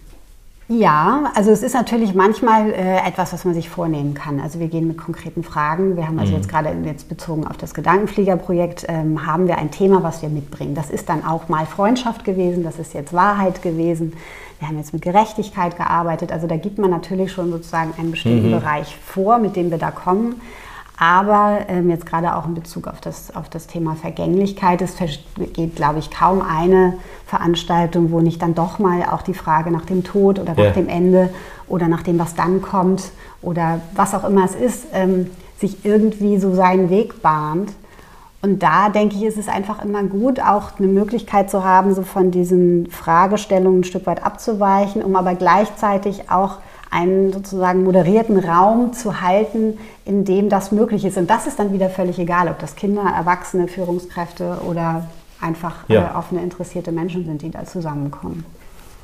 Ja, 0.68 1.32
also 1.36 1.52
es 1.52 1.62
ist 1.62 1.76
natürlich 1.76 2.16
manchmal 2.16 2.72
äh, 2.72 3.08
etwas, 3.08 3.34
was 3.34 3.46
man 3.46 3.54
sich 3.54 3.70
vornehmen 3.70 4.16
kann. 4.16 4.40
Also 4.40 4.60
wir 4.60 4.68
gehen 4.68 4.88
mit 4.88 4.98
konkreten 4.98 5.44
Fragen. 5.44 5.96
Wir 5.96 6.08
haben 6.08 6.18
also 6.18 6.32
mhm. 6.32 6.38
jetzt 6.38 6.50
gerade 6.50 6.76
jetzt 6.86 7.08
bezogen 7.08 7.46
auf 7.46 7.58
das 7.58 7.76
Gedankenfliegerprojekt, 7.76 8.88
ähm, 8.90 9.28
haben 9.28 9.48
wir 9.48 9.60
ein 9.60 9.70
Thema, 9.70 10.02
was 10.02 10.24
wir 10.24 10.30
mitbringen. 10.30 10.74
Das 10.74 10.90
ist 10.90 11.08
dann 11.08 11.24
auch 11.24 11.50
mal 11.50 11.68
Freundschaft 11.68 12.26
gewesen, 12.26 12.64
das 12.64 12.80
ist 12.80 12.96
jetzt 12.96 13.14
Wahrheit 13.14 13.62
gewesen. 13.62 14.14
Wir 14.58 14.70
haben 14.70 14.78
jetzt 14.80 14.92
mit 14.92 15.04
Gerechtigkeit 15.04 15.78
gearbeitet. 15.78 16.32
Also 16.32 16.48
da 16.48 16.58
gibt 16.58 16.80
man 16.80 16.90
natürlich 16.90 17.32
schon 17.32 17.52
sozusagen 17.52 17.94
einen 18.00 18.10
bestimmten 18.10 18.48
mhm. 18.48 18.60
Bereich 18.60 18.98
vor, 19.06 19.38
mit 19.38 19.56
dem 19.56 19.70
wir 19.70 19.78
da 19.78 19.92
kommen. 19.92 20.42
Aber 21.02 21.60
ähm, 21.70 21.90
jetzt 21.90 22.06
gerade 22.06 22.36
auch 22.36 22.46
in 22.46 22.56
Bezug 22.56 22.86
auf 22.88 23.00
das, 23.00 23.34
auf 23.34 23.48
das 23.48 23.68
Thema 23.68 23.96
Vergänglichkeit, 23.96 24.82
es 24.82 24.98
geht, 25.54 25.78
glaube 25.78 26.00
ich, 26.00 26.12
kaum 26.12 26.42
eine 26.42 26.96
Veranstaltung, 27.26 28.12
wo 28.12 28.20
nicht 28.20 28.42
dann 28.42 28.54
doch 28.54 28.80
mal 28.80 29.04
auch 29.04 29.22
die 29.22 29.34
Frage 29.34 29.72
nach 29.72 29.86
dem 29.86 30.04
Tod 30.04 30.40
oder 30.40 30.52
nach 30.52 30.58
ja. 30.58 30.72
dem 30.72 30.90
Ende 30.90 31.30
oder 31.70 31.88
nach 31.88 32.04
dem, 32.04 32.20
was 32.20 32.36
dann 32.36 32.62
kommt 32.62 33.12
oder 33.42 33.80
was 33.96 34.14
auch 34.14 34.26
immer 34.26 34.44
es 34.44 34.56
ist, 34.56 34.88
ähm, 34.94 35.30
sich 35.58 35.86
irgendwie 35.86 36.38
so 36.38 36.54
seinen 36.54 36.90
Weg 36.90 37.22
bahnt. 37.22 37.72
Und 38.42 38.62
da 38.62 38.90
denke 38.90 39.16
ich, 39.16 39.24
ist 39.24 39.38
es 39.38 39.48
einfach 39.48 39.84
immer 39.84 40.04
gut, 40.04 40.42
auch 40.42 40.80
eine 40.80 40.88
Möglichkeit 40.88 41.50
zu 41.50 41.64
haben, 41.64 41.96
so 41.96 42.02
von 42.02 42.32
diesen 42.32 42.90
Fragestellungen 42.90 43.82
ein 43.82 43.84
Stück 43.86 44.06
weit 44.06 44.26
abzuweichen, 44.26 45.02
um 45.02 45.16
aber 45.16 45.36
gleichzeitig 45.36 46.30
auch 46.30 46.58
einen 46.92 47.32
sozusagen 47.32 47.84
moderierten 47.84 48.40
Raum 48.40 48.94
zu 48.94 49.22
halten, 49.22 49.78
in 50.06 50.26
dem 50.26 50.50
das 50.50 50.72
möglich 50.72 51.06
ist. 51.06 51.18
Und 51.18 51.30
das 51.30 51.48
ist 51.48 51.60
dann 51.60 51.74
wieder 51.74 51.90
völlig 51.90 52.18
egal, 52.20 52.48
ob 52.48 52.60
das 52.60 52.76
Kinder, 52.76 53.04
Erwachsene, 53.04 53.68
Führungskräfte 53.68 54.62
oder 54.68 55.08
einfach 55.42 55.88
ja. 55.88 56.12
äh, 56.12 56.18
offene, 56.18 56.42
interessierte 56.42 56.92
Menschen 56.92 57.26
sind, 57.26 57.42
die 57.42 57.52
da 57.52 57.66
zusammenkommen. 57.66 58.46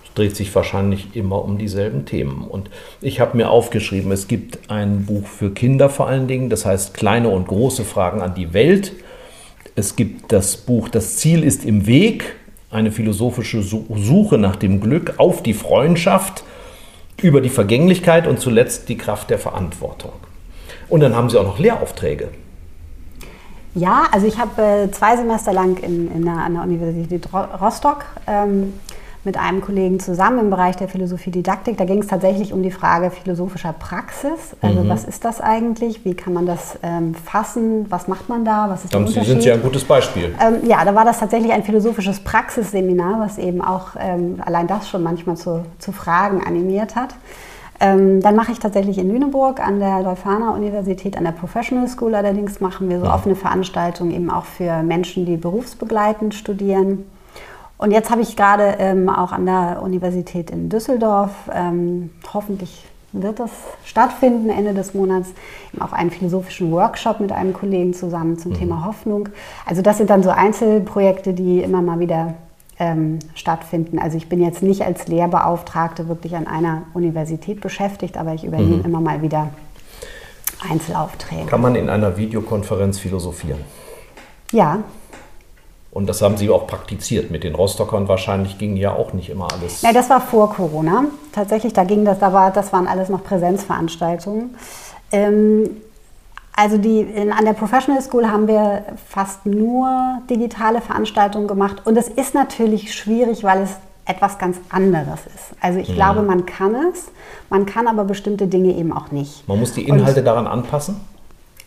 Es 0.03 0.13
dreht 0.13 0.35
sich 0.35 0.53
wahrscheinlich 0.55 1.15
immer 1.15 1.43
um 1.43 1.57
dieselben 1.57 2.05
Themen. 2.05 2.43
Und 2.47 2.69
ich 3.01 3.19
habe 3.19 3.37
mir 3.37 3.49
aufgeschrieben, 3.49 4.11
es 4.11 4.27
gibt 4.27 4.69
ein 4.69 5.05
Buch 5.05 5.27
für 5.27 5.51
Kinder 5.51 5.89
vor 5.89 6.07
allen 6.07 6.27
Dingen, 6.27 6.49
das 6.49 6.65
heißt 6.65 6.93
Kleine 6.93 7.29
und 7.29 7.47
große 7.47 7.83
Fragen 7.83 8.21
an 8.21 8.33
die 8.33 8.53
Welt. 8.53 8.93
Es 9.75 9.95
gibt 9.95 10.31
das 10.31 10.57
Buch 10.57 10.89
Das 10.89 11.17
Ziel 11.17 11.43
ist 11.43 11.65
im 11.65 11.85
Weg, 11.85 12.35
eine 12.71 12.91
philosophische 12.91 13.61
Suche 13.61 14.37
nach 14.37 14.55
dem 14.55 14.81
Glück 14.81 15.15
auf 15.17 15.43
die 15.43 15.53
Freundschaft 15.53 16.43
über 17.21 17.41
die 17.41 17.49
Vergänglichkeit 17.49 18.27
und 18.27 18.39
zuletzt 18.39 18.89
die 18.89 18.97
Kraft 18.97 19.29
der 19.29 19.39
Verantwortung. 19.39 20.13
Und 20.89 20.99
dann 20.99 21.15
haben 21.15 21.29
Sie 21.29 21.39
auch 21.39 21.45
noch 21.45 21.59
Lehraufträge. 21.59 22.29
Ja, 23.73 24.05
also 24.11 24.25
ich 24.25 24.37
habe 24.37 24.61
äh, 24.61 24.91
zwei 24.91 25.17
Semester 25.17 25.51
lang 25.51 25.77
in, 25.77 26.09
in 26.11 26.23
der, 26.23 26.35
an 26.35 26.53
der 26.53 26.63
Universität 26.63 27.27
Rostock 27.33 28.05
ähm, 28.25 28.73
mit 29.25 29.37
einem 29.37 29.61
Kollegen 29.61 29.99
zusammen 29.99 30.39
im 30.39 30.49
Bereich 30.49 30.75
der 30.75 30.87
Philosophie-Didaktik. 30.87 31.77
Da 31.77 31.85
ging 31.85 31.99
es 31.99 32.07
tatsächlich 32.07 32.53
um 32.53 32.63
die 32.63 32.71
Frage 32.71 33.11
philosophischer 33.11 33.73
Praxis. 33.73 34.55
Also 34.61 34.81
mhm. 34.81 34.89
was 34.89 35.03
ist 35.03 35.25
das 35.25 35.41
eigentlich? 35.41 36.05
Wie 36.05 36.13
kann 36.13 36.33
man 36.33 36.45
das 36.45 36.77
ähm, 36.83 37.15
fassen? 37.15 37.85
Was 37.89 38.07
macht 38.07 38.29
man 38.29 38.45
da? 38.45 38.69
Was 38.69 38.85
ist 38.85 38.93
Dann 38.93 39.07
Sie 39.07 39.23
sind 39.23 39.43
ja 39.43 39.55
ein 39.55 39.61
gutes 39.61 39.83
Beispiel. 39.83 40.35
Ähm, 40.39 40.67
ja, 40.67 40.85
da 40.85 40.93
war 40.93 41.05
das 41.05 41.19
tatsächlich 41.19 41.51
ein 41.51 41.63
philosophisches 41.63 42.19
Praxisseminar, 42.19 43.19
was 43.19 43.37
eben 43.37 43.61
auch 43.61 43.89
ähm, 43.99 44.37
allein 44.45 44.67
das 44.67 44.87
schon 44.89 45.03
manchmal 45.03 45.37
zu, 45.37 45.65
zu 45.79 45.91
Fragen 45.91 46.43
animiert 46.45 46.95
hat. 46.95 47.15
Ähm, 47.79 48.21
dann 48.21 48.35
mache 48.35 48.51
ich 48.51 48.59
tatsächlich 48.59 48.97
in 48.97 49.09
Lüneburg 49.09 49.59
an 49.59 49.79
der 49.79 50.01
Leuphana 50.01 50.51
Universität, 50.51 51.17
an 51.17 51.25
der 51.25 51.31
Professional 51.31 51.87
School 51.87 52.15
allerdings, 52.15 52.61
machen 52.61 52.89
wir 52.89 52.99
so 52.99 53.05
ja. 53.05 53.13
offene 53.13 53.35
Veranstaltungen 53.35 54.11
eben 54.11 54.29
auch 54.29 54.45
für 54.45 54.81
Menschen, 54.81 55.25
die 55.25 55.35
berufsbegleitend 55.35 56.33
studieren. 56.33 57.03
Und 57.77 57.91
jetzt 57.91 58.09
habe 58.09 58.21
ich 58.21 58.35
gerade 58.35 58.75
ähm, 58.79 59.09
auch 59.09 59.31
an 59.31 59.45
der 59.45 59.81
Universität 59.81 60.49
in 60.49 60.69
Düsseldorf, 60.69 61.31
ähm, 61.53 62.11
hoffentlich 62.33 62.85
wird 63.11 63.39
das 63.39 63.51
stattfinden 63.83 64.49
Ende 64.49 64.73
des 64.73 64.93
Monats, 64.93 65.29
auch 65.79 65.93
einen 65.93 66.11
philosophischen 66.11 66.71
Workshop 66.71 67.19
mit 67.19 67.31
einem 67.31 67.53
Kollegen 67.53 67.93
zusammen 67.93 68.37
zum 68.37 68.51
mhm. 68.51 68.55
Thema 68.55 68.85
Hoffnung. 68.85 69.29
Also 69.65 69.81
das 69.81 69.97
sind 69.97 70.09
dann 70.09 70.23
so 70.23 70.29
Einzelprojekte, 70.29 71.33
die 71.33 71.61
immer 71.61 71.81
mal 71.81 71.99
wieder 71.99 72.33
ähm, 72.77 73.19
stattfinden. 73.33 73.99
Also 73.99 74.17
ich 74.17 74.27
bin 74.27 74.41
jetzt 74.41 74.61
nicht 74.61 74.83
als 74.83 75.07
Lehrbeauftragte 75.07 76.07
wirklich 76.07 76.35
an 76.35 76.47
einer 76.47 76.83
Universität 76.93 77.61
beschäftigt, 77.61 78.17
aber 78.17 78.33
ich 78.33 78.43
übernehme 78.43 78.77
mhm. 78.77 78.85
immer 78.85 79.01
mal 79.01 79.21
wieder 79.21 79.49
Einzelaufträge. 80.69 81.45
Kann 81.45 81.61
man 81.61 81.75
in 81.75 81.89
einer 81.89 82.17
Videokonferenz 82.17 82.99
philosophieren? 82.99 83.59
Ja, 84.51 84.83
und 85.95 86.07
das 86.07 86.21
haben 86.21 86.35
Sie 86.35 86.49
auch 86.49 86.67
praktiziert. 86.67 87.31
Mit 87.31 87.45
den 87.45 87.55
Rostockern 87.55 88.09
wahrscheinlich 88.09 88.57
ging 88.57 88.75
ja 88.75 88.91
auch 88.91 89.13
nicht 89.13 89.29
immer 89.29 89.47
alles. 89.49 89.81
Ja, 89.81 89.93
das 89.93 90.09
war 90.09 90.19
vor 90.19 90.53
Corona. 90.53 91.05
Tatsächlich, 91.31 91.71
da 91.71 91.85
ging 91.85 92.03
das, 92.03 92.19
da 92.19 92.33
war, 92.33 92.51
das 92.51 92.73
waren 92.73 92.85
alles 92.85 93.07
noch 93.07 93.23
Präsenzveranstaltungen. 93.23 94.57
Ähm, 95.13 95.69
also 96.53 96.77
die, 96.77 96.99
in, 96.99 97.31
an 97.31 97.45
der 97.45 97.53
Professional 97.53 98.01
School 98.01 98.29
haben 98.29 98.45
wir 98.49 98.83
fast 99.07 99.45
nur 99.45 100.19
digitale 100.29 100.81
Veranstaltungen 100.81 101.47
gemacht. 101.47 101.83
Und 101.85 101.95
es 101.95 102.09
ist 102.09 102.33
natürlich 102.33 102.93
schwierig, 102.93 103.45
weil 103.45 103.61
es 103.61 103.77
etwas 104.03 104.37
ganz 104.37 104.57
anderes 104.67 105.21
ist. 105.33 105.55
Also 105.61 105.79
ich 105.79 105.87
mhm. 105.87 105.93
glaube, 105.93 106.23
man 106.23 106.45
kann 106.45 106.75
es, 106.91 107.05
man 107.49 107.65
kann 107.65 107.87
aber 107.87 108.03
bestimmte 108.03 108.47
Dinge 108.47 108.75
eben 108.75 108.91
auch 108.91 109.11
nicht. 109.11 109.47
Man 109.47 109.61
muss 109.61 109.71
die 109.71 109.87
Inhalte 109.87 110.19
Und, 110.19 110.25
daran 110.25 110.45
anpassen? 110.45 110.99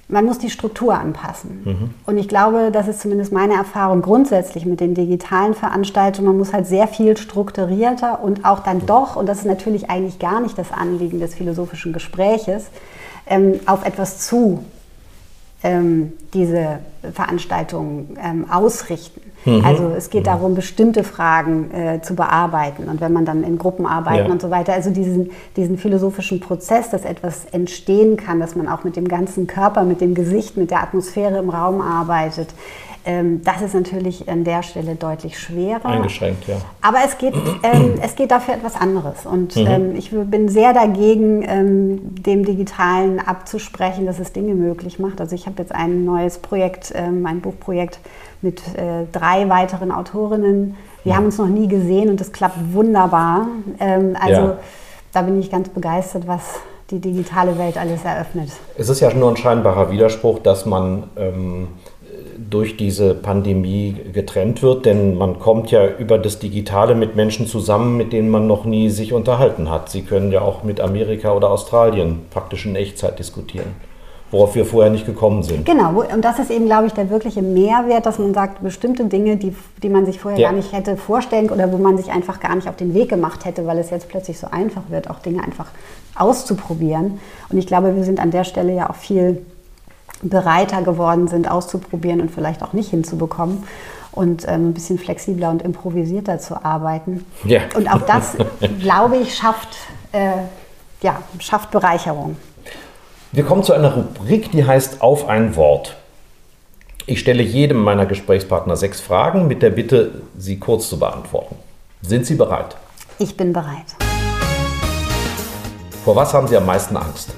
Man 0.09 0.25
muss 0.25 0.39
die 0.39 0.49
Struktur 0.49 0.95
anpassen. 0.95 1.63
Mhm. 1.65 1.91
Und 2.07 2.17
ich 2.17 2.29
glaube, 2.29 2.71
das 2.73 2.89
ist 2.89 3.01
zumindest 3.01 3.31
meine 3.31 3.55
Erfahrung 3.55 4.01
grundsätzlich 4.01 4.65
mit 4.65 4.81
den 4.81 4.95
digitalen 4.95 5.55
Veranstaltungen. 5.55 6.29
Man 6.29 6.39
muss 6.39 6.55
halt 6.55 6.67
sehr 6.67 6.89
viel 6.89 7.17
strukturierter 7.17 8.23
und 8.23 8.45
auch 8.47 8.61
dann 8.61 8.87
doch, 8.87 9.17
und 9.17 9.27
das 9.27 9.41
ist 9.41 9.45
natürlich 9.45 9.91
eigentlich 9.91 10.19
gar 10.19 10.41
nicht 10.41 10.57
das 10.57 10.73
Anliegen 10.73 11.21
des 11.21 11.35
philosophischen 11.35 11.93
Gespräches, 11.93 12.67
ähm, 13.27 13.61
auf 13.67 13.85
etwas 13.85 14.27
zu 14.27 14.65
ähm, 15.63 16.13
diese 16.33 16.79
Veranstaltungen 17.13 18.17
ähm, 18.23 18.51
ausrichten. 18.51 19.21
Mhm. 19.49 19.65
Also 19.65 19.93
es 19.97 20.11
geht 20.11 20.23
mhm. 20.23 20.27
darum, 20.27 20.55
bestimmte 20.55 21.05
Fragen 21.05 21.71
äh, 21.73 22.01
zu 22.03 22.15
bearbeiten 22.15 22.89
und 22.89 23.01
wenn 23.01 23.13
man 23.13 23.25
dann 23.25 23.43
in 23.43 23.59
Gruppen 23.59 23.87
arbeitet 23.87 24.27
ja. 24.27 24.33
und 24.33 24.43
so 24.43 24.51
weiter, 24.51 24.73
also 24.73 24.91
diesen, 24.91 25.31
diesen 25.57 25.79
philosophischen 25.79 26.41
Prozess, 26.41 26.91
dass 26.91 27.05
etwas 27.05 27.47
entstehen 27.53 28.17
kann, 28.17 28.41
dass 28.41 28.57
man 28.57 28.69
auch 28.69 28.85
mit 28.85 28.97
dem 28.97 29.09
ganzen 29.09 29.47
Körper, 29.47 29.85
mit 29.85 30.01
dem 30.01 30.15
Gesicht, 30.15 30.57
mit 30.57 30.71
der 30.71 30.83
Atmosphäre 30.83 31.39
im 31.39 31.51
Raum 31.51 31.81
arbeitet, 31.81 32.49
ähm, 33.09 33.41
das 33.43 33.63
ist 33.63 33.75
natürlich 33.75 34.29
an 34.29 34.45
der 34.45 34.63
Stelle 34.63 34.95
deutlich 34.95 35.39
schwerer. 35.39 35.87
Eingeschränkt, 35.87 36.47
ja. 36.47 36.57
Aber 36.83 36.99
es 37.07 37.17
geht, 37.17 37.33
ähm, 37.63 37.95
es 38.03 38.17
geht 38.17 38.31
dafür 38.31 38.55
etwas 38.55 38.77
anderes. 38.77 39.25
Und 39.25 39.57
mhm. 39.57 39.67
ähm, 39.67 39.97
ich 39.97 40.11
bin 40.11 40.51
sehr 40.51 40.75
dagegen, 40.75 41.43
ähm, 41.49 42.23
dem 42.23 42.45
Digitalen 42.45 43.19
abzusprechen, 43.19 44.05
dass 44.05 44.19
es 44.19 44.33
Dinge 44.33 44.55
möglich 44.55 44.99
macht. 44.99 45.23
Also 45.23 45.35
ich 45.35 45.47
habe 45.47 45.57
jetzt 45.63 45.75
ein 45.75 46.05
neues 46.05 46.37
Projekt, 46.37 46.93
ähm, 46.95 47.25
ein 47.25 47.41
Buchprojekt 47.41 47.99
mit 48.43 48.61
äh, 48.77 49.05
drei 49.13 49.49
weiteren 49.49 49.91
Autorinnen. 49.91 50.77
Wir 51.05 51.13
mhm. 51.13 51.17
haben 51.17 51.25
uns 51.27 51.39
noch 51.39 51.49
nie 51.49 51.69
gesehen 51.69 52.09
und 52.09 52.21
es 52.21 52.33
klappt 52.33 52.73
wunderbar. 52.73 53.47
Ähm, 53.81 54.17
also 54.21 54.41
ja. 54.41 54.59
da 55.13 55.23
bin 55.23 55.41
ich 55.41 55.51
ganz 55.51 55.69
begeistert, 55.69 56.27
was 56.27 56.61
die 56.91 57.01
digitale 57.01 57.59
Welt 57.59 57.77
alles 57.77 58.05
eröffnet. 58.05 58.51
Es 58.77 58.89
ist 58.89 59.01
ja 59.01 59.13
nur 59.13 59.31
ein 59.31 59.37
scheinbarer 59.37 59.91
Widerspruch, 59.91 60.39
dass 60.39 60.65
man 60.65 61.05
ähm, 61.17 61.69
durch 62.39 62.77
diese 62.77 63.15
Pandemie 63.15 63.97
getrennt 64.13 64.63
wird, 64.63 64.87
denn 64.87 65.17
man 65.17 65.39
kommt 65.39 65.71
ja 65.71 65.87
über 65.87 66.19
das 66.19 66.39
Digitale 66.39 66.95
mit 66.95 67.17
Menschen 67.17 67.47
zusammen, 67.47 67.97
mit 67.97 68.13
denen 68.13 68.31
man 68.31 68.47
noch 68.47 68.65
nie 68.65 68.91
sich 68.91 69.13
unterhalten 69.13 69.71
hat. 69.71 69.91
Sie 69.91 70.03
können 70.03 70.33
ja 70.33 70.41
auch 70.41 70.63
mit 70.63 70.81
Amerika 70.81 71.33
oder 71.33 71.51
Australien 71.51 72.21
praktisch 72.31 72.65
in 72.65 72.77
Echtzeit 72.77 73.19
diskutieren, 73.19 73.75
worauf 74.31 74.55
wir 74.55 74.65
vorher 74.65 74.91
nicht 74.91 75.07
gekommen 75.07 75.43
sind. 75.43 75.65
Genau, 75.65 76.03
und 76.03 76.23
das 76.23 76.39
ist 76.39 76.51
eben, 76.51 76.67
glaube 76.67 76.87
ich, 76.87 76.93
der 76.93 77.11
wirkliche 77.11 77.43
Mehrwert, 77.43 78.07
dass 78.07 78.19
man 78.19 78.35
sagt, 78.35 78.63
bestimmte 78.63 79.07
Dinge, 79.07 79.37
die, 79.37 79.55
die 79.83 79.89
man 79.89 80.05
sich 80.05 80.21
vorher 80.21 80.39
ja. 80.39 80.49
gar 80.49 80.57
nicht 80.57 80.73
hätte 80.73 80.97
vorstellen 80.97 81.51
oder 81.51 81.73
wo 81.73 81.79
man 81.79 81.97
sich 81.97 82.11
einfach 82.11 82.41
gar 82.41 82.55
nicht 82.55 82.69
auf 82.69 82.77
den 82.77 82.95
Weg 82.95 83.09
gemacht 83.09 83.45
hätte, 83.45 83.67
weil 83.67 83.79
es 83.79 83.91
jetzt 83.91 84.09
plötzlich 84.09 84.39
so 84.39 84.49
einfach 84.51 84.83
wird, 84.89 85.09
auch 85.09 85.21
Dinge 85.21 85.43
einfach 85.43 85.67
auszuprobieren. 86.15 87.21
Und 87.49 87.59
ich 87.59 87.67
glaube, 87.67 87.97
wir 87.97 88.05
sind 88.05 88.21
an 88.21 88.31
der 88.31 88.45
Stelle 88.45 88.75
ja 88.75 88.91
auch 88.91 88.97
viel 88.97 89.45
bereiter 90.23 90.83
geworden 90.83 91.29
sind, 91.29 91.51
auszuprobieren 91.51 92.21
und 92.21 92.31
vielleicht 92.31 92.63
auch 92.63 92.73
nicht 92.73 92.91
hinzubekommen 92.91 93.65
und 94.13 94.47
ähm, 94.49 94.71
ein 94.71 94.75
bisschen 94.75 94.99
flexibler 94.99 95.51
und 95.51 95.63
improvisierter 95.63 96.39
zu 96.39 96.65
arbeiten. 96.65 97.25
Ja. 97.45 97.61
Und 97.77 97.89
auch 97.89 98.03
das, 98.03 98.37
glaube 98.81 99.17
ich, 99.17 99.35
schafft, 99.35 99.69
äh, 100.13 100.33
ja, 101.03 101.23
schafft 101.39 101.71
Bereicherung. 101.71 102.37
Wir 103.33 103.45
kommen 103.45 103.63
zu 103.63 103.73
einer 103.73 103.95
Rubrik, 103.95 104.51
die 104.53 104.65
heißt 104.65 105.03
Auf 105.03 105.29
ein 105.29 105.55
Wort. 105.57 105.97
Ich 107.07 107.21
stelle 107.21 107.43
jedem 107.43 107.79
meiner 107.79 108.07
Gesprächspartner 108.07 108.77
sechs 108.77 109.01
Fragen 109.01 109.47
mit 109.49 109.63
der 109.63 109.71
Bitte, 109.71 110.23
sie 110.37 110.59
kurz 110.59 110.89
zu 110.89 110.99
beantworten. 110.99 111.57
Sind 112.03 112.27
Sie 112.27 112.35
bereit? 112.37 112.77
Ich 113.19 113.37
bin 113.37 113.53
bereit. 113.53 113.97
Vor 116.05 116.17
was 116.17 116.33
haben 116.33 116.47
Sie 116.47 116.57
am 116.57 116.67
meisten 116.67 116.97
Angst? 116.97 117.35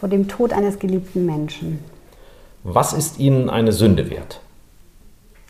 vor 0.00 0.08
dem 0.08 0.28
Tod 0.28 0.54
eines 0.54 0.78
geliebten 0.78 1.26
Menschen. 1.26 1.84
Was 2.64 2.94
ist 2.94 3.18
Ihnen 3.18 3.50
eine 3.50 3.70
Sünde 3.70 4.08
wert? 4.08 4.40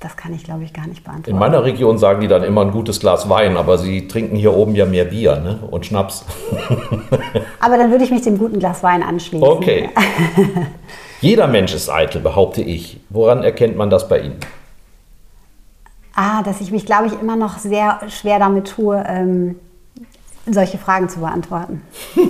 Das 0.00 0.16
kann 0.16 0.32
ich, 0.32 0.44
glaube 0.44 0.64
ich, 0.64 0.72
gar 0.72 0.86
nicht 0.86 1.04
beantworten. 1.04 1.30
In 1.30 1.38
meiner 1.38 1.62
Region 1.62 1.98
sagen 1.98 2.22
die 2.22 2.28
dann 2.28 2.42
immer 2.42 2.62
ein 2.62 2.70
gutes 2.70 3.00
Glas 3.00 3.28
Wein, 3.28 3.58
aber 3.58 3.76
sie 3.76 4.08
trinken 4.08 4.34
hier 4.34 4.56
oben 4.56 4.74
ja 4.74 4.86
mehr 4.86 5.04
Bier 5.04 5.36
ne? 5.36 5.58
und 5.70 5.84
Schnaps. 5.84 6.24
aber 7.60 7.76
dann 7.76 7.90
würde 7.90 8.04
ich 8.04 8.10
mich 8.10 8.22
dem 8.22 8.38
guten 8.38 8.58
Glas 8.58 8.82
Wein 8.82 9.02
anschließen. 9.02 9.46
Okay. 9.46 9.90
Jeder 11.20 11.46
Mensch 11.48 11.74
ist 11.74 11.90
eitel, 11.90 12.22
behaupte 12.22 12.62
ich. 12.62 12.98
Woran 13.10 13.42
erkennt 13.42 13.76
man 13.76 13.90
das 13.90 14.08
bei 14.08 14.20
Ihnen? 14.20 14.40
Ah, 16.14 16.42
dass 16.42 16.62
ich 16.62 16.70
mich, 16.70 16.86
glaube 16.86 17.06
ich, 17.06 17.12
immer 17.20 17.36
noch 17.36 17.58
sehr 17.58 18.00
schwer 18.08 18.38
damit 18.38 18.68
tue, 18.68 19.04
ähm, 19.06 19.56
solche 20.46 20.78
Fragen 20.78 21.10
zu 21.10 21.20
beantworten. 21.20 21.82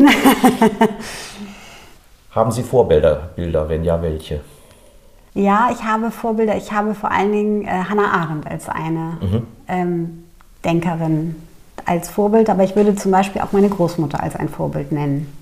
Haben 2.33 2.51
Sie 2.51 2.65
Vorbilder, 2.65 3.31
Bilder, 3.37 3.69
wenn 3.69 3.85
ja, 3.85 4.03
welche? 4.03 4.41
Ja, 5.35 5.71
ich 5.73 5.83
habe 5.85 6.11
Vorbilder. 6.11 6.57
Ich 6.57 6.73
habe 6.73 6.95
vor 6.95 7.11
allen 7.11 7.33
Dingen 7.33 7.63
äh, 7.65 7.85
Hannah 7.89 8.11
Arendt 8.13 8.47
als 8.47 8.69
eine 8.69 9.19
mhm. 9.21 9.47
ähm, 9.69 10.25
Denkerin 10.65 11.37
als 11.87 12.11
Vorbild, 12.11 12.51
aber 12.51 12.63
ich 12.65 12.77
würde 12.77 12.95
zum 12.95 13.11
Beispiel 13.11 13.41
auch 13.41 13.53
meine 13.53 13.69
Großmutter 13.69 14.23
als 14.23 14.37
ein 14.37 14.49
Vorbild 14.49 14.93
nennen. 14.93 15.33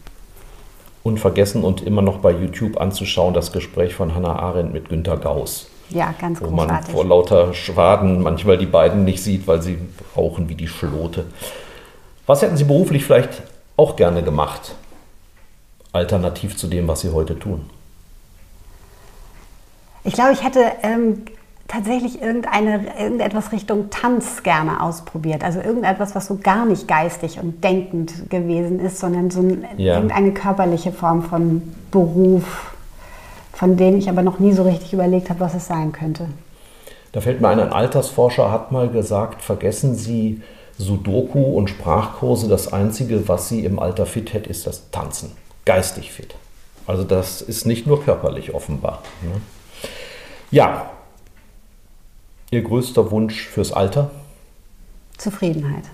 Unvergessen 1.02 1.64
und 1.64 1.82
immer 1.82 2.02
noch 2.02 2.18
bei 2.18 2.32
YouTube 2.32 2.80
anzuschauen, 2.80 3.34
das 3.34 3.52
Gespräch 3.52 3.94
von 3.94 4.14
Hannah 4.14 4.38
Arendt 4.38 4.72
mit 4.72 4.88
Günter 4.88 5.16
Gauss. 5.16 5.68
Ja, 5.90 6.14
ganz 6.20 6.40
Wo 6.40 6.50
man 6.50 6.82
vor 6.84 7.04
lauter 7.04 7.54
Schwaden 7.54 8.22
manchmal 8.22 8.58
die 8.58 8.66
beiden 8.66 9.04
nicht 9.04 9.22
sieht, 9.22 9.46
weil 9.46 9.62
sie 9.62 9.78
rauchen 10.16 10.48
wie 10.48 10.54
die 10.54 10.68
Schlote. 10.68 11.26
Was 12.26 12.42
hätten 12.42 12.58
Sie 12.58 12.64
beruflich 12.64 13.04
vielleicht 13.04 13.42
auch 13.76 13.96
gerne 13.96 14.22
gemacht? 14.22 14.74
alternativ 15.92 16.56
zu 16.56 16.66
dem, 16.66 16.88
was 16.88 17.00
Sie 17.00 17.10
heute 17.10 17.38
tun? 17.38 17.68
Ich 20.08 20.14
glaube, 20.14 20.32
ich 20.32 20.42
hätte 20.42 20.60
ähm, 20.82 21.26
tatsächlich 21.68 22.22
irgendeine, 22.22 22.80
irgendetwas 22.98 23.52
Richtung 23.52 23.90
Tanz 23.90 24.42
gerne 24.42 24.82
ausprobiert. 24.82 25.44
Also 25.44 25.60
irgendetwas, 25.60 26.14
was 26.14 26.28
so 26.28 26.38
gar 26.42 26.64
nicht 26.64 26.88
geistig 26.88 27.38
und 27.38 27.62
denkend 27.62 28.30
gewesen 28.30 28.80
ist, 28.80 29.00
sondern 29.00 29.30
so 29.30 29.40
ein, 29.40 29.66
ja. 29.76 29.96
irgendeine 29.96 30.32
körperliche 30.32 30.92
Form 30.92 31.24
von 31.24 31.60
Beruf, 31.90 32.74
von 33.52 33.76
dem 33.76 33.98
ich 33.98 34.08
aber 34.08 34.22
noch 34.22 34.38
nie 34.38 34.54
so 34.54 34.62
richtig 34.62 34.94
überlegt 34.94 35.28
habe, 35.28 35.40
was 35.40 35.52
es 35.52 35.66
sein 35.66 35.92
könnte. 35.92 36.24
Da 37.12 37.20
fällt 37.20 37.42
mir 37.42 37.48
ein, 37.48 37.60
ein 37.60 37.70
Altersforscher 37.74 38.50
hat 38.50 38.72
mal 38.72 38.88
gesagt, 38.88 39.42
vergessen 39.42 39.94
Sie 39.94 40.40
Sudoku 40.78 41.38
und 41.38 41.68
Sprachkurse, 41.68 42.48
das 42.48 42.72
Einzige, 42.72 43.28
was 43.28 43.50
Sie 43.50 43.62
im 43.66 43.78
Alter 43.78 44.06
fit 44.06 44.32
hätte, 44.32 44.48
ist 44.48 44.66
das 44.66 44.90
Tanzen 44.90 45.32
geistig 45.66 46.12
fit. 46.12 46.34
Also 46.86 47.04
das 47.04 47.42
ist 47.42 47.66
nicht 47.66 47.86
nur 47.86 48.02
körperlich 48.02 48.54
offenbar. 48.54 49.02
Ne? 49.20 49.38
Ja, 50.50 50.90
Ihr 52.50 52.62
größter 52.62 53.10
Wunsch 53.10 53.46
fürs 53.46 53.72
Alter? 53.72 54.10
Zufriedenheit. 55.18 55.84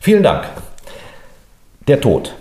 Vielen 0.00 0.24
Dank. 0.24 0.48
Der 1.86 2.00
Tod. 2.00 2.34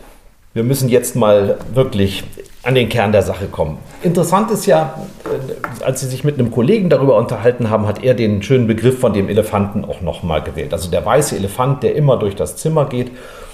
Wir 0.55 0.63
müssen 0.63 0.89
jetzt 0.89 1.15
mal 1.15 1.59
wirklich 1.71 2.23
an 2.63 2.73
den 2.73 2.89
Kern 2.89 3.11
der 3.11 3.21
Sache 3.21 3.45
kommen. 3.45 3.77
Interessant 4.01 4.49
ist 4.49 4.65
ja, 4.65 4.99
äh, 5.25 5.83
als 5.83 5.99
Sie 5.99 6.07
sich 6.07 6.23
mit 6.23 6.39
einem 6.39 6.49
Kollegen 6.49 6.89
darüber 6.89 7.17
unterhalten 7.17 7.69
haben, 7.69 7.85
hat 7.85 8.03
er 8.03 8.15
den 8.15 8.41
schönen 8.41 8.65
Begriff 8.65 8.99
von 8.99 9.13
dem 9.13 9.29
Elefanten 9.29 9.85
auch 9.85 10.01
nochmal 10.01 10.41
gewählt. 10.41 10.73
Also 10.73 10.89
der 10.89 11.05
weiße 11.05 11.35
Elefant, 11.35 11.83
der 11.83 11.95
immer 11.95 12.17
durch 12.17 12.35
das 12.35 12.55
Zimmer 12.55 12.85
geht. 12.85 13.11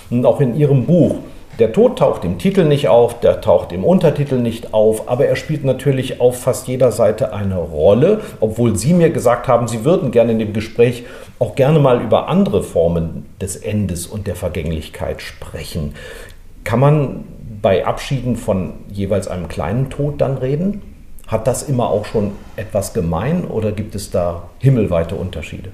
Und 0.09 0.25
auch 0.25 0.39
in 0.39 0.55
Ihrem 0.55 0.85
Buch 0.85 1.17
der 1.59 1.71
Tod 1.71 1.97
taucht 1.99 2.25
im 2.25 2.37
Titel 2.37 2.65
nicht 2.65 2.87
auf, 2.89 3.19
der 3.19 3.39
taucht 3.39 3.71
im 3.71 3.83
Untertitel 3.83 4.35
nicht 4.35 4.73
auf, 4.73 5.07
aber 5.07 5.25
er 5.25 5.35
spielt 5.35 5.63
natürlich 5.63 6.19
auf 6.19 6.41
fast 6.41 6.67
jeder 6.67 6.91
Seite 6.91 7.33
eine 7.33 7.57
Rolle, 7.57 8.21
obwohl 8.39 8.75
Sie 8.75 8.93
mir 8.93 9.09
gesagt 9.09 9.47
haben, 9.47 9.67
Sie 9.67 9.85
würden 9.85 10.11
gerne 10.11 10.33
in 10.33 10.39
dem 10.39 10.53
Gespräch 10.53 11.05
auch 11.39 11.55
gerne 11.55 11.79
mal 11.79 12.01
über 12.01 12.27
andere 12.27 12.61
Formen 12.61 13.25
des 13.39 13.55
Endes 13.55 14.05
und 14.07 14.27
der 14.27 14.35
Vergänglichkeit 14.35 15.21
sprechen. 15.21 15.93
Kann 16.63 16.79
man 16.79 17.23
bei 17.61 17.85
Abschieden 17.85 18.35
von 18.35 18.73
jeweils 18.91 19.27
einem 19.27 19.47
kleinen 19.47 19.89
Tod 19.89 20.19
dann 20.19 20.37
reden? 20.37 20.81
Hat 21.27 21.47
das 21.47 21.63
immer 21.63 21.89
auch 21.89 22.05
schon 22.05 22.33
etwas 22.55 22.93
gemein 22.93 23.45
oder 23.45 23.71
gibt 23.71 23.95
es 23.95 24.11
da 24.11 24.43
himmelweite 24.59 25.15
Unterschiede? 25.15 25.71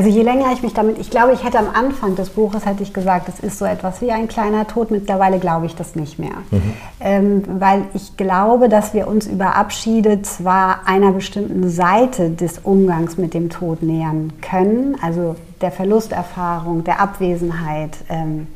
Also 0.00 0.08
je 0.08 0.22
länger 0.22 0.50
ich 0.54 0.62
mich 0.62 0.72
damit, 0.72 0.96
ich 0.98 1.10
glaube, 1.10 1.34
ich 1.34 1.44
hätte 1.44 1.58
am 1.58 1.68
Anfang 1.74 2.16
des 2.16 2.30
Buches 2.30 2.64
hätte 2.64 2.82
ich 2.82 2.94
gesagt, 2.94 3.28
es 3.28 3.38
ist 3.38 3.58
so 3.58 3.66
etwas 3.66 4.00
wie 4.00 4.10
ein 4.10 4.28
kleiner 4.28 4.66
Tod. 4.66 4.90
Mittlerweile 4.90 5.38
glaube 5.38 5.66
ich 5.66 5.74
das 5.74 5.94
nicht 5.94 6.18
mehr, 6.18 6.38
mhm. 6.50 6.72
ähm, 7.00 7.42
weil 7.58 7.82
ich 7.92 8.16
glaube, 8.16 8.70
dass 8.70 8.94
wir 8.94 9.06
uns 9.06 9.26
über 9.26 9.56
Abschiede 9.56 10.22
zwar 10.22 10.88
einer 10.88 11.12
bestimmten 11.12 11.68
Seite 11.68 12.30
des 12.30 12.60
Umgangs 12.60 13.18
mit 13.18 13.34
dem 13.34 13.50
Tod 13.50 13.82
nähern 13.82 14.32
können, 14.40 14.96
also 15.02 15.36
der 15.60 15.70
Verlusterfahrung, 15.70 16.82
der 16.82 16.98
Abwesenheit, 16.98 17.98
ähm, 18.08 18.46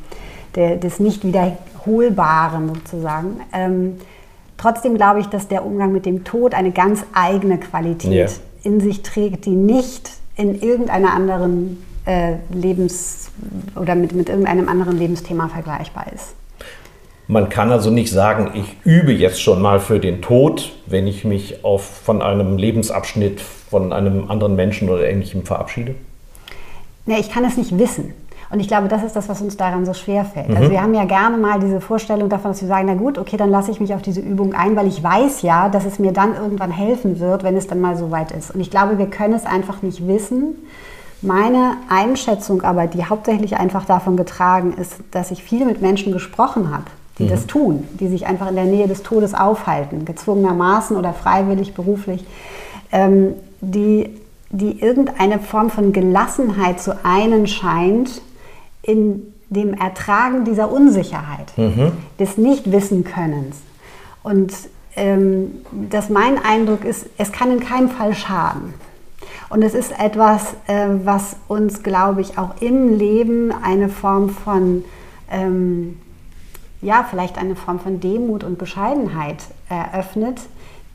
der, 0.55 0.77
des 0.77 0.99
nicht 0.99 1.27
wiederholbaren 1.27 2.69
sozusagen. 2.69 3.41
Ähm, 3.53 3.97
trotzdem 4.57 4.97
glaube 4.97 5.21
ich, 5.21 5.27
dass 5.27 5.47
der 5.47 5.67
Umgang 5.67 5.93
mit 5.93 6.07
dem 6.07 6.25
Tod 6.25 6.55
eine 6.55 6.71
ganz 6.71 7.05
eigene 7.13 7.59
Qualität 7.59 8.11
yeah. 8.11 8.29
in 8.63 8.81
sich 8.81 9.03
trägt, 9.03 9.45
die 9.45 9.51
nicht 9.51 10.24
in 10.37 10.61
irgendeiner 10.61 11.13
anderen 11.13 11.85
äh, 12.07 12.35
Lebens- 12.53 13.31
oder 13.77 13.95
mit, 13.95 14.13
mit 14.13 14.29
irgendeinem 14.29 14.69
anderen 14.69 14.99
Lebensthema 14.99 15.49
vergleichbar 15.49 16.07
ist. 16.15 16.35
Man 17.27 17.49
kann 17.49 17.73
also 17.73 17.91
nicht 17.91 18.11
sagen, 18.11 18.51
ich 18.55 18.77
übe 18.85 19.13
jetzt 19.13 19.41
schon 19.41 19.63
mal 19.63 19.81
für 19.81 19.99
den 19.99 20.21
Tod, 20.21 20.73
wenn 20.87 21.07
ich 21.07 21.25
mich 21.25 21.65
auf, 21.65 21.83
von 21.83 22.21
einem 22.21 22.59
Lebensabschnitt, 22.59 23.41
von 23.41 23.95
einem 23.95 24.31
anderen 24.31 24.57
Menschen 24.57 24.91
oder 24.91 25.09
ähnlichem 25.09 25.45
verabschiede? 25.45 25.95
Nee, 27.07 27.21
ich 27.21 27.31
kann 27.31 27.45
es 27.45 27.57
nicht 27.57 27.79
wissen. 27.79 28.13
Und 28.55 28.61
ich 28.61 28.69
glaube, 28.69 28.87
das 28.87 29.03
ist 29.03 29.17
das, 29.17 29.29
was 29.29 29.43
uns 29.43 29.57
daran 29.57 29.85
so 29.85 29.95
schwer 29.95 30.25
fällt. 30.25 30.51
Mhm. 30.51 30.57
Also 30.57 30.71
wir 30.71 30.81
haben 30.81 30.95
ja 30.95 31.07
gerne 31.07 31.37
mal 31.37 31.59
diese 31.59 31.81
Vorstellung 31.81 32.29
davon, 32.29 32.53
dass 32.53 32.61
wir 32.61 32.69
sagen, 32.69 32.87
na 32.87 32.95
gut, 32.95 33.19
okay, 33.19 33.37
dann 33.37 33.51
lasse 33.51 33.73
ich 33.73 33.81
mich 33.81 33.93
auf 33.95 34.01
diese 34.01 34.21
Übung 34.21 34.55
ein, 34.55 34.77
weil 34.77 34.87
ich 34.87 35.03
weiß 35.03 35.43
ja, 35.43 35.69
dass 35.69 35.85
es 35.85 35.99
mir 35.99 36.13
dann 36.13 36.37
irgendwann 36.37 36.71
helfen 36.71 37.19
wird, 37.19 37.43
wenn 37.43 37.57
es 37.57 37.67
dann 37.67 37.81
mal 37.81 37.97
so 37.97 38.13
weit 38.13 38.31
ist. 38.31 38.55
Und 38.55 38.61
ich 38.61 38.71
glaube, 38.71 38.97
wir 38.97 39.07
können 39.07 39.35
es 39.35 39.45
einfach 39.45 39.83
nicht 39.83 40.07
wissen. 40.07 40.55
Meine 41.21 41.73
Einschätzung 41.89 42.63
aber, 42.63 42.87
die 42.87 43.05
hauptsächlich 43.05 43.57
einfach 43.57 43.87
davon 43.87 44.17
getragen 44.17 44.75
ist, 44.75 44.99
dass 45.11 45.33
ich 45.33 45.43
viel 45.43 45.67
mit 45.67 45.83
Menschen 45.83 46.13
gesprochen 46.13 46.73
habe, 46.73 46.85
die 47.19 47.25
mhm. 47.25 47.31
das 47.31 47.49
tun, 47.49 47.89
die 47.99 48.07
sich 48.07 48.25
einfach 48.29 48.49
in 48.51 48.55
der 48.55 48.67
Nähe 48.67 48.87
des 48.87 49.03
Todes 49.03 49.35
aufhalten, 49.35 50.05
gezwungenermaßen 50.05 50.97
oder 50.97 51.13
freiwillig, 51.13 51.75
beruflich, 51.75 52.25
ähm, 52.93 53.35
die, 53.61 54.11
die 54.51 54.81
irgendeine 54.81 55.41
Form 55.41 55.71
von 55.71 55.93
Gelassenheit 55.93 56.79
zu 56.79 57.05
einen 57.05 57.49
scheint 57.49 58.23
in 58.85 59.35
dem 59.51 59.75
Ertragen 59.75 60.45
dieser 60.45 60.71
Unsicherheit, 60.71 61.57
mhm. 61.57 61.93
des 62.19 62.39
Nichtwissenkönnens. 62.39 63.57
Und 64.23 64.53
ähm, 64.97 65.63
dass 65.91 66.09
mein 66.09 66.43
Eindruck 66.43 66.85
ist, 66.85 67.07
es 67.19 67.33
kann 67.33 67.51
in 67.51 67.61
keinem 67.61 67.89
Fall 67.89 68.15
schaden. 68.15 68.75
Und 69.51 69.63
es 69.63 69.75
ist 69.75 69.99
etwas, 69.99 70.55
äh, 70.67 70.89
was 71.05 71.37
uns, 71.49 71.83
glaube 71.83 72.21
ich, 72.21 72.39
auch 72.39 72.61
im 72.61 72.97
Leben 72.97 73.53
eine 73.53 73.89
Form 73.89 74.31
von 74.31 74.85
ähm, 75.31 75.99
ja, 76.85 77.05
vielleicht 77.09 77.39
eine 77.39 77.57
Form 77.57 77.81
von 77.81 77.99
Demut 77.99 78.45
und 78.45 78.59
Bescheidenheit 78.59 79.39
eröffnet, 79.69 80.41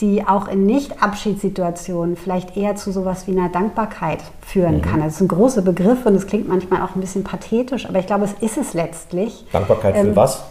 die 0.02 0.26
auch 0.26 0.48
in 0.48 0.66
Nicht-Abschiedssituationen 0.66 2.16
vielleicht 2.16 2.56
eher 2.56 2.76
zu 2.76 2.92
sowas 2.92 3.28
wie 3.28 3.32
einer 3.32 3.50
Dankbarkeit 3.50 4.20
führen 4.42 4.78
mhm. 4.78 4.82
kann. 4.82 5.02
Das 5.02 5.16
ist 5.16 5.22
ein 5.22 5.28
großer 5.28 5.62
Begriff 5.62 6.06
und 6.06 6.16
es 6.16 6.28
klingt 6.28 6.48
manchmal 6.48 6.82
auch 6.82 6.96
ein 6.96 7.02
bisschen 7.02 7.24
pathetisch, 7.24 7.86
aber 7.88 8.00
ich 8.00 8.08
glaube, 8.08 8.26
es 8.26 8.34
ist 8.40 8.58
es 8.58 8.74
letztlich. 8.74 9.46
Dankbarkeit 9.52 9.96
für 9.96 10.08
ähm, 10.08 10.16
was? 10.16 10.44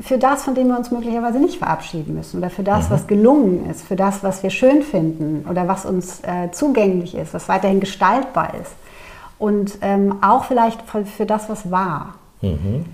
Für 0.00 0.18
das, 0.18 0.44
von 0.44 0.54
dem 0.54 0.68
wir 0.68 0.78
uns 0.78 0.90
möglicherweise 0.90 1.38
nicht 1.38 1.58
verabschieden 1.58 2.14
müssen 2.14 2.38
oder 2.38 2.50
für 2.50 2.62
das, 2.62 2.88
mhm. 2.88 2.94
was 2.94 3.06
gelungen 3.06 3.70
ist, 3.70 3.82
für 3.82 3.96
das, 3.96 4.22
was 4.22 4.42
wir 4.42 4.50
schön 4.50 4.82
finden 4.82 5.44
oder 5.48 5.68
was 5.68 5.84
uns 5.84 6.20
äh, 6.20 6.50
zugänglich 6.50 7.14
ist, 7.14 7.34
was 7.34 7.48
weiterhin 7.48 7.80
gestaltbar 7.80 8.54
ist 8.60 8.72
und 9.38 9.78
ähm, 9.82 10.16
auch 10.22 10.44
vielleicht 10.44 10.82
für, 10.82 11.04
für 11.04 11.26
das, 11.26 11.48
was 11.48 11.70
war. 11.70 12.14
Mhm. 12.40 12.84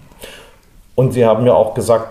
Und 0.95 1.13
Sie 1.13 1.25
haben 1.25 1.45
ja 1.47 1.55
auch 1.55 1.75
gesagt, 1.75 2.09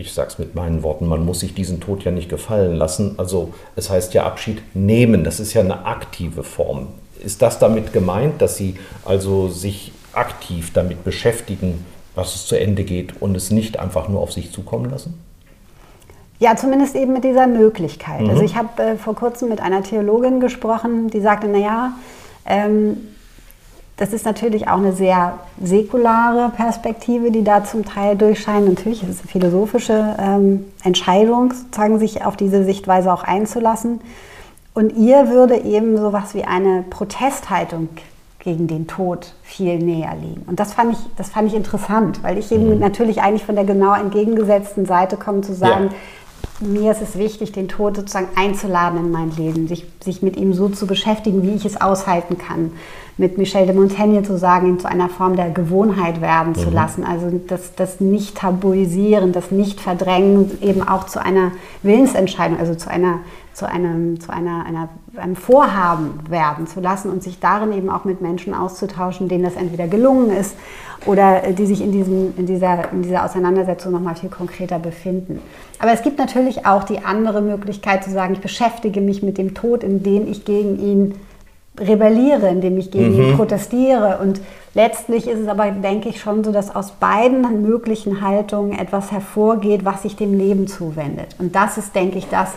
ich 0.00 0.12
sage 0.12 0.28
es 0.28 0.38
mit 0.38 0.54
meinen 0.54 0.82
Worten, 0.82 1.06
man 1.06 1.24
muss 1.24 1.40
sich 1.40 1.54
diesen 1.54 1.80
Tod 1.80 2.04
ja 2.04 2.10
nicht 2.10 2.28
gefallen 2.28 2.76
lassen. 2.76 3.14
Also 3.18 3.52
es 3.76 3.90
heißt 3.90 4.14
ja 4.14 4.24
Abschied 4.24 4.62
nehmen, 4.74 5.24
das 5.24 5.40
ist 5.40 5.54
ja 5.54 5.60
eine 5.60 5.86
aktive 5.86 6.44
Form. 6.44 6.88
Ist 7.18 7.42
das 7.42 7.58
damit 7.58 7.92
gemeint, 7.92 8.40
dass 8.40 8.56
Sie 8.56 8.76
also 9.04 9.48
sich 9.48 9.92
aktiv 10.12 10.72
damit 10.72 11.04
beschäftigen, 11.04 11.84
dass 12.14 12.34
es 12.34 12.46
zu 12.46 12.58
Ende 12.58 12.84
geht 12.84 13.20
und 13.20 13.36
es 13.36 13.50
nicht 13.50 13.78
einfach 13.78 14.08
nur 14.08 14.20
auf 14.20 14.32
sich 14.32 14.52
zukommen 14.52 14.90
lassen? 14.90 15.20
Ja, 16.40 16.54
zumindest 16.54 16.94
eben 16.94 17.12
mit 17.12 17.24
dieser 17.24 17.48
Möglichkeit. 17.48 18.20
Mhm. 18.20 18.30
Also 18.30 18.42
ich 18.44 18.54
habe 18.54 18.82
äh, 18.82 18.96
vor 18.96 19.16
kurzem 19.16 19.48
mit 19.48 19.60
einer 19.60 19.82
Theologin 19.82 20.38
gesprochen, 20.38 21.10
die 21.10 21.20
sagte, 21.20 21.48
naja, 21.48 21.92
ähm, 22.46 22.98
das 23.98 24.12
ist 24.12 24.24
natürlich 24.24 24.68
auch 24.68 24.78
eine 24.78 24.92
sehr 24.92 25.40
säkulare 25.60 26.50
Perspektive, 26.50 27.32
die 27.32 27.42
da 27.42 27.64
zum 27.64 27.84
Teil 27.84 28.16
durchscheint. 28.16 28.68
Natürlich 28.68 29.02
ist 29.02 29.08
es 29.08 29.20
eine 29.20 29.28
philosophische 29.28 30.16
ähm, 30.20 30.66
Entscheidung, 30.84 31.52
sozusagen 31.52 31.98
sich 31.98 32.24
auf 32.24 32.36
diese 32.36 32.64
Sichtweise 32.64 33.12
auch 33.12 33.24
einzulassen. 33.24 34.00
Und 34.72 34.96
ihr 34.96 35.28
würde 35.30 35.56
eben 35.56 35.96
so 35.96 36.08
etwas 36.08 36.34
wie 36.34 36.44
eine 36.44 36.84
Protesthaltung 36.88 37.88
gegen 38.38 38.68
den 38.68 38.86
Tod 38.86 39.34
viel 39.42 39.80
näher 39.80 40.14
liegen. 40.14 40.42
Und 40.46 40.60
das 40.60 40.74
fand 40.74 40.92
ich, 40.92 40.98
das 41.16 41.30
fand 41.30 41.48
ich 41.48 41.54
interessant, 41.54 42.22
weil 42.22 42.38
ich 42.38 42.52
eben 42.52 42.74
mhm. 42.74 42.78
natürlich 42.78 43.20
eigentlich 43.20 43.44
von 43.44 43.56
der 43.56 43.64
genau 43.64 43.94
entgegengesetzten 43.94 44.86
Seite 44.86 45.16
komme, 45.16 45.40
zu 45.40 45.54
sagen, 45.54 45.90
ja. 46.60 46.68
mir 46.68 46.92
ist 46.92 47.02
es 47.02 47.18
wichtig, 47.18 47.50
den 47.50 47.66
Tod 47.66 47.96
sozusagen 47.96 48.28
einzuladen 48.36 49.00
in 49.00 49.10
mein 49.10 49.32
Leben, 49.32 49.66
sich, 49.66 49.86
sich 50.04 50.22
mit 50.22 50.36
ihm 50.36 50.54
so 50.54 50.68
zu 50.68 50.86
beschäftigen, 50.86 51.42
wie 51.42 51.56
ich 51.56 51.64
es 51.64 51.80
aushalten 51.80 52.38
kann 52.38 52.70
mit 53.18 53.36
Michel 53.36 53.66
de 53.66 53.74
Montaigne 53.74 54.22
zu 54.22 54.38
sagen, 54.38 54.68
ihn 54.68 54.78
zu 54.78 54.88
einer 54.88 55.08
Form 55.08 55.36
der 55.36 55.50
Gewohnheit 55.50 56.20
werden 56.20 56.50
mhm. 56.50 56.60
zu 56.60 56.70
lassen. 56.70 57.04
Also 57.04 57.40
das, 57.46 57.74
das 57.74 58.00
Nicht-Tabuisieren, 58.00 59.32
das 59.32 59.50
Nicht-Verdrängen 59.50 60.62
eben 60.62 60.86
auch 60.86 61.06
zu 61.06 61.22
einer 61.22 61.52
Willensentscheidung, 61.82 62.58
also 62.58 62.74
zu 62.74 62.88
einer 62.90 63.20
zu 63.58 63.68
einem, 63.68 64.20
zu 64.20 64.32
einer, 64.32 64.64
einer, 64.64 64.88
einem 65.16 65.34
Vorhaben 65.34 66.20
werden 66.28 66.68
zu 66.68 66.78
lassen 66.78 67.10
und 67.10 67.24
sich 67.24 67.40
darin 67.40 67.72
eben 67.72 67.90
auch 67.90 68.04
mit 68.04 68.20
Menschen 68.20 68.54
auszutauschen, 68.54 69.28
denen 69.28 69.42
das 69.42 69.56
entweder 69.56 69.88
gelungen 69.88 70.30
ist 70.30 70.54
oder 71.06 71.40
die 71.52 71.66
sich 71.66 71.80
in, 71.80 71.90
diesem, 71.90 72.34
in, 72.36 72.46
dieser, 72.46 72.92
in 72.92 73.02
dieser 73.02 73.24
Auseinandersetzung 73.24 73.90
nochmal 73.90 74.14
viel 74.14 74.30
konkreter 74.30 74.78
befinden. 74.78 75.42
Aber 75.80 75.92
es 75.92 76.02
gibt 76.02 76.18
natürlich 76.18 76.66
auch 76.66 76.84
die 76.84 77.04
andere 77.04 77.42
Möglichkeit 77.42 78.04
zu 78.04 78.10
sagen, 78.10 78.34
ich 78.34 78.40
beschäftige 78.40 79.00
mich 79.00 79.24
mit 79.24 79.38
dem 79.38 79.54
Tod, 79.54 79.82
indem 79.82 80.30
ich 80.30 80.44
gegen 80.44 80.78
ihn 80.78 81.14
rebelliere, 81.80 82.48
indem 82.48 82.78
ich 82.78 82.90
gegen 82.90 83.14
mhm. 83.14 83.22
ihn 83.22 83.36
protestiere. 83.36 84.18
Und 84.20 84.40
letztlich 84.74 85.26
ist 85.28 85.40
es 85.40 85.48
aber, 85.48 85.70
denke 85.70 86.08
ich, 86.08 86.20
schon 86.20 86.44
so, 86.44 86.52
dass 86.52 86.74
aus 86.74 86.92
beiden 86.92 87.62
möglichen 87.62 88.20
Haltungen 88.20 88.78
etwas 88.78 89.12
hervorgeht, 89.12 89.84
was 89.84 90.02
sich 90.02 90.16
dem 90.16 90.36
Leben 90.36 90.66
zuwendet. 90.66 91.36
Und 91.38 91.54
das 91.54 91.78
ist, 91.78 91.94
denke 91.94 92.18
ich, 92.18 92.28
das, 92.28 92.52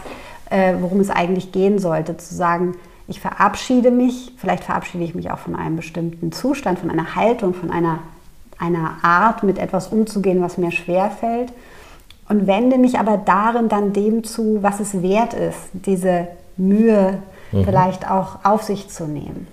äh, 0.49 0.75
worum 0.79 0.99
es 0.99 1.09
eigentlich 1.09 1.51
gehen 1.51 1.79
sollte, 1.79 2.17
zu 2.17 2.33
sagen, 2.35 2.75
ich 3.07 3.19
verabschiede 3.19 3.91
mich, 3.91 4.33
vielleicht 4.37 4.63
verabschiede 4.63 5.03
ich 5.03 5.15
mich 5.15 5.31
auch 5.31 5.39
von 5.39 5.55
einem 5.55 5.75
bestimmten 5.75 6.31
Zustand, 6.31 6.79
von 6.79 6.89
einer 6.89 7.15
Haltung, 7.15 7.53
von 7.53 7.69
einer, 7.69 7.99
einer 8.57 8.97
Art, 9.01 9.43
mit 9.43 9.59
etwas 9.59 9.87
umzugehen, 9.87 10.41
was 10.41 10.57
mir 10.57 10.71
schwerfällt 10.71 11.51
und 12.29 12.47
wende 12.47 12.77
mich 12.77 12.97
aber 12.97 13.17
darin 13.17 13.67
dann 13.67 13.91
dem 13.91 14.23
zu, 14.23 14.59
was 14.61 14.79
es 14.79 15.01
wert 15.01 15.33
ist, 15.33 15.57
diese 15.73 16.29
Mühe 16.55 17.19
mhm. 17.51 17.65
vielleicht 17.65 18.09
auch 18.09 18.39
auf 18.43 18.63
sich 18.63 18.89
zu 18.89 19.05
nehmen. 19.05 19.47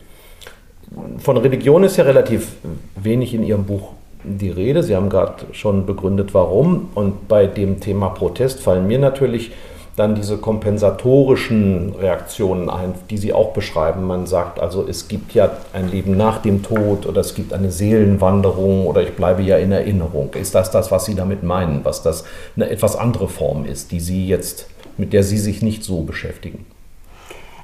Von 1.19 1.37
Religion 1.37 1.85
ist 1.85 1.97
ja 1.97 2.05
relativ 2.05 2.57
wenig 2.97 3.35
in 3.35 3.43
Ihrem 3.43 3.65
Buch 3.65 3.93
die 4.25 4.51
Rede. 4.51 4.83
Sie 4.83 4.97
haben 4.97 5.09
gerade 5.09 5.47
schon 5.53 5.87
begründet, 5.87 6.35
warum. 6.35 6.89
Und 6.95 7.29
bei 7.29 7.47
dem 7.47 7.81
Thema 7.81 8.09
Protest 8.09 8.61
fallen 8.61 8.87
mir 8.87 8.99
natürlich 8.99 9.53
dann 9.97 10.15
diese 10.15 10.39
kompensatorischen 10.39 11.95
Reaktionen 11.99 12.71
ein, 12.71 12.95
die 13.11 13.19
Sie 13.19 13.33
auch 13.33 13.53
beschreiben. 13.53 14.05
Man 14.05 14.27
sagt 14.27 14.61
also, 14.61 14.87
es 14.89 15.09
gibt 15.09 15.35
ja 15.35 15.51
ein 15.73 15.91
Leben 15.91 16.17
nach 16.17 16.39
dem 16.39 16.63
Tod 16.63 17.05
oder 17.05 17.21
es 17.21 17.35
gibt 17.35 17.53
eine 17.53 17.73
Seelenwanderung 17.73 18.87
oder 18.87 19.03
ich 19.03 19.15
bleibe 19.15 19.43
ja 19.43 19.57
in 19.57 19.73
Erinnerung. 19.73 20.33
Ist 20.35 20.55
das 20.55 20.71
das, 20.71 20.93
was 20.93 21.05
Sie 21.05 21.17
damit 21.17 21.43
meinen, 21.43 21.85
was 21.85 22.03
das 22.03 22.25
eine 22.55 22.71
etwas 22.71 22.95
andere 22.95 23.29
Form 23.29 23.65
ist, 23.65 23.91
die 23.91 24.01
Sie 24.01 24.29
jetzt, 24.29 24.67
mit 24.99 25.13
der 25.13 25.25
Sie 25.25 25.39
sich 25.39 25.63
nicht 25.63 25.83
so 25.83 26.03
beschäftigen? 26.03 26.65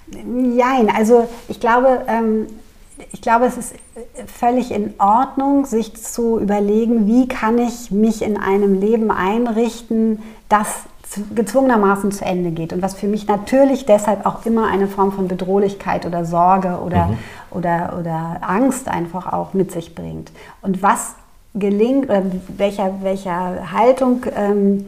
Nein, 0.06 0.90
also 0.94 1.28
ich 1.48 1.60
glaube, 1.60 2.02
ähm, 2.08 2.46
ich 3.12 3.20
glaube, 3.20 3.46
es 3.46 3.56
ist 3.56 3.74
völlig 4.26 4.70
in 4.70 4.94
Ordnung, 4.98 5.66
sich 5.66 5.96
zu 5.96 6.38
überlegen, 6.38 7.06
wie 7.06 7.26
kann 7.26 7.58
ich 7.58 7.90
mich 7.90 8.22
in 8.22 8.36
einem 8.36 8.80
Leben 8.80 9.10
einrichten, 9.10 10.22
das 10.48 10.84
gezwungenermaßen 11.34 12.12
zu 12.12 12.24
Ende 12.24 12.50
geht 12.50 12.72
und 12.72 12.82
was 12.82 12.94
für 12.94 13.06
mich 13.06 13.26
natürlich 13.28 13.86
deshalb 13.86 14.26
auch 14.26 14.44
immer 14.46 14.68
eine 14.68 14.88
Form 14.88 15.12
von 15.12 15.28
Bedrohlichkeit 15.28 16.06
oder 16.06 16.24
Sorge 16.24 16.80
oder, 16.84 17.06
mhm. 17.06 17.18
oder, 17.50 17.96
oder 18.00 18.40
Angst 18.42 18.88
einfach 18.88 19.32
auch 19.32 19.54
mit 19.54 19.70
sich 19.70 19.94
bringt. 19.94 20.32
Und 20.60 20.82
was 20.82 21.14
gelingt 21.54 22.06
oder 22.06 22.22
welcher, 22.56 22.94
welcher 23.02 23.72
Haltung 23.72 24.24
ähm, 24.34 24.86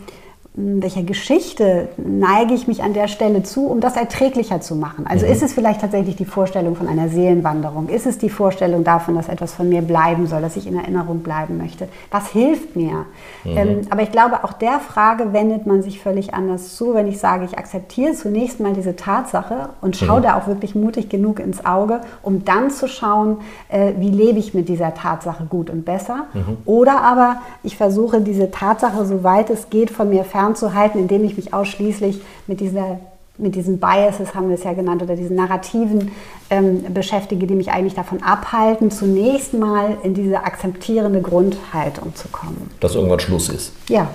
welcher 0.59 1.03
Geschichte 1.03 1.89
neige 1.99 2.55
ich 2.55 2.67
mich 2.67 2.83
an 2.83 2.95
der 2.95 3.09
Stelle 3.09 3.43
zu, 3.43 3.67
um 3.67 3.81
das 3.81 3.95
erträglicher 3.95 4.63
zu 4.63 4.75
machen? 4.75 5.07
Also 5.07 5.27
mhm. 5.27 5.33
ist 5.33 5.43
es 5.43 5.53
vielleicht 5.53 5.83
tatsächlich 5.83 6.17
die 6.17 6.25
Vorstellung 6.25 6.77
von 6.77 6.89
einer 6.89 7.11
Seelenwanderung? 7.11 7.91
Ist 7.91 8.07
es 8.07 8.17
die 8.17 8.31
Vorstellung 8.31 8.83
davon, 8.83 9.17
dass 9.17 9.29
etwas 9.29 9.53
von 9.53 9.69
mir 9.69 9.83
bleiben 9.83 10.27
soll, 10.27 10.41
dass 10.41 10.57
ich 10.57 10.67
in 10.67 10.75
Erinnerung 10.75 11.19
bleiben 11.19 11.59
möchte? 11.59 11.89
Was 12.11 12.29
hilft 12.29 12.75
mir? 12.75 13.05
Mhm. 13.45 13.57
Ähm, 13.57 13.81
aber 13.91 14.01
ich 14.01 14.11
glaube, 14.11 14.45
auch 14.45 14.55
der 14.55 14.81
Frage 14.81 15.35
wendet 15.35 15.67
man 15.67 15.83
sich 15.83 16.01
völlig 16.01 16.33
anders 16.33 16.75
zu, 16.75 16.95
wenn 16.95 17.07
ich 17.07 17.19
sage, 17.19 17.45
ich 17.45 17.59
akzeptiere 17.59 18.15
zunächst 18.15 18.59
mal 18.59 18.73
diese 18.73 18.97
Tatsache 18.97 19.69
und 19.83 19.95
schaue 19.95 20.21
mhm. 20.21 20.25
da 20.25 20.39
auch 20.39 20.47
wirklich 20.47 20.75
mutig 20.75 21.11
genug 21.11 21.39
ins 21.39 21.67
Auge, 21.67 22.01
um 22.23 22.47
dann 22.47 22.71
zu 22.71 22.89
schauen, 22.89 23.39
äh, 23.69 23.93
wie 23.99 24.11
lebe 24.11 24.39
ich 24.39 24.55
mit 24.55 24.71
dieser 24.71 24.95
Tatsache 24.95 25.45
gut 25.45 25.69
und 25.69 25.85
besser. 25.85 26.25
Mhm. 26.33 26.57
Oder 26.65 27.03
aber 27.03 27.43
ich 27.63 27.77
versuche 27.77 28.23
diese 28.23 28.51
Tatsache, 28.51 29.05
soweit 29.05 29.51
es 29.51 29.69
geht, 29.69 29.91
von 29.91 30.09
mir 30.09 30.25
fern 30.25 30.46
fernzuhalten, 30.47 31.01
indem 31.01 31.25
ich 31.25 31.37
mich 31.37 31.53
ausschließlich 31.53 32.21
mit 32.47 32.61
dieser 32.61 33.01
mit 33.39 33.55
diesen 33.55 33.79
Biases, 33.79 34.35
haben 34.35 34.49
wir 34.49 34.55
es 34.55 34.65
ja 34.65 34.73
genannt, 34.73 35.03
oder 35.03 35.15
diesen 35.15 35.37
Narrativen 35.37 36.11
ähm, 36.49 36.95
beschäftige, 36.95 37.47
die 37.47 37.55
mich 37.55 37.71
eigentlich 37.71 37.93
davon 37.93 38.23
abhalten, 38.23 38.91
zunächst 38.91 39.53
mal 39.53 39.99
in 40.03 40.15
diese 40.15 40.43
akzeptierende 40.43 41.21
Grundhaltung 41.21 42.15
zu 42.15 42.29
kommen. 42.29 42.71
Dass 42.81 42.95
irgendwann 42.95 43.21
Schluss 43.21 43.51
ist. 43.51 43.75
Ja. 43.91 44.09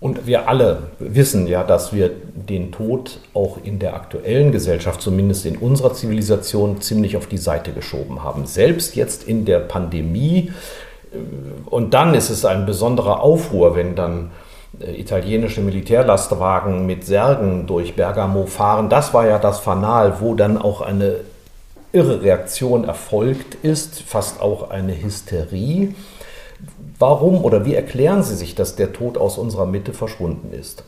Und 0.00 0.26
wir 0.26 0.50
alle 0.50 0.90
wissen 0.98 1.46
ja, 1.46 1.64
dass 1.64 1.94
wir 1.94 2.10
den 2.34 2.72
Tod 2.72 3.20
auch 3.32 3.56
in 3.64 3.78
der 3.78 3.94
aktuellen 3.94 4.52
Gesellschaft, 4.52 5.00
zumindest 5.00 5.46
in 5.46 5.56
unserer 5.56 5.94
Zivilisation, 5.94 6.82
ziemlich 6.82 7.16
auf 7.16 7.26
die 7.26 7.38
Seite 7.38 7.72
geschoben 7.72 8.22
haben. 8.22 8.44
Selbst 8.44 8.96
jetzt 8.96 9.24
in 9.26 9.46
der 9.46 9.60
Pandemie. 9.60 10.50
Und 11.66 11.94
dann 11.94 12.14
ist 12.14 12.30
es 12.30 12.44
ein 12.44 12.66
besonderer 12.66 13.20
Aufruhr, 13.20 13.74
wenn 13.74 13.94
dann 13.94 14.30
äh, 14.78 15.00
italienische 15.00 15.60
Militärlastwagen 15.60 16.86
mit 16.86 17.04
Särgen 17.04 17.66
durch 17.66 17.96
Bergamo 17.96 18.46
fahren. 18.46 18.88
Das 18.88 19.12
war 19.12 19.26
ja 19.26 19.38
das 19.38 19.60
Fanal, 19.60 20.20
wo 20.20 20.34
dann 20.34 20.56
auch 20.56 20.80
eine 20.80 21.16
irre 21.92 22.22
Reaktion 22.22 22.84
erfolgt 22.84 23.56
ist, 23.62 24.02
fast 24.02 24.40
auch 24.40 24.70
eine 24.70 25.00
Hysterie. 25.00 25.94
Warum 26.98 27.44
oder 27.44 27.64
wie 27.64 27.74
erklären 27.74 28.22
Sie 28.22 28.36
sich, 28.36 28.54
dass 28.54 28.76
der 28.76 28.92
Tod 28.92 29.18
aus 29.18 29.38
unserer 29.38 29.66
Mitte 29.66 29.92
verschwunden 29.92 30.52
ist? 30.52 30.84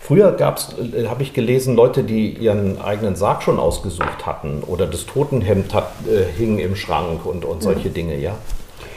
Früher 0.00 0.32
gab 0.32 0.58
es, 0.58 0.74
äh, 0.94 1.06
habe 1.06 1.22
ich 1.22 1.32
gelesen, 1.32 1.76
Leute, 1.76 2.02
die 2.02 2.30
ihren 2.30 2.80
eigenen 2.80 3.16
Sarg 3.16 3.42
schon 3.42 3.58
ausgesucht 3.58 4.26
hatten 4.26 4.62
oder 4.66 4.86
das 4.86 5.06
Totenhemd 5.06 5.72
hat, 5.72 5.90
äh, 6.06 6.24
hing 6.24 6.58
im 6.58 6.76
Schrank 6.76 7.24
und, 7.24 7.44
und 7.44 7.62
solche 7.62 7.88
mhm. 7.88 7.94
Dinge, 7.94 8.16
ja? 8.18 8.34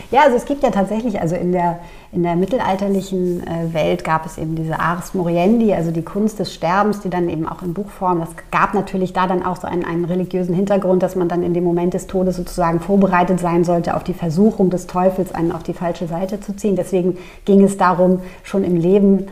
Ja, 0.09 0.21
also 0.21 0.37
es 0.37 0.45
gibt 0.45 0.63
ja 0.63 0.71
tatsächlich, 0.71 1.19
also 1.19 1.35
in 1.35 1.51
der, 1.51 1.79
in 2.13 2.23
der 2.23 2.37
mittelalterlichen 2.37 3.45
äh, 3.45 3.73
Welt 3.73 4.05
gab 4.05 4.25
es 4.25 4.37
eben 4.37 4.55
diese 4.55 4.79
Ars 4.79 5.13
Moriendi, 5.13 5.73
also 5.73 5.91
die 5.91 6.01
Kunst 6.01 6.39
des 6.39 6.53
Sterbens, 6.53 7.01
die 7.01 7.09
dann 7.09 7.27
eben 7.27 7.45
auch 7.45 7.61
in 7.61 7.73
Buchform, 7.73 8.21
das 8.21 8.29
gab 8.49 8.73
natürlich 8.73 9.11
da 9.11 9.27
dann 9.27 9.45
auch 9.45 9.57
so 9.57 9.67
einen, 9.67 9.83
einen 9.83 10.05
religiösen 10.05 10.55
Hintergrund, 10.55 11.03
dass 11.03 11.17
man 11.17 11.27
dann 11.27 11.43
in 11.43 11.53
dem 11.53 11.65
Moment 11.65 11.93
des 11.93 12.07
Todes 12.07 12.37
sozusagen 12.37 12.79
vorbereitet 12.79 13.41
sein 13.41 13.65
sollte 13.65 13.97
auf 13.97 14.03
die 14.05 14.13
Versuchung 14.13 14.69
des 14.69 14.87
Teufels, 14.87 15.35
einen 15.35 15.51
auf 15.51 15.63
die 15.63 15.73
falsche 15.73 16.07
Seite 16.07 16.39
zu 16.39 16.55
ziehen. 16.55 16.77
Deswegen 16.77 17.17
ging 17.43 17.61
es 17.61 17.75
darum, 17.75 18.21
schon 18.43 18.63
im 18.63 18.77
Leben, 18.77 19.27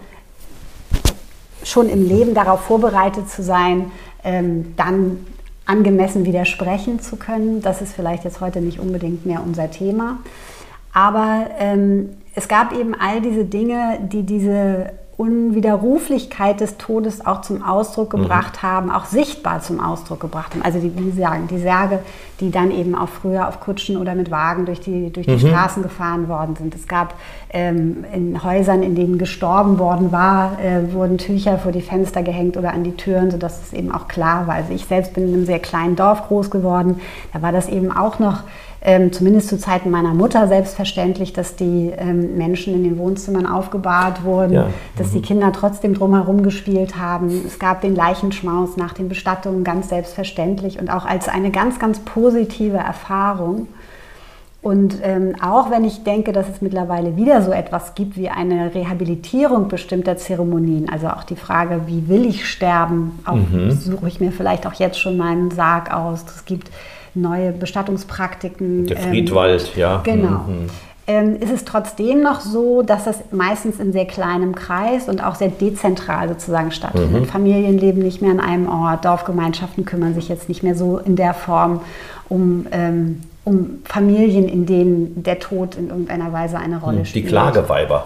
schon 1.64 1.88
im 1.88 2.06
Leben 2.06 2.34
darauf 2.34 2.60
vorbereitet 2.60 3.30
zu 3.30 3.44
sein, 3.44 3.92
ähm, 4.26 4.74
dann 4.76 5.26
angemessen 5.66 6.26
widersprechen 6.26 7.00
zu 7.00 7.16
können. 7.16 7.62
Das 7.62 7.82
ist 7.82 7.94
vielleicht 7.94 8.26
jetzt 8.26 8.42
heute 8.42 8.60
nicht 8.60 8.80
unbedingt 8.80 9.26
mehr 9.26 9.42
unser 9.42 9.72
Thema. 9.72 10.18
Aber 10.96 11.48
ähm, 11.60 12.12
es 12.36 12.48
gab 12.48 12.72
eben 12.72 12.96
all 12.96 13.20
diese 13.20 13.44
Dinge, 13.44 14.00
die 14.02 14.24
diese 14.24 14.92
Unwiderruflichkeit 15.18 16.60
des 16.62 16.78
Todes 16.78 17.26
auch 17.26 17.42
zum 17.42 17.64
Ausdruck 17.64 18.14
mhm. 18.14 18.22
gebracht 18.24 18.62
mhm. 18.62 18.68
haben, 18.68 18.92
auch 18.92 19.06
sichtbar 19.06 19.62
zum 19.62 19.82
Ausdruck 19.82 20.22
gebracht 20.22 20.54
haben. 20.54 20.62
Also 20.62 20.80
die, 20.80 20.90
die, 20.90 21.12
Särge, 21.12 21.48
die 21.50 21.60
Särge, 21.60 22.00
die 22.40 22.50
dann 22.50 22.72
eben 22.72 22.96
auch 22.96 23.10
früher 23.10 23.48
auf 23.48 23.60
Kutschen 23.60 23.98
oder 23.98 24.16
mit 24.16 24.32
Wagen 24.32 24.66
durch 24.66 24.80
die, 24.80 25.12
durch 25.12 25.26
die 25.26 25.34
mhm. 25.34 25.50
Straßen 25.50 25.84
gefahren 25.84 26.30
worden 26.30 26.56
sind. 26.56 26.76
Es 26.76 26.88
gab 26.88 27.14
ähm, 27.50 28.06
in 28.14 28.42
Häusern, 28.42 28.82
in 28.84 28.96
denen 28.96 29.18
gestorben 29.18 29.80
worden 29.80 30.14
war, 30.14 30.58
äh, 30.62 30.94
wurden 30.94 31.18
Tücher 31.18 31.58
vor 31.58 31.74
die 31.74 31.82
Fenster 31.82 32.24
gehängt 32.24 32.56
oder 32.56 32.74
an 32.74 32.86
die 32.86 32.96
Türen, 32.96 33.32
sodass 33.32 33.62
es 33.62 33.74
eben 33.74 33.94
auch 33.94 34.08
klar 34.08 34.48
war. 34.48 34.56
Also 34.56 34.74
ich 34.74 34.86
selbst 34.86 35.14
bin 35.14 35.28
in 35.28 35.34
einem 35.34 35.46
sehr 35.46 35.60
kleinen 35.60 35.98
Dorf 35.98 36.28
groß 36.28 36.52
geworden. 36.52 37.02
Da 37.34 37.42
war 37.42 37.52
das 37.52 37.68
eben 37.68 37.92
auch 37.92 38.20
noch 38.20 38.44
ähm, 38.88 39.12
zumindest 39.12 39.50
zu 39.50 39.58
Zeiten 39.58 39.90
meiner 39.90 40.14
Mutter 40.14 40.48
selbstverständlich, 40.48 41.34
dass 41.34 41.56
die 41.56 41.92
ähm, 41.98 42.38
Menschen 42.38 42.76
in 42.76 42.84
den 42.84 43.00
Wohnzimmern 43.00 43.48
aufgebahrt 43.48 44.24
wurden, 44.24 44.54
ja. 44.54 44.68
dass 44.96 45.08
mhm. 45.08 45.14
die 45.14 45.22
Kinder 45.24 45.52
trotzdem 45.52 45.96
drumherum 45.96 46.44
gespielt 46.44 46.96
haben. 46.96 47.46
Es 47.48 47.58
gab 47.58 47.82
den 47.82 47.96
Leichenschmaus 47.96 48.78
nach 48.78 48.94
den 48.94 49.10
Bestattungen 49.10 49.64
ganz 49.64 49.90
selbstverständlich 49.90 50.80
und 50.80 50.92
auch 50.92 51.06
als 51.06 51.28
eine 51.28 51.50
ganz, 51.50 51.80
ganz 51.80 51.98
positive 52.00 52.78
Erfahrung. 52.78 53.68
Und 54.62 55.00
ähm, 55.02 55.36
auch 55.42 55.72
wenn 55.72 55.84
ich 55.84 56.04
denke, 56.04 56.32
dass 56.32 56.48
es 56.48 56.62
mittlerweile 56.62 57.18
wieder 57.18 57.42
so 57.42 57.52
etwas 57.52 57.96
gibt 57.96 58.18
wie 58.18 58.30
eine 58.30 58.76
Rehabilitierung 58.76 59.68
bestimmter 59.68 60.18
Zeremonien, 60.18 60.90
also 60.90 61.08
auch 61.08 61.24
die 61.24 61.36
Frage, 61.36 61.82
wie 61.88 62.08
will 62.08 62.26
ich 62.26 62.48
sterben, 62.48 63.20
auch 63.26 63.34
mhm. 63.34 63.72
suche 63.72 64.08
ich 64.08 64.20
mir 64.20 64.32
vielleicht 64.32 64.68
auch 64.68 64.74
jetzt 64.74 65.00
schon 65.00 65.18
meinen 65.18 65.50
Sarg 65.50 65.92
aus. 65.92 66.24
Es 66.36 66.46
gibt 66.46 66.70
neue 67.16 67.52
Bestattungspraktiken. 67.52 68.88
Der 68.88 68.98
Friedwald, 68.98 69.72
ähm, 69.76 69.80
ja. 69.80 70.02
Genau. 70.04 70.40
Mhm. 70.48 70.70
Ähm, 71.08 71.36
ist 71.40 71.52
es 71.52 71.66
trotzdem 71.66 72.24
noch 72.24 72.42
so, 72.42 72.82
dass 72.82 73.04
das 73.06 73.20
meistens 73.32 73.80
in 73.80 73.92
sehr 73.92 74.06
kleinem 74.06 74.56
Kreis 74.56 75.08
und 75.08 75.24
auch 75.24 75.36
sehr 75.36 75.50
dezentral 75.50 76.30
sozusagen 76.30 76.72
stattfindet. 76.72 77.22
Mhm. 77.22 77.26
Familien 77.26 77.78
leben 77.78 78.02
nicht 78.02 78.24
mehr 78.24 78.32
an 78.32 78.40
einem 78.40 78.68
Ort, 78.68 79.06
Dorfgemeinschaften 79.06 79.86
kümmern 79.86 80.16
sich 80.16 80.30
jetzt 80.30 80.50
nicht 80.50 80.64
mehr 80.64 80.74
so 80.74 80.98
in 80.98 81.16
der 81.16 81.36
Form 81.36 81.82
um, 82.28 82.66
ähm, 82.72 83.22
um 83.44 83.82
Familien, 83.84 84.50
in 84.50 84.66
denen 84.66 85.22
der 85.22 85.38
Tod 85.38 85.76
in 85.76 85.90
irgendeiner 85.90 86.34
Weise 86.34 86.58
eine 86.58 86.82
Rolle 86.82 87.00
hm, 87.00 87.06
spielt. 87.06 87.26
Die 87.26 87.30
Klageweiber. 87.30 88.06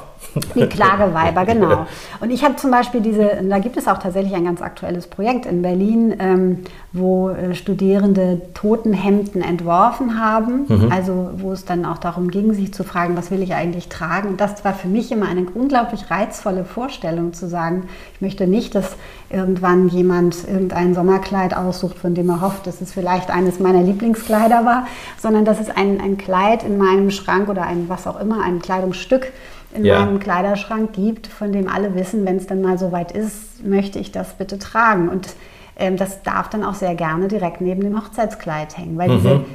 Die 0.55 0.67
Klageweiber, 0.67 1.45
genau. 1.45 1.87
Und 2.19 2.29
ich 2.31 2.43
habe 2.43 2.55
zum 2.55 2.71
Beispiel 2.71 3.01
diese, 3.01 3.41
da 3.47 3.59
gibt 3.59 3.77
es 3.77 3.87
auch 3.87 3.97
tatsächlich 3.97 4.35
ein 4.35 4.45
ganz 4.45 4.61
aktuelles 4.61 5.07
Projekt 5.07 5.45
in 5.45 5.61
Berlin, 5.61 6.15
ähm, 6.19 6.59
wo 6.93 7.29
äh, 7.29 7.55
Studierende 7.55 8.41
Totenhemden 8.53 9.41
entworfen 9.41 10.19
haben. 10.19 10.65
Mhm. 10.67 10.91
Also 10.91 11.29
wo 11.37 11.51
es 11.51 11.65
dann 11.65 11.85
auch 11.85 11.97
darum 11.97 12.29
ging, 12.29 12.53
sich 12.53 12.73
zu 12.73 12.83
fragen, 12.83 13.15
was 13.17 13.31
will 13.31 13.41
ich 13.41 13.53
eigentlich 13.53 13.89
tragen. 13.89 14.29
Und 14.29 14.41
das 14.41 14.63
war 14.63 14.73
für 14.73 14.87
mich 14.87 15.11
immer 15.11 15.27
eine 15.27 15.45
unglaublich 15.53 16.09
reizvolle 16.11 16.65
Vorstellung 16.65 17.33
zu 17.33 17.47
sagen, 17.47 17.83
ich 18.13 18.21
möchte 18.21 18.47
nicht, 18.47 18.75
dass 18.75 18.95
irgendwann 19.29 19.89
jemand 19.89 20.47
irgendein 20.47 20.93
Sommerkleid 20.93 21.55
aussucht, 21.55 21.97
von 21.97 22.13
dem 22.15 22.29
er 22.29 22.41
hofft, 22.41 22.67
dass 22.67 22.81
es 22.81 22.93
vielleicht 22.93 23.29
eines 23.29 23.59
meiner 23.59 23.81
Lieblingskleider 23.81 24.65
war, 24.65 24.87
sondern 25.19 25.45
dass 25.45 25.59
es 25.59 25.69
ein, 25.69 26.01
ein 26.01 26.17
Kleid 26.17 26.63
in 26.63 26.77
meinem 26.77 27.11
Schrank 27.11 27.49
oder 27.49 27.63
ein 27.63 27.85
was 27.87 28.07
auch 28.07 28.19
immer, 28.19 28.43
ein 28.43 28.59
Kleidungsstück 28.59 29.31
in 29.73 29.85
ja. 29.85 29.99
meinem 29.99 30.19
Kleiderschrank 30.19 30.93
gibt, 30.93 31.27
von 31.27 31.51
dem 31.51 31.67
alle 31.67 31.95
wissen, 31.95 32.25
wenn 32.25 32.37
es 32.37 32.47
dann 32.47 32.61
mal 32.61 32.77
so 32.77 32.91
weit 32.91 33.11
ist, 33.11 33.63
möchte 33.63 33.99
ich 33.99 34.11
das 34.11 34.33
bitte 34.33 34.57
tragen. 34.57 35.09
Und 35.09 35.29
ähm, 35.77 35.97
das 35.97 36.23
darf 36.23 36.49
dann 36.49 36.63
auch 36.63 36.73
sehr 36.73 36.95
gerne 36.95 37.27
direkt 37.27 37.61
neben 37.61 37.81
dem 37.81 37.97
Hochzeitskleid 37.97 38.77
hängen, 38.77 38.97
weil 38.97 39.09
mhm. 39.09 39.15
diese, 39.17 39.45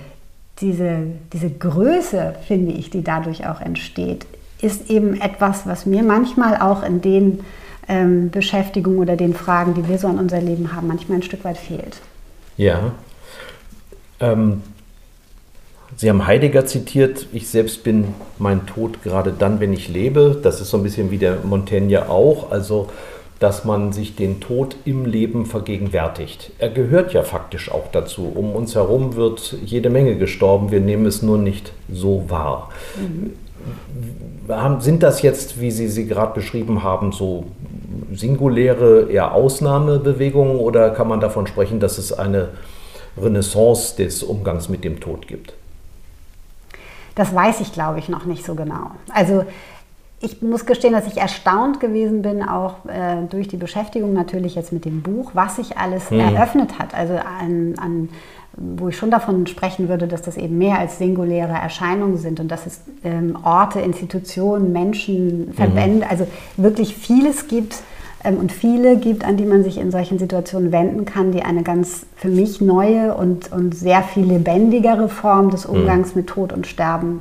diese, 0.61 0.97
diese 1.33 1.51
Größe, 1.51 2.35
finde 2.47 2.73
ich, 2.73 2.91
die 2.91 3.03
dadurch 3.03 3.47
auch 3.47 3.61
entsteht, 3.61 4.27
ist 4.61 4.91
eben 4.91 5.21
etwas, 5.21 5.67
was 5.67 5.85
mir 5.85 6.03
manchmal 6.03 6.57
auch 6.61 6.83
in 6.83 7.01
den 7.01 7.41
ähm, 7.89 8.31
Beschäftigungen 8.31 8.99
oder 8.99 9.17
den 9.17 9.35
Fragen, 9.35 9.75
die 9.75 9.87
wir 9.89 9.99
so 9.99 10.09
an 10.09 10.19
unser 10.19 10.41
Leben 10.41 10.75
haben, 10.75 10.87
manchmal 10.87 11.19
ein 11.19 11.23
Stück 11.23 11.45
weit 11.45 11.59
fehlt. 11.59 12.01
Ja. 12.57 12.93
Ähm, 14.21 14.63
Sie 15.97 16.09
haben 16.09 16.27
Heidegger 16.27 16.67
zitiert, 16.67 17.29
ich 17.33 17.49
selbst 17.49 17.85
bin 17.85 18.15
mein 18.39 18.67
Tod 18.67 19.03
gerade 19.03 19.33
dann, 19.37 19.61
wenn 19.61 19.73
ich 19.73 19.89
lebe. 19.89 20.39
Das 20.43 20.61
ist 20.61 20.71
so 20.71 20.77
ein 20.77 20.83
bisschen 20.83 21.11
wie 21.11 21.19
der 21.19 21.39
Montaigne 21.45 22.09
auch, 22.09 22.51
also 22.51 22.89
dass 23.41 23.65
man 23.65 23.93
sich 23.93 24.17
den 24.17 24.41
Tod 24.41 24.77
im 24.85 25.05
Leben 25.05 25.45
vergegenwärtigt. 25.45 26.53
Er 26.59 26.71
gehört 26.71 27.13
ja 27.13 27.23
faktisch 27.23 27.71
auch 27.71 27.89
dazu. 27.93 28.31
Um 28.35 28.55
uns 28.55 28.75
herum 28.75 29.17
wird 29.17 29.57
jede 29.65 29.91
Menge 29.91 30.17
gestorben, 30.17 30.71
wir 30.71 30.81
nehmen 30.81 31.05
es 31.05 31.21
nur 31.23 31.37
nicht 31.37 31.73
so 31.93 32.25
wahr. 32.29 32.71
Mhm. 32.97 33.33
Sind 34.81 35.03
das 35.03 35.23
jetzt, 35.23 35.61
wie 35.61 35.71
Sie 35.71 35.89
sie 35.89 36.07
gerade 36.07 36.35
beschrieben 36.35 36.83
haben, 36.83 37.13
so 37.13 37.45
singuläre, 38.13 39.11
eher 39.11 39.33
Ausnahmebewegungen 39.33 40.57
oder 40.57 40.91
kann 40.91 41.09
man 41.09 41.21
davon 41.21 41.47
sprechen, 41.47 41.81
dass 41.81 41.99
es 41.99 42.13
eine 42.13 42.51
Renaissance 43.21 43.97
des 43.97 44.23
Umgangs 44.23 44.69
mit 44.69 44.85
dem 44.85 45.01
Tod 45.01 45.27
gibt? 45.27 45.55
Das 47.15 47.35
weiß 47.35 47.61
ich, 47.61 47.73
glaube 47.73 47.99
ich, 47.99 48.09
noch 48.09 48.25
nicht 48.25 48.45
so 48.45 48.55
genau. 48.55 48.91
Also 49.13 49.45
ich 50.21 50.41
muss 50.43 50.65
gestehen, 50.65 50.93
dass 50.93 51.07
ich 51.07 51.19
erstaunt 51.19 51.81
gewesen 51.81 52.23
bin, 52.23 52.43
auch 52.43 52.85
äh, 52.87 53.27
durch 53.29 53.49
die 53.49 53.57
Beschäftigung 53.57 54.15
natürlich 54.15 54.55
jetzt 54.55 54.73
mit 54.73 54.85
dem 54.85 55.03
Buch, 55.03 55.33
was 55.35 55.57
sich 55.57 55.77
alles 55.77 56.11
hm. 56.11 56.21
eröffnet 56.21 56.79
hat. 56.79 56.95
Also 56.95 57.15
an, 57.15 57.75
an, 57.79 58.09
wo 58.57 58.89
ich 58.89 58.97
schon 58.97 59.11
davon 59.11 59.47
sprechen 59.47 59.89
würde, 59.89 60.07
dass 60.07 60.23
das 60.23 60.37
eben 60.37 60.59
mehr 60.59 60.79
als 60.79 60.99
singuläre 60.99 61.53
Erscheinungen 61.53 62.17
sind 62.17 62.41
und 62.41 62.49
dass 62.49 62.67
es 62.67 62.81
ähm, 63.03 63.37
Orte, 63.43 63.81
Institutionen, 63.81 64.73
Menschen, 64.73 65.53
Verbände, 65.55 66.07
mhm. 66.07 66.11
also 66.11 66.27
wirklich 66.57 66.95
vieles 66.95 67.49
gibt, 67.49 67.83
und 68.25 68.53
viele 68.53 68.97
gibt, 68.97 69.25
an 69.25 69.37
die 69.37 69.45
man 69.45 69.63
sich 69.63 69.79
in 69.79 69.91
solchen 69.91 70.19
Situationen 70.19 70.73
wenden 70.73 71.05
kann, 71.05 71.33
die 71.33 71.43
eine 71.43 71.63
ganz 71.63 72.07
für 72.17 72.29
mich 72.29 72.61
neue 72.61 73.15
und, 73.15 73.53
und 73.53 73.75
sehr 73.75 74.03
viel 74.03 74.25
lebendigere 74.25 75.09
Form 75.09 75.51
des 75.51 75.69
mhm. 75.69 75.75
Umgangs 75.75 76.15
mit 76.15 76.27
Tod 76.27 76.53
und 76.53 76.67
Sterben 76.67 77.21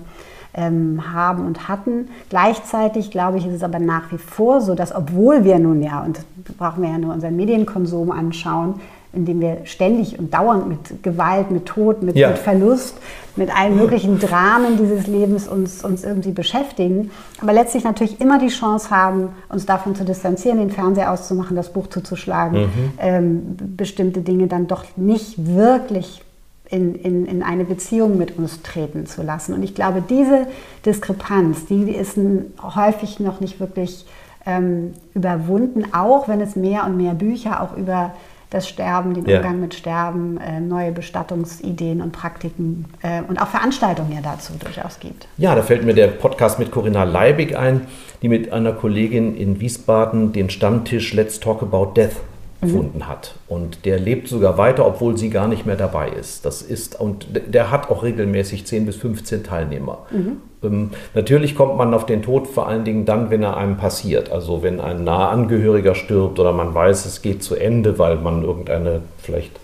ähm, 0.54 1.14
haben 1.14 1.46
und 1.46 1.68
hatten. 1.68 2.10
Gleichzeitig, 2.30 3.12
glaube 3.12 3.38
ich, 3.38 3.46
ist 3.46 3.54
es 3.54 3.64
aber 3.64 3.80
nach 3.80 4.12
wie 4.12 4.18
vor 4.18 4.62
so, 4.62 4.76
dass 4.76 4.96
obwohl 4.96 5.44
wir 5.44 5.60
nun 5.60 5.84
ja, 5.84 6.04
und 6.04 6.20
brauchen 6.58 6.84
wir 6.84 6.90
ja 6.90 6.98
nur 6.98 7.14
unseren 7.14 7.36
Medienkonsum 7.36 8.12
anschauen, 8.12 8.76
indem 9.14 9.42
wir 9.42 9.60
ständig 9.66 10.18
und 10.18 10.34
dauernd 10.34 10.68
mit 10.68 11.04
Gewalt, 11.04 11.52
mit 11.52 11.68
Tod, 11.68 12.02
mit, 12.02 12.16
ja. 12.16 12.30
mit 12.30 12.40
Verlust, 12.40 12.98
mit 13.36 13.56
allen 13.56 13.78
möglichen 13.78 14.20
Dramen 14.20 14.78
dieses 14.78 15.08
Lebens 15.08 15.48
uns, 15.48 15.84
uns 15.84 16.04
irgendwie 16.04 16.32
beschäftigen, 16.32 17.12
aber 17.42 17.54
letztlich 17.54 17.84
natürlich 17.84 18.20
immer 18.20 18.40
die 18.40 18.48
Chance 18.48 18.90
haben, 18.90 19.30
uns 19.50 19.66
davon 19.66 19.96
zu 19.96 20.04
distanzieren, 20.04 20.58
den 20.58 20.72
Fernseher 20.72 21.12
auszumachen, 21.12 21.56
das 21.56 21.72
Buch 21.72 21.88
zuzuschlagen, 21.88 22.62
mhm. 22.62 22.92
ähm, 23.00 23.58
bestimmte 23.78 24.22
Dinge 24.22 24.48
dann 24.48 24.68
doch 24.68 24.86
nicht 24.96 25.46
wirklich 25.46 26.22
in, 26.70 26.96
in, 26.96 27.26
in 27.28 27.44
eine 27.44 27.66
Beziehung 27.66 28.18
mit 28.18 28.38
uns 28.38 28.64
treten 28.64 29.06
zu 29.06 29.22
lassen. 29.22 29.54
Und 29.54 29.62
ich 29.62 29.76
glaube, 29.76 30.02
diese 30.08 30.48
Diskrepanz, 30.86 31.66
die 31.68 31.92
ist 31.92 32.18
häufig 32.62 33.20
noch 33.20 33.42
nicht 33.42 33.60
wirklich 33.60 34.08
ähm, 34.46 34.94
überwunden, 35.14 35.86
auch 35.94 36.28
wenn 36.28 36.42
es 36.42 36.56
mehr 36.56 36.86
und 36.86 36.98
mehr 36.98 37.14
Bücher 37.14 37.62
auch 37.62 37.78
über 37.78 38.14
das 38.54 38.70
Sterben, 38.70 39.14
den 39.14 39.24
Umgang 39.24 39.56
ja. 39.56 39.62
mit 39.62 39.74
Sterben, 39.74 40.38
äh, 40.38 40.60
neue 40.60 40.92
Bestattungsideen 40.92 42.02
und 42.02 42.12
Praktiken 42.12 42.86
äh, 43.02 43.22
und 43.28 43.42
auch 43.42 43.48
Veranstaltungen 43.48 44.12
ja 44.14 44.22
dazu 44.22 44.54
durchaus 44.60 45.00
gibt. 45.00 45.28
Ja, 45.38 45.56
da 45.56 45.64
fällt 45.64 45.84
mir 45.84 45.94
der 45.94 46.08
Podcast 46.08 46.60
mit 46.60 46.72
Corinna 46.72 47.04
Leibig 47.04 47.58
ein, 47.58 47.82
die 48.22 48.30
mit 48.30 48.54
einer 48.54 48.74
Kollegin 48.74 49.36
in 49.36 49.60
Wiesbaden 49.60 50.34
den 50.34 50.50
Stammtisch 50.50 51.14
Let's 51.14 51.40
Talk 51.40 51.64
About 51.64 51.94
Death 51.96 52.16
gefunden 52.62 53.00
mhm. 53.00 53.08
hat. 53.08 53.36
Und 53.48 53.86
der 53.86 54.00
lebt 54.00 54.28
sogar 54.28 54.58
weiter, 54.58 54.86
obwohl 54.86 55.18
sie 55.18 55.30
gar 55.30 55.48
nicht 55.48 55.66
mehr 55.66 55.76
dabei 55.76 56.10
ist. 56.10 56.46
Das 56.46 56.62
ist 56.62 57.00
und 57.00 57.28
der 57.32 57.72
hat 57.72 57.90
auch 57.90 58.04
regelmäßig 58.04 58.66
10 58.66 58.86
bis 58.86 58.96
15 58.98 59.44
Teilnehmer. 59.44 60.06
Mhm. 60.12 60.38
Ähm, 60.64 60.92
natürlich 61.14 61.56
kommt 61.56 61.78
man 61.78 61.94
auf 61.94 62.06
den 62.06 62.22
Tod 62.22 62.48
vor 62.48 62.68
allen 62.68 62.84
Dingen 62.84 63.06
dann, 63.06 63.30
wenn 63.30 63.44
er 63.44 63.58
einem 63.58 63.78
passiert. 63.78 64.32
Also 64.32 64.64
wenn 64.64 64.80
ein 64.80 65.04
naher 65.04 65.30
Angehöriger 65.30 65.96
stirbt 65.96 66.40
oder 66.40 66.54
man 66.54 66.74
weiß, 66.74 67.06
es 67.06 67.22
geht 67.22 67.44
zu 67.44 67.56
Ende, 67.56 68.00
weil 68.00 68.18
man 68.18 68.44
irgendeine 68.44 69.02
vielleicht 69.18 69.60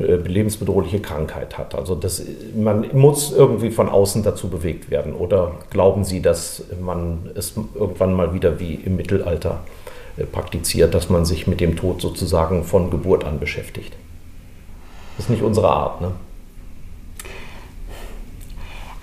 äh, 0.00 0.16
lebensbedrohliche 0.16 1.00
Krankheit 1.00 1.58
hat. 1.58 1.74
Also 1.74 1.94
das, 1.94 2.22
man 2.54 2.86
muss 2.92 3.32
irgendwie 3.32 3.70
von 3.70 3.88
außen 3.88 4.22
dazu 4.22 4.48
bewegt 4.48 4.90
werden. 4.90 5.14
Oder 5.14 5.52
glauben 5.70 6.04
Sie, 6.04 6.22
dass 6.22 6.64
man 6.80 7.30
es 7.34 7.54
irgendwann 7.74 8.14
mal 8.14 8.32
wieder 8.32 8.60
wie 8.60 8.74
im 8.74 8.96
Mittelalter 8.96 9.60
äh, 10.16 10.24
praktiziert, 10.24 10.94
dass 10.94 11.08
man 11.10 11.24
sich 11.24 11.46
mit 11.46 11.60
dem 11.60 11.76
Tod 11.76 12.00
sozusagen 12.00 12.64
von 12.64 12.90
Geburt 12.90 13.24
an 13.24 13.40
beschäftigt? 13.40 13.92
Das 15.16 15.26
ist 15.26 15.30
nicht 15.30 15.42
unsere 15.42 15.68
Art. 15.68 16.00
Ne? 16.00 16.12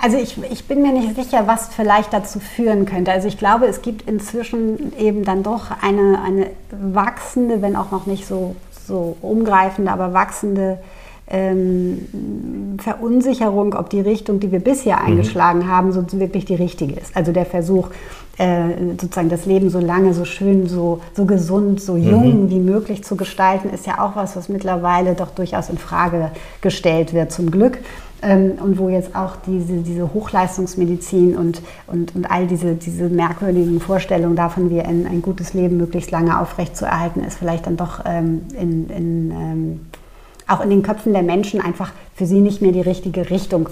Also 0.06 0.18
ich, 0.18 0.38
ich 0.51 0.66
bin 0.66 0.84
mir 0.84 0.91
nicht 0.91 1.16
sicher, 1.16 1.47
was 1.47 1.70
vielleicht 1.70 2.14
dazu 2.14 2.39
führen 2.39 2.86
könnte. 2.86 3.12
Also 3.12 3.28
ich 3.28 3.39
glaube, 3.39 3.66
es 3.66 3.82
gibt 3.82 4.08
inzwischen 4.08 4.93
eben 4.99 5.26
dann 5.26 5.41
doch 5.41 5.72
eine, 5.82 6.22
eine 6.22 6.51
wachsende, 6.70 7.64
wenn 7.64 7.76
auch 7.76 7.89
noch 7.89 8.06
nicht 8.06 8.28
so, 8.28 8.56
so 8.86 9.18
umgreifende, 9.24 9.91
aber 9.91 10.14
wachsende 10.14 10.78
ähm, 11.28 12.78
Verunsicherung, 12.78 13.74
ob 13.74 13.89
die 13.89 13.99
Richtung, 13.99 14.39
die 14.39 14.51
wir 14.51 14.60
bisher 14.60 14.97
mhm. 14.97 15.08
eingeschlagen 15.08 15.68
haben, 15.68 15.91
so 15.91 16.06
wirklich 16.12 16.45
die 16.45 16.53
richtige 16.53 16.93
ist. 16.93 17.18
Also 17.18 17.32
der 17.32 17.47
Versuch, 17.47 17.89
äh, 18.38 18.93
sozusagen 19.01 19.30
das 19.30 19.47
Leben 19.47 19.72
so 19.72 19.80
lange, 19.80 20.14
so 20.14 20.24
schön, 20.24 20.68
so, 20.68 21.01
so 21.16 21.26
gesund, 21.26 21.82
so 21.82 21.97
jung 21.97 22.43
mhm. 22.43 22.49
wie 22.51 22.60
möglich 22.60 23.03
zu 23.03 23.16
gestalten, 23.16 23.72
ist 23.72 23.88
ja 23.88 24.06
auch 24.06 24.16
was, 24.16 24.36
was 24.36 24.49
mittlerweile 24.49 25.16
doch 25.16 25.32
durchaus 25.32 25.70
in 25.70 25.80
Frage 25.80 26.30
gestellt 26.62 27.12
wird, 27.12 27.32
zum 27.32 27.49
Glück. 27.49 27.80
Ähm, 28.26 28.53
und 28.59 28.80
wo 28.80 28.89
jetzt 28.89 29.15
auch 29.15 29.36
diese, 29.45 29.84
diese 29.84 30.11
Hochleistungsmedizin 30.11 31.38
und, 31.38 31.61
und, 31.86 32.15
und 32.15 32.32
all 32.32 32.47
diese, 32.47 32.73
diese 32.73 33.07
merkwürdigen 33.07 33.80
Vorstellungen 33.80 34.36
davon, 34.36 34.71
wie 34.71 34.82
ein, 34.82 35.05
ein 35.05 35.21
gutes 35.21 35.53
Leben 35.53 35.78
möglichst 35.78 36.09
lange 36.09 36.39
aufrechtzuerhalten 36.39 37.23
ist, 37.23 37.38
vielleicht 37.38 37.67
dann 37.67 37.78
doch 37.78 37.99
ähm, 38.03 38.41
in, 38.59 38.89
in, 38.89 39.32
ähm, 39.32 39.80
auch 40.47 40.61
in 40.61 40.71
den 40.71 40.82
Köpfen 40.82 41.13
der 41.13 41.21
Menschen 41.21 41.61
einfach 41.61 41.91
für 42.15 42.26
sie 42.26 42.41
nicht 42.41 42.63
mehr 42.63 42.71
die 42.71 42.82
richtige 42.82 43.30
Richtung 43.30 43.69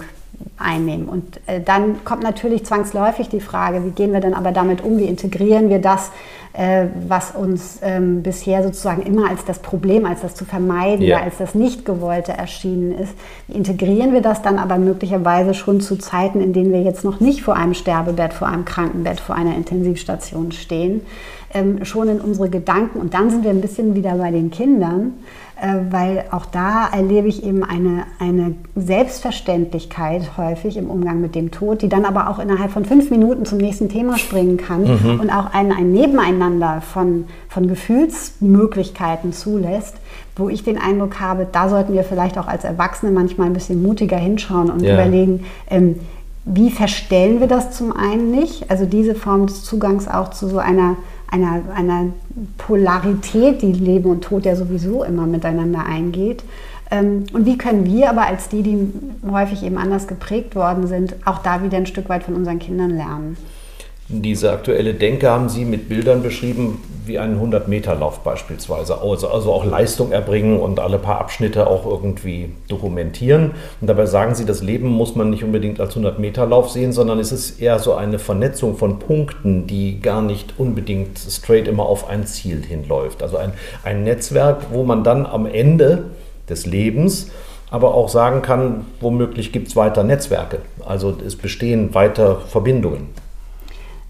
einnehmen. 0.57 1.07
Und 1.07 1.39
äh, 1.47 1.61
dann 1.61 2.03
kommt 2.05 2.23
natürlich 2.23 2.65
zwangsläufig 2.65 3.29
die 3.29 3.41
Frage, 3.41 3.85
wie 3.85 3.91
gehen 3.91 4.13
wir 4.13 4.19
denn 4.19 4.33
aber 4.33 4.51
damit 4.51 4.83
um, 4.83 4.97
wie 4.97 5.05
integrieren 5.05 5.69
wir 5.69 5.79
das, 5.79 6.11
äh, 6.53 6.85
was 7.07 7.31
uns 7.31 7.79
ähm, 7.81 8.21
bisher 8.21 8.63
sozusagen 8.63 9.01
immer 9.01 9.29
als 9.29 9.43
das 9.43 9.59
Problem, 9.59 10.05
als 10.05 10.21
das 10.21 10.35
zu 10.35 10.45
vermeiden, 10.45 11.03
ja. 11.03 11.19
als 11.19 11.37
das 11.37 11.55
Nicht-Gewollte 11.55 12.31
erschienen 12.33 12.91
ist. 12.97 13.13
Wie 13.47 13.55
integrieren 13.55 14.13
wir 14.13 14.21
das 14.21 14.41
dann 14.41 14.59
aber 14.59 14.77
möglicherweise 14.77 15.55
schon 15.55 15.81
zu 15.81 15.97
Zeiten, 15.97 16.41
in 16.41 16.53
denen 16.53 16.71
wir 16.71 16.83
jetzt 16.83 17.03
noch 17.03 17.19
nicht 17.19 17.41
vor 17.41 17.55
einem 17.55 17.73
Sterbebett, 17.73 18.33
vor 18.33 18.47
einem 18.47 18.65
Krankenbett, 18.65 19.19
vor 19.19 19.35
einer 19.35 19.55
Intensivstation 19.55 20.51
stehen, 20.51 21.01
ähm, 21.55 21.83
schon 21.85 22.07
in 22.07 22.21
unsere 22.21 22.49
Gedanken. 22.49 22.99
Und 22.99 23.15
dann 23.15 23.31
sind 23.31 23.43
wir 23.43 23.49
ein 23.49 23.61
bisschen 23.61 23.95
wieder 23.95 24.15
bei 24.15 24.29
den 24.29 24.51
Kindern 24.51 25.13
weil 25.91 26.26
auch 26.32 26.45
da 26.45 26.89
erlebe 26.89 27.30
ich 27.30 27.45
eben 27.45 27.64
eine, 27.64 28.03
eine 28.20 28.55
Selbstverständlichkeit 28.76 30.38
häufig 30.38 30.76
im 30.76 30.89
Umgang 30.89 31.22
mit 31.22 31.36
dem 31.36 31.51
Tod, 31.51 31.82
die 31.82 31.88
dann 31.88 32.03
aber 32.03 32.30
auch 32.30 32.39
innerhalb 32.39 32.72
von 32.72 32.84
fünf 32.84 33.09
Minuten 33.09 33.45
zum 33.45 33.59
nächsten 33.59 33.88
Thema 33.88 34.18
springen 34.18 34.57
kann 34.57 34.84
mhm. 34.84 35.20
und 35.22 35.30
auch 35.30 35.53
ein, 35.53 35.72
ein 35.72 35.93
Nebeneinander 35.93 36.82
von, 36.82 37.26
von 37.47 37.68
Gefühlsmöglichkeiten 37.68 39.32
zulässt, 39.32 39.95
wo 40.36 40.49
ich 40.49 40.64
den 40.64 40.78
Eindruck 40.78 41.22
habe, 41.22 41.47
da 41.49 41.70
sollten 41.70 41.93
wir 41.93 42.03
vielleicht 42.03 42.38
auch 42.38 42.47
als 42.47 42.66
Erwachsene 42.66 43.14
manchmal 43.14 43.47
ein 43.47 43.53
bisschen 43.53 43.82
mutiger 43.82 44.18
hinschauen 44.18 44.70
und 44.70 44.82
ja. 44.82 44.95
überlegen, 44.95 45.45
ähm, 45.70 45.95
wie 46.45 46.72
verstellen 46.72 47.39
wir 47.39 47.47
das 47.47 47.72
zum 47.72 47.95
einen 47.95 48.32
nicht, 48.32 48.70
also 48.70 48.86
diese 48.86 49.16
Form 49.16 49.47
des 49.47 49.64
Zugangs 49.64 50.09
auch 50.09 50.30
zu 50.32 50.49
so 50.49 50.57
einer 50.57 50.97
einer, 51.34 51.61
einer 51.75 52.05
Polarität, 52.59 53.61
die 53.61 53.73
Leben 53.73 54.09
und 54.09 54.23
Tod 54.23 54.45
ja 54.45 54.55
sowieso 54.55 55.03
immer 55.03 55.25
miteinander 55.25 55.84
eingeht. 55.84 56.43
Ähm, 56.91 57.23
und 57.34 57.45
wie 57.45 57.57
können 57.57 57.86
wir 57.86 58.09
aber 58.09 58.27
als 58.27 58.49
die, 58.49 58.61
die 58.61 58.77
häufig 59.29 59.63
eben 59.63 59.77
anders 59.77 60.07
geprägt 60.07 60.55
worden 60.55 60.88
sind, 60.88 61.15
auch 61.25 61.39
da 61.39 61.63
wieder 61.63 61.77
ein 61.77 61.88
Stück 61.88 62.07
weit 62.07 62.23
von 62.23 62.36
unseren 62.36 62.59
Kindern 62.59 62.91
lernen? 62.91 63.38
Diese 64.09 64.51
aktuelle 64.51 64.93
Denke 64.93 65.29
haben 65.29 65.49
Sie 65.49 65.65
mit 65.65 65.89
Bildern 65.89 66.21
beschrieben, 66.21 66.77
wie 67.05 67.19
einen 67.19 67.39
100-Meter-Lauf 67.39 68.19
beispielsweise. 68.19 69.01
Also, 69.01 69.29
also 69.29 69.53
auch 69.53 69.65
Leistung 69.65 70.11
erbringen 70.11 70.59
und 70.59 70.79
alle 70.79 70.97
paar 70.97 71.19
Abschnitte 71.19 71.67
auch 71.67 71.85
irgendwie 71.85 72.49
dokumentieren. 72.67 73.51
Und 73.81 73.87
dabei 73.87 74.05
sagen 74.05 74.35
Sie, 74.35 74.45
das 74.45 74.61
Leben 74.61 74.87
muss 74.87 75.15
man 75.15 75.29
nicht 75.29 75.43
unbedingt 75.43 75.79
als 75.79 75.95
100-Meter-Lauf 75.95 76.69
sehen, 76.69 76.91
sondern 76.91 77.19
es 77.19 77.31
ist 77.31 77.61
eher 77.61 77.79
so 77.79 77.93
eine 77.93 78.19
Vernetzung 78.19 78.77
von 78.77 78.99
Punkten, 78.99 79.67
die 79.67 79.99
gar 80.01 80.21
nicht 80.21 80.53
unbedingt 80.57 81.19
straight 81.19 81.67
immer 81.67 81.85
auf 81.85 82.09
ein 82.09 82.25
Ziel 82.25 82.63
hinläuft. 82.63 83.23
Also 83.23 83.37
ein, 83.37 83.53
ein 83.83 84.03
Netzwerk, 84.03 84.67
wo 84.71 84.83
man 84.83 85.03
dann 85.03 85.25
am 85.25 85.45
Ende 85.45 86.05
des 86.49 86.65
Lebens 86.65 87.31
aber 87.73 87.95
auch 87.95 88.07
sagen 88.07 88.43
kann, 88.43 88.85
womöglich 88.99 89.51
gibt 89.51 89.67
es 89.67 89.75
weiter 89.75 90.03
Netzwerke. 90.03 90.59
Also 90.85 91.17
es 91.25 91.35
bestehen 91.35 91.95
weiter 91.95 92.39
Verbindungen. 92.47 93.07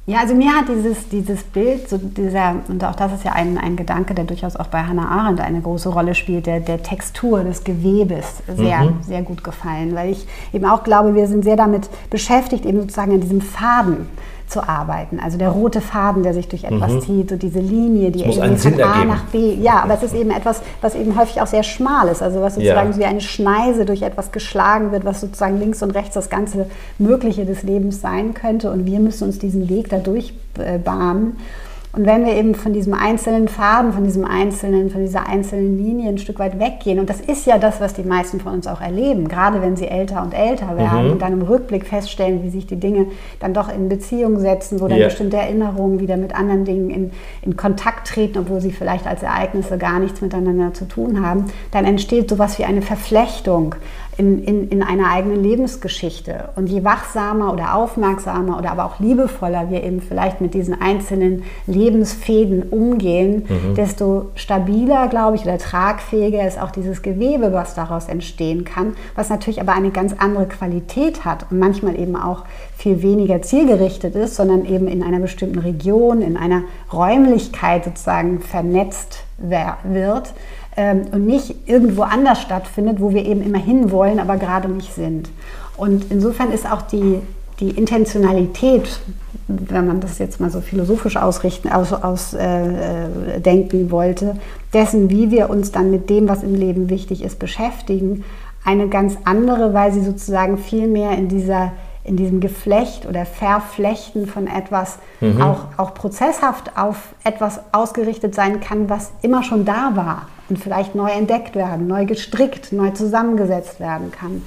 Ja, 0.06 0.20
also 0.20 0.36
mir 0.36 0.54
hat 0.54 0.66
dieses, 0.68 1.08
dieses 1.08 1.44
Bild, 1.44 1.88
so 1.88 1.98
dieser, 1.98 2.56
und 2.68 2.84
auch 2.84 2.96
das 2.96 3.14
ist 3.14 3.24
ja 3.24 3.32
ein, 3.32 3.58
ein 3.58 3.78
Gedanke, 3.78 4.14
der 4.14 4.26
durchaus 4.26 4.58
auch 4.58 4.68
bei 4.68 4.84
Hannah 4.84 5.08
Arendt 5.08 5.40
eine 5.40 5.62
große 5.62 5.88
Rolle 5.88 6.14
spielt, 6.14 6.46
der, 6.46 6.60
der 6.60 6.84
Textur 6.84 7.46
des 7.46 7.64
Gewebes 7.64 8.44
sehr, 8.54 8.82
mhm. 8.82 9.02
sehr 9.02 9.22
gut 9.22 9.46
gefallen, 9.46 9.96
weil 9.96 10.12
ich 10.12 10.28
eben 10.52 10.66
auch 10.66 10.84
glaube, 10.84 11.16
wir 11.16 11.28
sind 11.28 11.46
sehr 11.46 11.56
damit 11.56 11.90
beschäftigt, 12.10 12.66
eben 12.66 12.82
sozusagen 12.82 13.14
an 13.14 13.22
diesem 13.22 13.40
Faden 13.40 14.10
zu 14.48 14.68
arbeiten. 14.68 15.20
Also 15.20 15.38
der 15.38 15.50
rote 15.50 15.82
Faden, 15.82 16.24
der 16.24 16.34
sich 16.34 16.48
durch 16.48 16.64
etwas 16.64 16.92
mhm. 16.92 17.02
zieht, 17.02 17.30
so 17.30 17.36
diese 17.36 17.60
Linie, 17.60 18.12
die 18.12 18.24
irgendwie 18.24 18.58
von 18.58 18.82
A 18.82 18.94
ergeben. 18.94 19.08
nach 19.08 19.24
B. 19.26 19.54
Ja, 19.56 19.84
aber 19.84 19.96
es 19.96 20.04
ist 20.04 20.14
eben 20.14 20.32
etwas, 20.32 20.62
was 20.82 20.96
eben 20.96 21.18
häufig 21.18 21.42
auch 21.42 21.48
sehr 21.48 21.64
schmal 21.64 22.08
ist. 22.08 22.22
Also 22.22 22.42
was 22.42 22.56
sozusagen 22.56 22.92
ja. 22.94 22.98
wie 22.98 23.06
eine 23.06 23.22
Schneise 23.22 23.86
durch 23.86 24.02
etwas 24.02 24.32
geschlagen 24.32 24.92
wird, 24.92 25.06
was 25.06 25.22
sozusagen 25.22 25.60
links 25.60 25.82
und 25.82 25.92
rechts 25.92 26.14
das 26.14 26.30
ganze 26.30 26.68
Mögliche 26.98 27.46
des 27.46 27.64
Lebens 27.64 28.02
sein 28.02 28.34
könnte. 28.34 28.72
Und 28.72 28.86
wir 28.86 29.00
müssen 29.00 29.26
uns 29.26 29.40
diesen 29.40 29.70
Weg 29.70 29.90
dadurch 29.90 30.34
äh, 30.58 30.78
bahnen. 30.78 31.38
Und 31.96 32.08
wenn 32.08 32.26
wir 32.26 32.34
eben 32.34 32.56
von 32.56 32.74
diesem 32.74 32.96
einzelnen 32.96 33.48
Faden, 33.48 33.94
von 33.94 34.04
diesem 34.04 34.26
einzelnen, 34.26 34.90
von 34.90 35.02
dieser 35.02 35.28
einzelnen 35.28 35.78
Linie 35.78 36.10
ein 36.10 36.18
Stück 36.18 36.40
weit 36.40 36.60
weggehen, 36.60 36.98
und 36.98 37.08
das 37.08 37.22
ist 37.22 37.46
ja 37.46 37.60
das, 37.60 37.80
was 37.80 37.94
die 37.94 38.02
meisten 38.02 38.40
von 38.40 38.54
uns 38.54 38.66
auch 38.66 38.82
erleben, 38.82 39.28
gerade 39.28 39.62
wenn 39.62 39.76
sie 39.76 39.88
älter 39.88 40.24
und 40.24 40.34
älter 40.34 40.76
werden 40.76 41.06
mhm. 41.06 41.12
und 41.12 41.22
dann 41.22 41.34
im 41.34 41.44
Rückblick 41.44 41.86
feststellen, 41.86 42.42
wie 42.42 42.50
sich 42.50 42.66
die 42.66 42.80
Dinge 42.80 43.06
dann 43.40 43.54
doch 43.54 43.72
in 43.72 43.90
Beziehung 43.90 44.40
setzen, 44.40 44.82
wo 44.82 44.88
dann 44.88 44.98
yeah. 44.98 45.08
bestimmte 45.08 45.38
Erinnerungen 45.38 46.00
wieder 46.00 46.18
mit 46.18 46.34
anderen 46.34 46.66
Dingen 46.66 46.90
in, 46.90 47.12
in 47.44 47.56
Kontakt 47.56 48.08
treten, 48.08 48.40
obwohl 48.40 48.60
sie 48.60 48.72
vielleicht 48.72 49.06
als 49.06 49.22
Ereignisse 49.22 49.78
gar 49.78 50.00
nichts 50.00 50.20
miteinander 50.20 50.74
zu 50.74 50.86
tun 50.86 51.24
haben, 51.24 51.46
dann 51.70 51.86
entsteht 51.86 52.28
sowas 52.28 52.58
wie 52.58 52.66
eine 52.66 52.82
Verflechtung 52.82 53.76
in, 54.18 54.44
in, 54.44 54.70
in 54.70 54.84
einer 54.84 55.10
eigenen 55.12 55.42
Lebensgeschichte. 55.42 56.50
Und 56.56 56.68
je 56.70 56.84
wachsamer 56.84 57.52
oder 57.52 57.76
aufmerksamer 57.76 58.58
oder 58.58 58.72
aber 58.72 58.86
auch 58.86 59.00
liebevoller 59.00 59.70
wir 59.70 59.84
eben 59.84 60.02
vielleicht 60.02 60.42
mit 60.42 60.54
diesen 60.54 60.80
einzelnen 60.80 61.44
Lebensfäden 61.66 62.64
umgehen, 62.64 63.46
mhm. 63.48 63.76
desto 63.76 64.32
stabiler, 64.36 65.08
glaube 65.08 65.36
ich, 65.36 65.44
oder 65.44 65.58
tragfähiger 65.58 66.48
ist 66.48 66.62
auch 66.62 66.72
dieses 66.72 67.02
Gewebe, 67.02 67.54
was 67.54 67.76
daraus 67.76 68.08
entstehen 68.08 68.66
kann, 68.66 68.96
was 69.16 69.30
natürlich 69.30 69.62
aber 69.62 69.74
eine 69.74 69.92
ganz 69.92 70.14
andere 70.18 70.48
Qualität 70.48 71.26
hat 71.26 71.48
und 71.50 71.60
manchmal 71.60 72.00
eben 72.00 72.16
auch 72.16 72.44
viel 72.78 73.02
weniger 73.02 73.42
zielgerichtet 73.42 74.16
ist, 74.16 74.36
sondern 74.36 74.66
eben 74.66 74.88
in 74.88 75.04
einer 75.04 75.20
bestimmten 75.20 75.60
Region, 75.60 76.22
in 76.22 76.38
einer 76.38 76.64
Räumlichkeit 76.92 77.86
sozusagen 77.86 78.40
vernetzt 78.40 79.24
wird 79.38 80.34
ähm, 80.76 81.04
und 81.12 81.26
nicht 81.26 81.56
irgendwo 81.68 82.04
anders 82.04 82.42
stattfindet, 82.42 83.00
wo 83.00 83.14
wir 83.14 83.26
eben 83.26 83.42
immer 83.42 83.60
hinwollen, 83.60 84.20
aber 84.20 84.38
gerade 84.38 84.70
nicht 84.70 84.94
sind. 84.94 85.30
Und 85.78 86.06
insofern 86.10 86.52
ist 86.52 86.72
auch 86.72 86.82
die, 86.84 87.20
die 87.60 87.70
Intentionalität, 87.70 89.00
wenn 89.48 89.88
man 89.88 90.00
das 90.00 90.20
jetzt 90.20 90.40
mal 90.40 90.50
so 90.50 90.62
philosophisch 90.62 91.18
ausrichten, 91.18 91.70
ausdenken 91.70 92.04
aus, 92.04 92.34
äh, 92.34 93.38
äh 93.38 93.92
wollte, 93.92 94.36
dessen, 94.74 95.10
wie 95.10 95.32
wir 95.32 95.50
uns 95.50 95.72
dann 95.72 95.92
mit 95.92 96.10
dem, 96.10 96.28
was 96.28 96.44
im 96.44 96.56
Leben 96.56 96.90
wichtig 96.90 97.24
ist, 97.24 97.40
beschäftigen, 97.40 98.24
eine 98.66 98.88
ganz 98.88 99.18
andere, 99.26 99.74
weil 99.74 99.92
sie 99.92 100.04
sozusagen 100.04 100.58
viel 100.58 100.88
mehr 100.88 101.12
in 101.12 101.28
dieser 101.28 101.72
in 102.06 102.18
diesem 102.18 102.42
Geflecht 102.42 103.06
oder 103.06 103.26
Verflechten 103.26 104.28
von 104.28 104.48
etwas 104.48 104.98
mhm. 105.22 105.42
auch, 105.42 105.68
auch 105.78 105.94
prozesshaft 105.94 106.78
auf 106.78 106.98
etwas 107.24 107.62
ausgerichtet 107.72 108.36
sein 108.36 108.60
kann, 108.60 108.90
was 108.90 109.14
immer 109.22 109.42
schon 109.42 109.64
da 109.64 109.92
war 109.96 110.28
und 110.50 110.60
vielleicht 110.60 110.96
neu 110.96 111.10
entdeckt 111.10 111.56
werden, 111.56 111.88
neu 111.88 112.06
gestrickt, 112.06 112.72
neu 112.72 112.92
zusammengesetzt 112.92 113.80
werden 113.80 114.12
kann. 114.12 114.44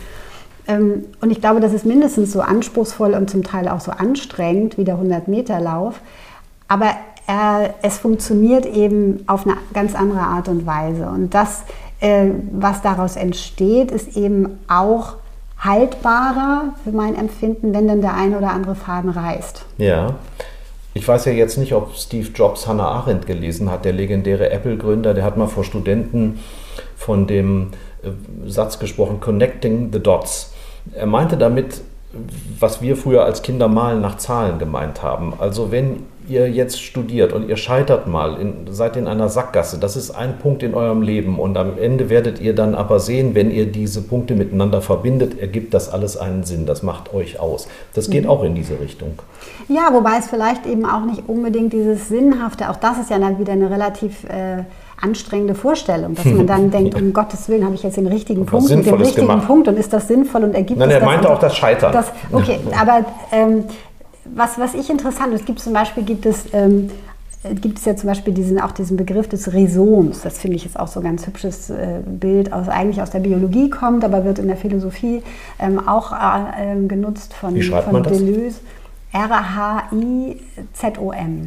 Ähm, 0.69 1.05
und 1.21 1.31
ich 1.31 1.41
glaube, 1.41 1.61
das 1.61 1.73
ist 1.73 1.87
mindestens 1.87 2.33
so 2.33 2.41
anspruchsvoll 2.41 3.15
und 3.15 3.31
zum 3.31 3.45
Teil 3.45 3.69
auch 3.69 3.81
so 3.81 3.93
anstrengend 3.93 4.79
wie 4.79 4.85
der 4.85 4.97
100-Meter-Lauf. 4.97 6.01
Aber 6.69 6.91
äh, 7.29 7.71
es 7.83 7.99
funktioniert 7.99 8.67
eben 8.67 9.25
auf 9.27 9.47
eine 9.47 9.57
ganz 9.73 9.95
andere 9.95 10.21
Art 10.21 10.49
und 10.49 10.67
Weise. 10.67 11.07
Und 11.07 11.35
das, 11.35 11.63
äh, 12.01 12.31
was 12.53 12.83
daraus 12.83 13.17
entsteht, 13.17 13.91
ist 13.91 14.17
eben 14.17 14.59
auch 14.69 15.17
haltbarer 15.59 16.75
für 16.85 16.93
mein 16.93 17.17
Empfinden, 17.17 17.73
wenn 17.73 17.89
dann 17.89 18.01
der 18.01 18.15
eine 18.15 18.37
oder 18.37 18.51
andere 18.51 18.75
Faden 18.75 19.11
reißt. 19.11 19.65
Ja. 19.79 20.15
Ich 20.97 21.07
weiß 21.07 21.27
ja 21.27 21.33
jetzt 21.33 21.59
nicht, 21.59 21.75
ob 21.75 21.95
Steve 21.95 22.31
Jobs 22.35 22.67
Hannah 22.67 22.89
Arendt 22.89 23.27
gelesen 23.27 23.71
hat, 23.71 23.85
der 23.85 23.93
legendäre 23.93 24.49
Apple-Gründer. 24.49 25.13
Der 25.13 25.25
hat 25.25 25.37
mal 25.37 25.47
vor 25.47 25.63
Studenten 25.63 26.41
von 26.97 27.27
dem 27.27 27.73
äh, 28.03 28.09
Satz 28.49 28.79
gesprochen, 28.79 29.21
Connecting 29.21 29.93
the 29.93 30.01
Dots. 30.01 30.55
Er 30.95 31.05
meinte 31.05 31.37
damit, 31.37 31.83
was 32.59 32.81
wir 32.81 32.97
früher 32.97 33.27
als 33.27 33.43
Kinder 33.43 33.69
malen 33.69 34.01
nach 34.01 34.17
Zahlen 34.17 34.59
gemeint 34.59 35.03
haben. 35.03 35.35
Also 35.39 35.71
wenn 35.71 36.05
ihr 36.29 36.51
jetzt 36.51 36.81
studiert 36.83 37.33
und 37.33 37.49
ihr 37.49 37.57
scheitert 37.57 38.07
mal, 38.07 38.41
in, 38.41 38.67
seid 38.71 38.97
in 38.97 39.07
einer 39.07 39.29
Sackgasse, 39.29 39.79
das 39.79 39.97
ist 39.97 40.11
ein 40.11 40.39
Punkt 40.39 40.63
in 40.63 40.75
eurem 40.75 41.03
Leben 41.03 41.39
und 41.39 41.57
am 41.57 41.79
Ende 41.79 42.09
werdet 42.11 42.41
ihr 42.41 42.55
dann 42.55 42.75
aber 42.75 43.01
sehen, 43.01 43.35
wenn 43.35 43.51
ihr 43.51 43.67
diese 43.67 44.03
Punkte 44.03 44.35
miteinander 44.35 44.83
verbindet, 44.83 45.41
ergibt 45.41 45.75
das 45.75 45.89
alles 45.89 46.17
einen 46.17 46.45
Sinn, 46.45 46.67
das 46.67 46.83
macht 46.83 47.13
euch 47.15 47.41
aus. 47.41 47.69
Das 47.95 48.11
geht 48.11 48.25
mhm. 48.25 48.31
auch 48.31 48.43
in 48.45 48.55
diese 48.55 48.79
Richtung. 48.81 49.19
Ja, 49.69 49.89
wobei 49.93 50.19
es 50.19 50.27
vielleicht 50.29 50.67
eben 50.67 50.85
auch 50.85 51.05
nicht 51.05 51.29
unbedingt 51.29 51.73
dieses 51.73 52.09
Sinnhafte, 52.09 52.71
auch 52.71 52.77
das 52.77 52.99
ist 52.99 53.11
ja 53.11 53.19
dann 53.19 53.39
wieder 53.39 53.53
eine 53.53 53.71
relativ... 53.71 54.25
Äh, 54.25 54.65
anstrengende 55.01 55.55
Vorstellung, 55.55 56.15
dass 56.15 56.25
man 56.25 56.47
dann 56.47 56.71
denkt, 56.73 56.95
um 56.95 57.13
Gottes 57.13 57.49
Willen 57.49 57.65
habe 57.65 57.75
ich 57.75 57.83
jetzt 57.83 57.97
den 57.97 58.07
richtigen 58.07 58.47
Punkt 58.47 58.71
mit 58.71 58.87
dem 58.87 58.95
richtigen 58.95 59.27
gemacht. 59.27 59.47
Punkt 59.47 59.69
und 59.69 59.79
ist 59.79 59.93
das 59.93 60.09
sinnvoll 60.09 60.45
und 60.45 60.55
ergibt 60.55 60.79
Nein, 60.79 60.91
er 60.91 61.05
meinte 61.05 61.31
auch 61.31 61.39
das 61.39 61.57
Scheitern. 61.57 61.93
Das, 61.93 62.13
okay, 62.33 62.59
aber 62.79 63.05
ähm, 63.33 63.65
was, 64.35 64.59
was 64.59 64.75
ich 64.75 64.91
interessant, 64.91 65.33
es 65.35 65.45
gibt 65.45 65.61
zum 65.61 65.73
Beispiel, 65.73 66.03
gibt 66.03 66.27
es, 66.27 66.45
ähm, 66.53 66.91
gibt 67.61 67.79
es 67.79 67.85
ja 67.85 67.97
zum 67.97 68.09
Beispiel 68.09 68.35
diesen, 68.35 68.61
auch 68.61 68.73
diesen 68.73 68.97
Begriff 68.97 69.29
des 69.29 69.53
Rhizoms. 69.53 70.23
Das 70.23 70.39
finde 70.39 70.57
ich 70.57 70.65
jetzt 70.65 70.79
auch 70.79 70.89
so 70.89 71.01
ein 71.01 71.05
ganz 71.05 71.27
hübsches 71.27 71.71
äh, 71.71 72.01
Bild, 72.05 72.53
aus, 72.53 72.69
eigentlich 72.69 73.01
aus 73.03 73.11
der 73.11 73.21
Biologie 73.21 73.71
kommt, 73.71 74.05
aber 74.05 74.25
wird 74.25 74.39
in 74.39 74.49
der 74.49 74.57
Philosophie 74.57 75.23
ähm, 75.59 75.87
auch 75.87 76.13
äh, 76.13 76.73
ähm, 76.73 76.89
genutzt 76.89 77.35
von, 77.35 77.55
Wie 77.55 77.63
von 77.63 77.93
man 77.93 78.03
das? 78.03 78.19
Deleuze. 78.19 78.61
R-H-I-Z-O-M. 79.13 80.37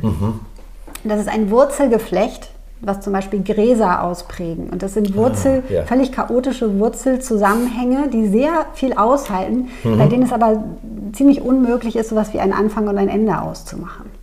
Mhm. 0.02 0.40
Das 1.04 1.20
ist 1.22 1.30
ein 1.30 1.52
Wurzelgeflecht, 1.52 2.50
was 2.82 3.02
zum 3.02 3.14
Beispiel 3.14 3.44
Gräser 3.44 4.04
ausprägen. 4.04 4.70
Und 4.70 4.84
das 4.84 4.94
sind 4.94 5.16
Wurzel, 5.16 5.64
ah, 5.70 5.74
ja. 5.74 5.84
völlig 5.84 6.12
chaotische 6.12 6.80
Wurzelzusammenhänge, 6.80 8.10
die 8.10 8.28
sehr 8.28 8.66
viel 8.74 8.94
aushalten, 8.94 9.70
mhm. 9.84 9.98
bei 9.98 10.08
denen 10.08 10.24
es 10.24 10.32
aber 10.34 10.64
ziemlich 11.14 11.42
unmöglich 11.42 11.96
ist, 11.96 12.10
sowas 12.10 12.34
wie 12.34 12.40
einen 12.40 12.54
Anfang 12.54 12.88
und 12.88 12.98
ein 12.98 13.10
Ende 13.10 13.42
auszumachen. 13.42 14.19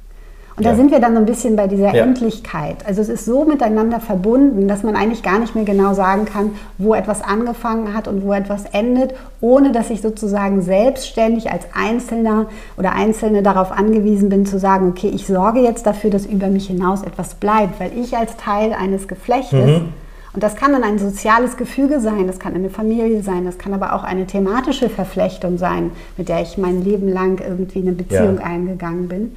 Und 0.56 0.64
ja. 0.64 0.70
da 0.70 0.76
sind 0.76 0.90
wir 0.90 1.00
dann 1.00 1.12
so 1.12 1.18
ein 1.18 1.26
bisschen 1.26 1.54
bei 1.54 1.66
dieser 1.66 1.94
ja. 1.94 2.02
Endlichkeit. 2.04 2.76
Also 2.86 3.02
es 3.02 3.10
ist 3.10 3.26
so 3.26 3.44
miteinander 3.44 4.00
verbunden, 4.00 4.68
dass 4.68 4.82
man 4.82 4.96
eigentlich 4.96 5.22
gar 5.22 5.38
nicht 5.38 5.54
mehr 5.54 5.64
genau 5.64 5.92
sagen 5.92 6.24
kann, 6.24 6.52
wo 6.78 6.94
etwas 6.94 7.22
angefangen 7.22 7.92
hat 7.92 8.08
und 8.08 8.24
wo 8.24 8.32
etwas 8.32 8.64
endet, 8.72 9.14
ohne 9.42 9.72
dass 9.72 9.90
ich 9.90 10.00
sozusagen 10.00 10.62
selbstständig 10.62 11.52
als 11.52 11.64
Einzelner 11.74 12.46
oder 12.78 12.92
Einzelne 12.92 13.42
darauf 13.42 13.70
angewiesen 13.70 14.30
bin 14.30 14.46
zu 14.46 14.58
sagen, 14.58 14.88
okay, 14.88 15.10
ich 15.14 15.26
sorge 15.26 15.60
jetzt 15.60 15.86
dafür, 15.86 16.08
dass 16.08 16.24
über 16.24 16.46
mich 16.46 16.68
hinaus 16.68 17.02
etwas 17.02 17.34
bleibt, 17.34 17.78
weil 17.78 17.90
ich 17.98 18.16
als 18.16 18.36
Teil 18.36 18.72
eines 18.72 19.08
Geflechtes 19.08 19.80
mhm. 19.80 19.88
Und 20.36 20.42
das 20.42 20.54
kann 20.54 20.72
dann 20.72 20.82
ein 20.82 20.98
soziales 20.98 21.56
Gefüge 21.56 21.98
sein, 21.98 22.26
das 22.26 22.38
kann 22.38 22.54
eine 22.54 22.68
Familie 22.68 23.22
sein, 23.22 23.46
das 23.46 23.56
kann 23.56 23.72
aber 23.72 23.94
auch 23.94 24.04
eine 24.04 24.26
thematische 24.26 24.90
Verflechtung 24.90 25.56
sein, 25.56 25.92
mit 26.18 26.28
der 26.28 26.42
ich 26.42 26.58
mein 26.58 26.84
Leben 26.84 27.08
lang 27.08 27.40
irgendwie 27.40 27.80
eine 27.80 27.92
Beziehung 27.92 28.36
ja. 28.36 28.44
eingegangen 28.44 29.08
bin. 29.08 29.32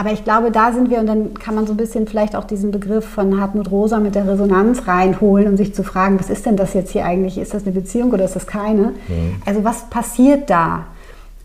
Aber 0.00 0.12
ich 0.12 0.24
glaube, 0.24 0.50
da 0.50 0.72
sind 0.72 0.88
wir 0.88 0.98
und 0.98 1.06
dann 1.06 1.34
kann 1.34 1.54
man 1.54 1.66
so 1.66 1.74
ein 1.74 1.76
bisschen 1.76 2.06
vielleicht 2.06 2.34
auch 2.34 2.44
diesen 2.44 2.70
Begriff 2.70 3.04
von 3.04 3.38
Hartmut 3.38 3.70
Rosa 3.70 4.00
mit 4.00 4.14
der 4.14 4.26
Resonanz 4.26 4.88
reinholen, 4.88 5.46
um 5.46 5.58
sich 5.58 5.74
zu 5.74 5.84
fragen, 5.84 6.18
was 6.18 6.30
ist 6.30 6.46
denn 6.46 6.56
das 6.56 6.72
jetzt 6.72 6.92
hier 6.92 7.04
eigentlich? 7.04 7.36
Ist 7.36 7.52
das 7.52 7.64
eine 7.64 7.72
Beziehung 7.72 8.10
oder 8.10 8.24
ist 8.24 8.34
das 8.34 8.46
keine? 8.46 8.94
Mhm. 9.08 9.42
Also 9.44 9.62
was 9.62 9.90
passiert 9.90 10.48
da? 10.48 10.86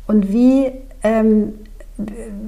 Und 0.08 0.32
wie, 0.32 0.72
ähm, 1.04 1.56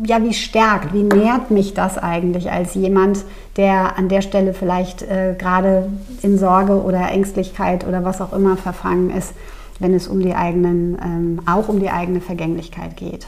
ja, 0.05 0.23
wie 0.23 0.31
stärkt, 0.31 0.93
wie 0.93 1.03
nährt 1.03 1.51
mich 1.51 1.73
das 1.73 1.97
eigentlich 1.97 2.49
als 2.53 2.73
jemand, 2.73 3.25
der 3.57 3.97
an 3.97 4.07
der 4.07 4.21
Stelle 4.21 4.53
vielleicht 4.53 5.01
äh, 5.01 5.35
gerade 5.37 5.89
in 6.21 6.37
Sorge 6.37 6.81
oder 6.81 7.11
Ängstlichkeit 7.11 7.85
oder 7.85 8.05
was 8.05 8.21
auch 8.21 8.31
immer 8.31 8.55
verfangen 8.55 9.09
ist, 9.09 9.33
wenn 9.79 9.93
es 9.93 10.07
um 10.07 10.21
die 10.21 10.35
eigenen, 10.35 10.97
ähm, 11.03 11.41
auch 11.45 11.67
um 11.67 11.81
die 11.81 11.89
eigene 11.89 12.21
Vergänglichkeit 12.21 12.95
geht? 12.95 13.27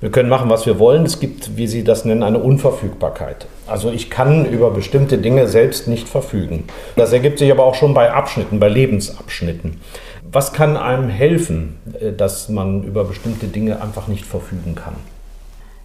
Wir 0.00 0.10
können 0.10 0.28
machen, 0.28 0.50
was 0.50 0.66
wir 0.66 0.78
wollen. 0.78 1.04
Es 1.06 1.20
gibt, 1.20 1.56
wie 1.56 1.66
Sie 1.66 1.84
das 1.84 2.04
nennen, 2.04 2.22
eine 2.22 2.38
Unverfügbarkeit. 2.38 3.46
Also 3.66 3.90
ich 3.90 4.10
kann 4.10 4.44
über 4.44 4.70
bestimmte 4.70 5.18
Dinge 5.18 5.46
selbst 5.48 5.88
nicht 5.88 6.08
verfügen. 6.08 6.64
Das 6.96 7.12
ergibt 7.12 7.38
sich 7.38 7.50
aber 7.50 7.64
auch 7.64 7.74
schon 7.74 7.94
bei 7.94 8.12
Abschnitten, 8.12 8.60
bei 8.60 8.68
Lebensabschnitten. 8.68 9.80
Was 10.30 10.52
kann 10.52 10.76
einem 10.76 11.08
helfen, 11.08 11.76
äh, 12.00 12.12
dass 12.12 12.48
man 12.48 12.82
über 12.82 13.04
bestimmte 13.04 13.46
Dinge 13.46 13.80
einfach 13.80 14.08
nicht 14.08 14.24
verfügen 14.24 14.74
kann? 14.74 14.94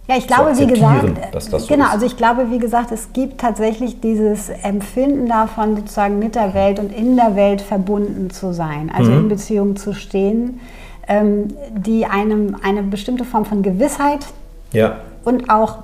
Ja, 0.08 0.16
ich 0.16 0.26
glaube, 0.26 0.58
wie 0.58 0.66
gesagt, 0.66 1.08
das 1.32 1.46
so 1.46 1.66
genau, 1.68 1.84
ist. 1.84 1.92
also 1.92 2.06
ich 2.06 2.16
glaube, 2.16 2.50
wie 2.50 2.58
gesagt, 2.58 2.90
es 2.90 3.12
gibt 3.12 3.40
tatsächlich 3.40 4.00
dieses 4.00 4.48
Empfinden 4.48 5.28
davon, 5.28 5.76
sozusagen 5.76 6.18
mit 6.18 6.34
der 6.34 6.52
Welt 6.52 6.80
und 6.80 6.92
in 6.92 7.14
der 7.14 7.36
Welt 7.36 7.60
verbunden 7.60 8.28
zu 8.28 8.52
sein, 8.52 8.90
also 8.92 9.08
mhm. 9.08 9.18
in 9.18 9.28
Beziehung 9.28 9.76
zu 9.76 9.94
stehen 9.94 10.58
ähm, 11.10 11.48
die 11.76 12.06
einem 12.06 12.56
eine 12.62 12.82
bestimmte 12.82 13.24
Form 13.24 13.44
von 13.44 13.62
Gewissheit 13.62 14.26
ja. 14.72 14.96
und 15.24 15.50
auch 15.50 15.80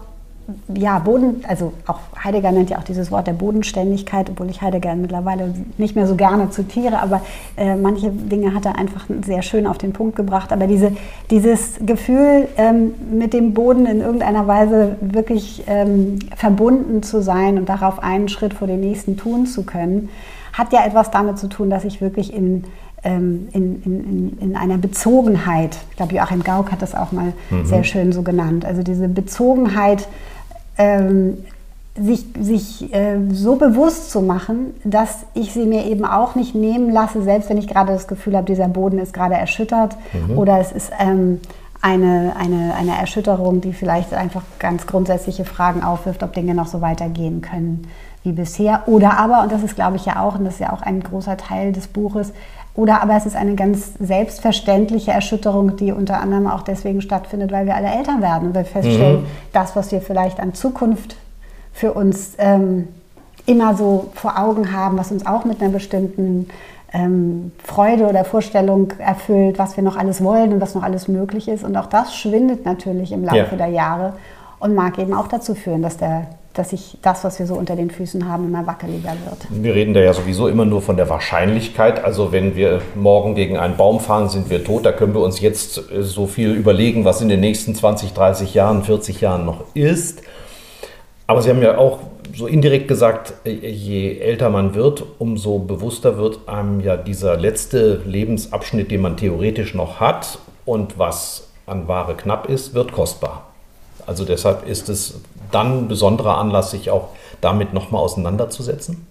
ja, 0.73 1.01
Boden, 1.01 1.45
also 1.49 1.73
auch 1.87 1.99
Heidegger 2.23 2.53
nennt 2.53 2.71
ja 2.71 2.79
auch 2.79 2.85
dieses 2.85 3.11
Wort 3.11 3.27
der 3.27 3.33
Bodenständigkeit, 3.33 4.31
obwohl 4.31 4.49
ich 4.49 4.63
Heidegger 4.63 4.95
mittlerweile 4.95 5.53
nicht 5.77 5.97
mehr 5.97 6.07
so 6.07 6.15
gerne 6.15 6.51
zitiere, 6.51 7.01
aber 7.01 7.21
äh, 7.57 7.75
manche 7.75 8.11
Dinge 8.11 8.55
hat 8.55 8.65
er 8.65 8.79
einfach 8.79 9.07
sehr 9.25 9.43
schön 9.43 9.67
auf 9.67 9.79
den 9.79 9.93
Punkt 9.93 10.15
gebracht. 10.15 10.53
Aber 10.53 10.69
diese, 10.69 10.93
dieses 11.31 11.81
Gefühl, 11.85 12.47
ähm, 12.57 12.95
mit 13.11 13.33
dem 13.33 13.55
Boden 13.55 13.87
in 13.87 14.01
irgendeiner 14.01 14.47
Weise 14.47 14.97
wirklich 15.01 15.65
ähm, 15.67 16.21
verbunden 16.37 17.03
zu 17.03 17.23
sein 17.23 17.59
und 17.59 17.69
darauf 17.69 18.01
einen 18.01 18.29
Schritt 18.29 18.55
vor 18.55 18.69
den 18.69 18.81
nächsten 18.81 19.17
tun 19.17 19.47
zu 19.47 19.65
können, 19.65 20.11
hat 20.53 20.73
ja 20.73 20.87
etwas 20.87 21.11
damit 21.11 21.39
zu 21.39 21.49
tun, 21.49 21.71
dass 21.71 21.85
ich 21.85 22.01
wirklich 22.01 22.33
in 22.33 22.65
in, 23.07 23.83
in, 23.85 24.39
in, 24.41 24.57
einer 24.57 24.79
Bezogenheit, 24.79 25.77
ich 25.91 25.97
glaube 25.97 26.15
Joachim 26.15 26.43
Gauck 26.43 26.73
hat 26.73 26.83
das 26.83 26.95
auch 26.95 27.13
mal 27.13 27.33
mhm. 27.51 27.65
sehr 27.65 27.85
schön 27.85 28.13
so 28.13 28.23
genannt, 28.23 28.65
also 28.65 28.83
diese 28.83 29.09
Bezogenheit, 29.09 30.09
ähm, 30.79 31.39
sich, 31.99 32.27
sich 32.39 32.95
äh, 32.95 33.17
so 33.31 33.57
bewusst 33.57 34.11
zu 34.11 34.21
machen, 34.21 34.75
dass 34.85 35.25
ich 35.35 35.53
sie 35.53 35.65
mir 35.65 35.87
eben 35.87 36.05
auch 36.05 36.35
nicht 36.35 36.55
nehmen 36.55 36.91
lasse, 36.93 37.23
selbst 37.23 37.49
wenn 37.49 37.59
ich 37.59 37.69
gerade 37.69 37.93
das 37.93 38.07
Gefühl 38.07 38.37
habe, 38.37 38.47
dieser 38.47 38.69
Boden 38.69 38.99
ist 38.99 39.15
gerade 39.15 39.35
erschüttert 39.35 39.97
mhm. 40.13 40.37
oder 40.37 40.59
es 40.61 40.73
ist 40.73 40.91
ähm, 40.99 41.41
eine, 41.81 42.35
eine, 42.39 42.75
eine 42.75 42.99
Erschütterung, 42.99 43.61
die 43.61 43.73
vielleicht 43.73 44.13
einfach 44.13 44.43
ganz 44.59 44.87
grundsätzliche 44.87 45.45
Fragen 45.45 45.83
aufwirft, 45.83 46.23
ob 46.23 46.33
Dinge 46.33 46.55
noch 46.55 46.67
so 46.67 46.81
weitergehen 46.81 47.41
können 47.41 47.87
wie 48.25 48.33
bisher. 48.33 48.83
Oder 48.87 49.19
aber, 49.19 49.43
und 49.43 49.53
das 49.53 49.63
ist 49.63 49.77
glaube 49.77 49.97
ich 49.97 50.05
ja 50.05 50.21
auch, 50.21 50.39
und 50.39 50.45
das 50.45 50.55
ist 50.55 50.61
ja 50.61 50.73
auch 50.73 50.83
ein 50.83 51.01
großer 51.01 51.37
Teil 51.37 51.73
des 51.73 51.87
Buches, 51.87 52.33
oder 52.77 53.03
aber 53.03 53.17
es 53.17 53.27
ist 53.27 53.37
eine 53.37 53.55
ganz 53.55 53.95
selbstverständliche 53.99 55.11
Erschütterung, 55.11 55.77
die 55.77 55.93
unter 55.93 56.21
anderem 56.21 56.47
auch 56.47 56.63
deswegen 56.63 57.01
stattfindet, 57.01 57.51
weil 57.51 57.67
wir 57.67 57.75
alle 57.75 57.89
älter 57.89 58.21
werden 58.21 58.49
und 58.49 58.55
wir 58.55 58.65
feststellen, 58.65 59.23
mhm. 59.23 59.27
das, 59.53 59.75
was 59.75 59.93
wir 59.93 60.01
vielleicht 60.03 60.41
an 60.41 60.55
Zukunft 60.55 61.17
für 61.73 61.93
uns 61.95 62.35
ähm, 62.39 62.89
immer 63.47 63.77
so 63.77 64.11
vor 64.15 64.39
Augen 64.39 64.73
haben, 64.73 64.99
was 64.99 65.11
uns 65.11 65.27
auch 65.27 65.45
mit 65.45 65.63
einer 65.63 65.71
bestimmten 65.71 66.49
ähm, 66.93 67.53
Freude 67.65 68.07
oder 68.07 68.25
Vorstellung 68.25 68.93
erfüllt, 68.99 69.59
was 69.59 69.77
wir 69.77 69.85
noch 69.85 69.97
alles 69.97 70.23
wollen 70.23 70.53
und 70.53 70.61
was 70.61 70.75
noch 70.75 70.83
alles 70.83 71.09
möglich 71.09 71.49
ist. 71.49 71.65
Und 71.65 71.77
auch 71.77 71.87
das 71.87 72.15
schwindet 72.15 72.65
natürlich 72.65 73.13
im 73.13 73.25
Laufe 73.25 73.37
ja. 73.37 73.57
der 73.57 73.69
Jahre 73.69 74.13
und 74.59 74.75
mag 74.75 74.99
eben 74.99 75.15
auch 75.15 75.29
dazu 75.29 75.55
führen, 75.55 75.83
dass 75.83 75.97
der 75.97 76.27
dass 76.59 76.71
sich 76.71 76.97
das, 77.03 77.23
was 77.25 77.39
wir 77.39 77.47
so 77.47 77.55
unter 77.55 77.77
den 77.77 77.91
Füßen 77.91 78.29
haben, 78.29 78.47
immer 78.47 78.67
wackeliger 78.67 79.15
wird. 79.25 79.47
Wir 79.51 79.75
reden 79.75 79.95
da 79.95 80.01
ja 80.01 80.13
sowieso 80.13 80.49
immer 80.49 80.65
nur 80.65 80.81
von 80.81 80.97
der 80.97 81.09
Wahrscheinlichkeit. 81.09 82.03
Also 82.05 82.33
wenn 82.33 82.57
wir 82.57 82.81
morgen 82.95 83.35
gegen 83.35 83.59
einen 83.59 83.77
Baum 83.77 84.01
fahren, 84.01 84.29
sind 84.29 84.49
wir 84.49 84.65
tot. 84.65 84.87
Da 84.87 84.93
können 84.93 85.15
wir 85.15 85.21
uns 85.21 85.41
jetzt 85.41 85.79
äh, 85.91 86.03
so 86.03 86.27
viel 86.27 86.53
überlegen, 86.53 87.05
was 87.05 87.21
in 87.21 87.29
den 87.29 87.41
nächsten 87.41 87.75
20, 87.75 88.13
30 88.13 88.55
Jahren, 88.55 88.83
40 88.83 89.21
Jahren 89.21 89.45
noch 89.45 89.65
ist. 89.75 90.23
Aber 91.27 91.43
Sie 91.43 91.51
haben 91.51 91.63
ja 91.63 91.77
auch 91.77 92.01
so 92.35 92.47
indirekt 92.47 92.89
gesagt, 92.89 93.35
äh, 93.45 93.51
je 93.51 94.19
älter 94.19 94.51
man 94.51 94.75
wird, 94.75 95.05
umso 95.19 95.59
bewusster 95.59 96.19
wird 96.19 96.49
einem 96.49 96.81
ja 96.81 96.97
dieser 96.97 97.37
letzte 97.37 98.03
Lebensabschnitt, 98.07 98.91
den 98.91 99.01
man 99.03 99.17
theoretisch 99.17 99.75
noch 99.75 100.01
hat 100.01 100.39
und 100.65 100.99
was 100.99 101.49
an 101.67 101.89
Ware 101.89 102.15
knapp 102.15 102.49
ist, 102.49 102.75
wird 102.75 102.93
kostbar. 102.93 103.46
Also 104.07 104.25
deshalb 104.25 104.67
ist 104.67 104.89
es 104.89 105.21
dann 105.51 105.79
ein 105.85 105.89
besonderer 105.89 106.39
Anlass, 106.39 106.71
sich 106.71 106.91
auch 106.91 107.09
damit 107.41 107.73
nochmal 107.75 108.03
auseinanderzusetzen? 108.03 109.07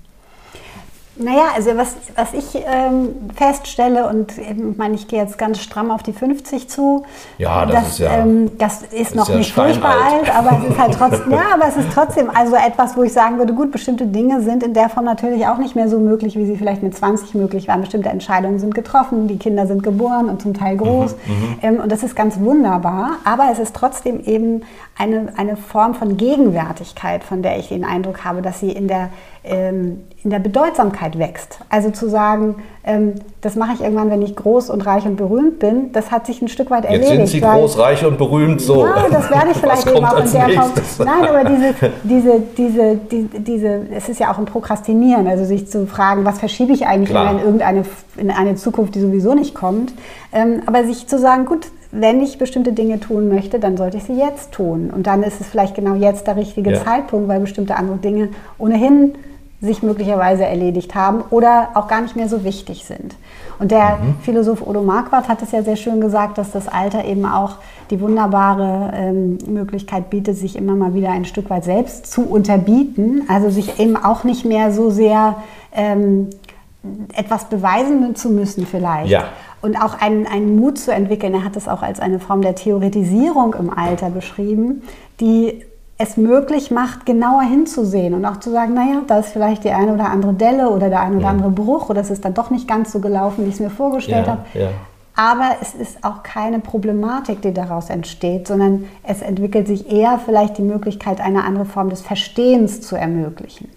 Naja, 1.17 1.43
also 1.55 1.77
was, 1.77 1.95
was 2.15 2.33
ich 2.33 2.61
ähm, 2.65 3.15
feststelle, 3.35 4.07
und 4.07 4.37
ich 4.37 4.77
meine, 4.77 4.95
ich 4.95 5.07
gehe 5.07 5.19
jetzt 5.19 5.37
ganz 5.37 5.61
stramm 5.61 5.89
auf 5.89 6.03
die 6.03 6.11
50 6.11 6.69
zu. 6.69 7.03
Ja, 7.37 7.65
das 7.65 7.75
das, 7.75 7.89
ist 7.91 7.99
ja. 7.99 8.17
Ähm, 8.17 8.51
das 8.57 8.81
ist 8.81 9.15
noch 9.15 9.23
ist 9.23 9.29
ja 9.29 9.37
nicht 9.37 9.53
furchtbar 9.53 9.95
alt, 10.11 10.35
aber 10.35 10.59
es 10.61 10.69
ist 10.69 10.77
halt 10.77 10.93
trotzdem, 10.93 11.31
ja, 11.31 11.43
aber 11.53 11.67
es 11.67 11.77
ist 11.77 11.87
trotzdem 11.93 12.29
also 12.29 12.55
etwas, 12.55 12.97
wo 12.97 13.03
ich 13.03 13.13
sagen 13.13 13.37
würde, 13.37 13.53
gut, 13.53 13.71
bestimmte 13.71 14.05
Dinge 14.07 14.41
sind 14.41 14.61
in 14.61 14.73
der 14.73 14.89
Form 14.89 15.05
natürlich 15.05 15.47
auch 15.47 15.57
nicht 15.57 15.75
mehr 15.75 15.87
so 15.87 15.99
möglich, 15.99 16.35
wie 16.35 16.45
sie 16.45 16.57
vielleicht 16.57 16.83
mit 16.83 16.95
20 16.95 17.33
möglich 17.35 17.67
waren. 17.69 17.79
Bestimmte 17.79 18.09
Entscheidungen 18.09 18.59
sind 18.59 18.75
getroffen, 18.75 19.27
die 19.27 19.37
Kinder 19.37 19.67
sind 19.67 19.83
geboren 19.83 20.27
und 20.27 20.41
zum 20.41 20.53
Teil 20.53 20.75
groß. 20.75 21.15
Mhm, 21.25 21.33
mhm, 21.33 21.59
ähm, 21.61 21.79
und 21.79 21.91
das 21.91 22.03
ist 22.03 22.15
ganz 22.15 22.39
wunderbar, 22.41 23.17
aber 23.23 23.47
es 23.51 23.59
ist 23.59 23.73
trotzdem 23.73 24.19
eben 24.19 24.63
eine, 24.97 25.33
eine 25.37 25.55
Form 25.55 25.93
von 25.93 26.17
Gegenwärtigkeit, 26.17 27.23
von 27.23 27.41
der 27.41 27.57
ich 27.57 27.69
den 27.69 27.85
Eindruck 27.85 28.25
habe, 28.25 28.41
dass 28.41 28.59
sie 28.59 28.71
in 28.71 28.87
der 28.87 29.09
ähm, 29.45 30.01
in 30.23 30.31
der 30.31 30.39
Bedeutsamkeit 30.39 31.19
wächst. 31.19 31.59
Also 31.69 31.91
zu 31.91 32.09
sagen, 32.09 32.55
ähm, 32.83 33.13
das 33.41 33.55
mache 33.55 33.73
ich 33.73 33.81
irgendwann, 33.81 34.09
wenn 34.09 34.21
ich 34.21 34.35
groß 34.35 34.71
und 34.71 34.85
reich 34.85 35.05
und 35.05 35.17
berühmt 35.17 35.59
bin, 35.59 35.91
das 35.91 36.11
hat 36.11 36.25
sich 36.25 36.41
ein 36.41 36.47
Stück 36.47 36.71
weit 36.71 36.85
erledigt. 36.85 37.11
Jetzt 37.11 37.31
sind 37.31 37.41
Sie 37.41 37.41
groß, 37.41 37.77
reich 37.77 38.03
und 38.03 38.17
berühmt, 38.17 38.59
so. 38.59 38.85
Ja, 38.85 39.07
das 39.09 39.29
werde 39.29 39.51
ich 39.51 39.57
vielleicht 39.61 39.87
eben 39.87 40.03
auch 40.03 40.17
in 40.17 40.31
der 40.31 40.49
Form. 40.49 40.71
Nein, 40.99 41.29
aber 41.29 41.43
diese, 41.49 41.73
diese, 42.03 42.41
diese, 42.57 42.95
diese, 42.95 43.39
diese, 43.39 43.81
es 43.95 44.09
ist 44.09 44.19
ja 44.19 44.31
auch 44.31 44.39
ein 44.39 44.45
Prokrastinieren, 44.45 45.27
also 45.27 45.45
sich 45.45 45.67
zu 45.67 45.85
fragen, 45.85 46.25
was 46.25 46.39
verschiebe 46.39 46.73
ich 46.73 46.87
eigentlich 46.87 47.15
in 47.15 47.39
irgendeine 47.39 47.83
in 48.17 48.31
eine 48.31 48.55
Zukunft, 48.55 48.95
die 48.95 49.01
sowieso 49.01 49.33
nicht 49.35 49.53
kommt. 49.53 49.93
Ähm, 50.33 50.61
aber 50.65 50.85
sich 50.85 51.07
zu 51.07 51.19
sagen, 51.19 51.45
gut, 51.45 51.67
wenn 51.91 52.21
ich 52.21 52.37
bestimmte 52.37 52.73
Dinge 52.73 52.99
tun 52.99 53.29
möchte, 53.29 53.59
dann 53.59 53.77
sollte 53.77 53.97
ich 53.97 54.03
sie 54.03 54.17
jetzt 54.17 54.51
tun. 54.51 54.91
Und 54.93 55.07
dann 55.07 55.23
ist 55.23 55.39
es 55.39 55.47
vielleicht 55.47 55.75
genau 55.75 55.95
jetzt 55.95 56.27
der 56.27 56.35
richtige 56.35 56.71
ja. 56.71 56.83
Zeitpunkt, 56.83 57.27
weil 57.27 57.39
bestimmte 57.39 57.77
andere 57.77 57.97
Dinge 57.97 58.29
ohnehin 58.57 59.13
sich 59.61 59.81
möglicherweise 59.81 60.45
erledigt 60.45 60.95
haben 60.95 61.23
oder 61.29 61.69
auch 61.75 61.87
gar 61.87 62.01
nicht 62.01 62.15
mehr 62.15 62.29
so 62.29 62.43
wichtig 62.43 62.85
sind. 62.85 63.15
Und 63.57 63.71
der 63.71 63.97
mhm. 63.97 64.15
Philosoph 64.21 64.65
Odo 64.65 64.81
Marquardt 64.81 65.29
hat 65.29 65.41
es 65.41 65.51
ja 65.51 65.63
sehr 65.63 65.77
schön 65.77 66.01
gesagt, 66.01 66.37
dass 66.37 66.51
das 66.51 66.67
Alter 66.67 67.05
eben 67.05 67.25
auch 67.25 67.55
die 67.89 68.01
wunderbare 68.01 68.91
ähm, 68.93 69.37
Möglichkeit 69.47 70.09
bietet, 70.09 70.37
sich 70.37 70.55
immer 70.55 70.75
mal 70.75 70.93
wieder 70.93 71.11
ein 71.11 71.25
Stück 71.25 71.49
weit 71.49 71.63
selbst 71.63 72.11
zu 72.11 72.23
unterbieten, 72.23 73.23
also 73.29 73.49
sich 73.49 73.79
eben 73.79 73.95
auch 73.95 74.23
nicht 74.23 74.43
mehr 74.43 74.73
so 74.73 74.89
sehr 74.89 75.35
ähm, 75.73 76.29
etwas 77.13 77.45
beweisen 77.45 78.15
zu 78.15 78.29
müssen 78.29 78.65
vielleicht. 78.65 79.09
Ja. 79.09 79.25
Und 79.61 79.81
auch 79.81 79.99
einen, 79.99 80.27
einen 80.27 80.57
Mut 80.57 80.77
zu 80.77 80.91
entwickeln. 80.91 81.33
Er 81.33 81.43
hat 81.43 81.55
es 81.55 81.67
auch 81.67 81.81
als 81.81 81.99
eine 81.99 82.19
Form 82.19 82.41
der 82.41 82.55
Theoretisierung 82.55 83.55
im 83.55 83.71
Alter 83.75 84.09
beschrieben, 84.09 84.83
die 85.19 85.63
es 85.97 86.17
möglich 86.17 86.71
macht, 86.71 87.05
genauer 87.05 87.43
hinzusehen 87.43 88.13
und 88.13 88.25
auch 88.25 88.37
zu 88.37 88.51
sagen, 88.51 88.73
naja, 88.73 89.01
da 89.07 89.19
ist 89.19 89.29
vielleicht 89.29 89.63
die 89.63 89.71
eine 89.71 89.93
oder 89.93 90.09
andere 90.09 90.33
Delle 90.33 90.69
oder 90.69 90.89
der 90.89 90.99
eine 90.99 91.17
oder 91.17 91.29
andere 91.29 91.51
Bruch 91.51 91.89
oder 91.89 92.01
es 92.01 92.09
ist 92.09 92.25
dann 92.25 92.33
doch 92.33 92.49
nicht 92.49 92.67
ganz 92.67 92.91
so 92.91 92.99
gelaufen, 92.99 93.45
wie 93.45 93.49
ich 93.49 93.55
es 93.55 93.59
mir 93.61 93.69
vorgestellt 93.69 94.27
ja, 94.27 94.31
habe. 94.33 94.41
Ja. 94.53 94.69
Aber 95.15 95.55
es 95.61 95.73
ist 95.73 96.03
auch 96.03 96.23
keine 96.23 96.59
Problematik, 96.59 97.41
die 97.41 97.53
daraus 97.53 97.89
entsteht, 97.89 98.47
sondern 98.47 98.85
es 99.03 99.21
entwickelt 99.21 99.67
sich 99.67 99.89
eher 99.89 100.19
vielleicht 100.19 100.57
die 100.57 100.61
Möglichkeit, 100.61 101.21
eine 101.21 101.45
andere 101.45 101.63
Form 101.63 101.89
des 101.89 102.01
Verstehens 102.01 102.81
zu 102.81 102.97
ermöglichen. 102.97 103.69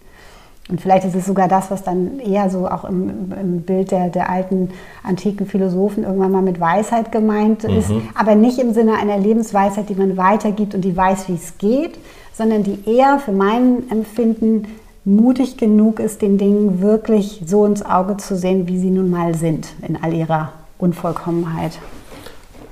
Und 0.69 0.81
vielleicht 0.81 1.07
ist 1.07 1.15
es 1.15 1.25
sogar 1.25 1.49
das, 1.49 1.71
was 1.71 1.83
dann 1.83 2.21
eher 2.21 2.51
so 2.51 2.69
auch 2.69 2.85
im, 2.85 3.33
im 3.33 3.63
Bild 3.63 3.91
der, 3.91 4.09
der, 4.11 4.29
alten 4.29 4.71
antiken 5.03 5.47
Philosophen 5.47 6.05
irgendwann 6.05 6.31
mal 6.31 6.43
mit 6.43 6.61
Weisheit 6.61 7.11
gemeint 7.11 7.65
mhm. 7.65 7.79
ist, 7.79 7.91
aber 8.15 8.35
nicht 8.35 8.59
im 8.59 8.75
Sinne 8.75 8.99
einer 8.99 9.19
Lebensweisheit, 9.19 9.89
die 9.89 9.95
man 9.95 10.17
weitergibt 10.17 10.75
und 10.75 10.83
die 10.83 10.97
weiß, 10.97 11.29
wie 11.29 11.35
es 11.35 11.57
geht, 11.57 11.99
sondern 12.35 12.65
die 12.65 12.79
eher 12.87 13.19
für 13.19 13.33
mein 13.33 13.91
Empfinden 13.91 14.67
mutig 15.05 15.57
genug 15.57 16.01
ist, 16.01 16.21
den 16.21 16.37
Dingen 16.37 16.83
wirklich 16.83 17.43
so 17.47 17.65
ins 17.65 17.85
Auge 17.85 18.19
zu 18.19 18.37
sehen, 18.37 18.69
wie 18.69 18.79
sie 18.79 18.91
nun 18.91 19.09
mal 19.09 19.35
sind, 19.35 19.69
in 19.87 19.97
all 20.03 20.13
ihrer 20.13 20.53
Unvollkommenheit 20.79 21.79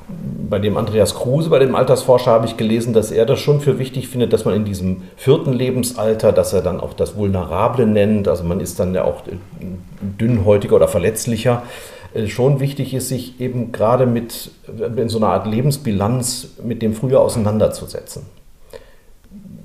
bei 0.09 0.59
dem 0.59 0.77
Andreas 0.77 1.15
Kruse, 1.15 1.51
bei 1.51 1.59
dem 1.59 1.75
Altersforscher, 1.75 2.31
habe 2.31 2.47
ich 2.47 2.57
gelesen, 2.57 2.93
dass 2.93 3.11
er 3.11 3.27
das 3.27 3.41
schon 3.41 3.61
für 3.61 3.79
wichtig 3.79 4.09
findet, 4.09 4.33
dass 4.33 4.45
man 4.45 4.55
in 4.55 4.65
diesem 4.65 5.03
vierten 5.17 5.53
Lebensalter, 5.53 6.33
dass 6.33 6.53
er 6.53 6.63
dann 6.63 6.81
auch 6.81 6.93
das 6.93 7.17
Vulnerable 7.17 7.87
nennt, 7.87 8.29
also 8.29 8.45
man 8.45 8.61
ist 8.61 8.79
dann 8.79 8.95
ja 8.95 9.05
auch 9.05 9.23
dünnhäutiger 10.01 10.77
oder 10.77 10.89
verletzlicher, 10.89 11.65
äh, 12.15 12.29
schon 12.29 12.61
wichtig 12.61 12.95
ist, 12.95 13.09
sich 13.09 13.41
eben 13.41 13.73
gerade 13.73 14.07
mit 14.07 14.51
äh, 14.69 15.01
in 15.01 15.09
so 15.09 15.19
einer 15.19 15.29
Art 15.29 15.47
Lebensbilanz 15.47 16.49
mit 16.63 16.83
dem 16.83 16.95
Früher 16.95 17.21
auseinanderzusetzen. 17.21 18.23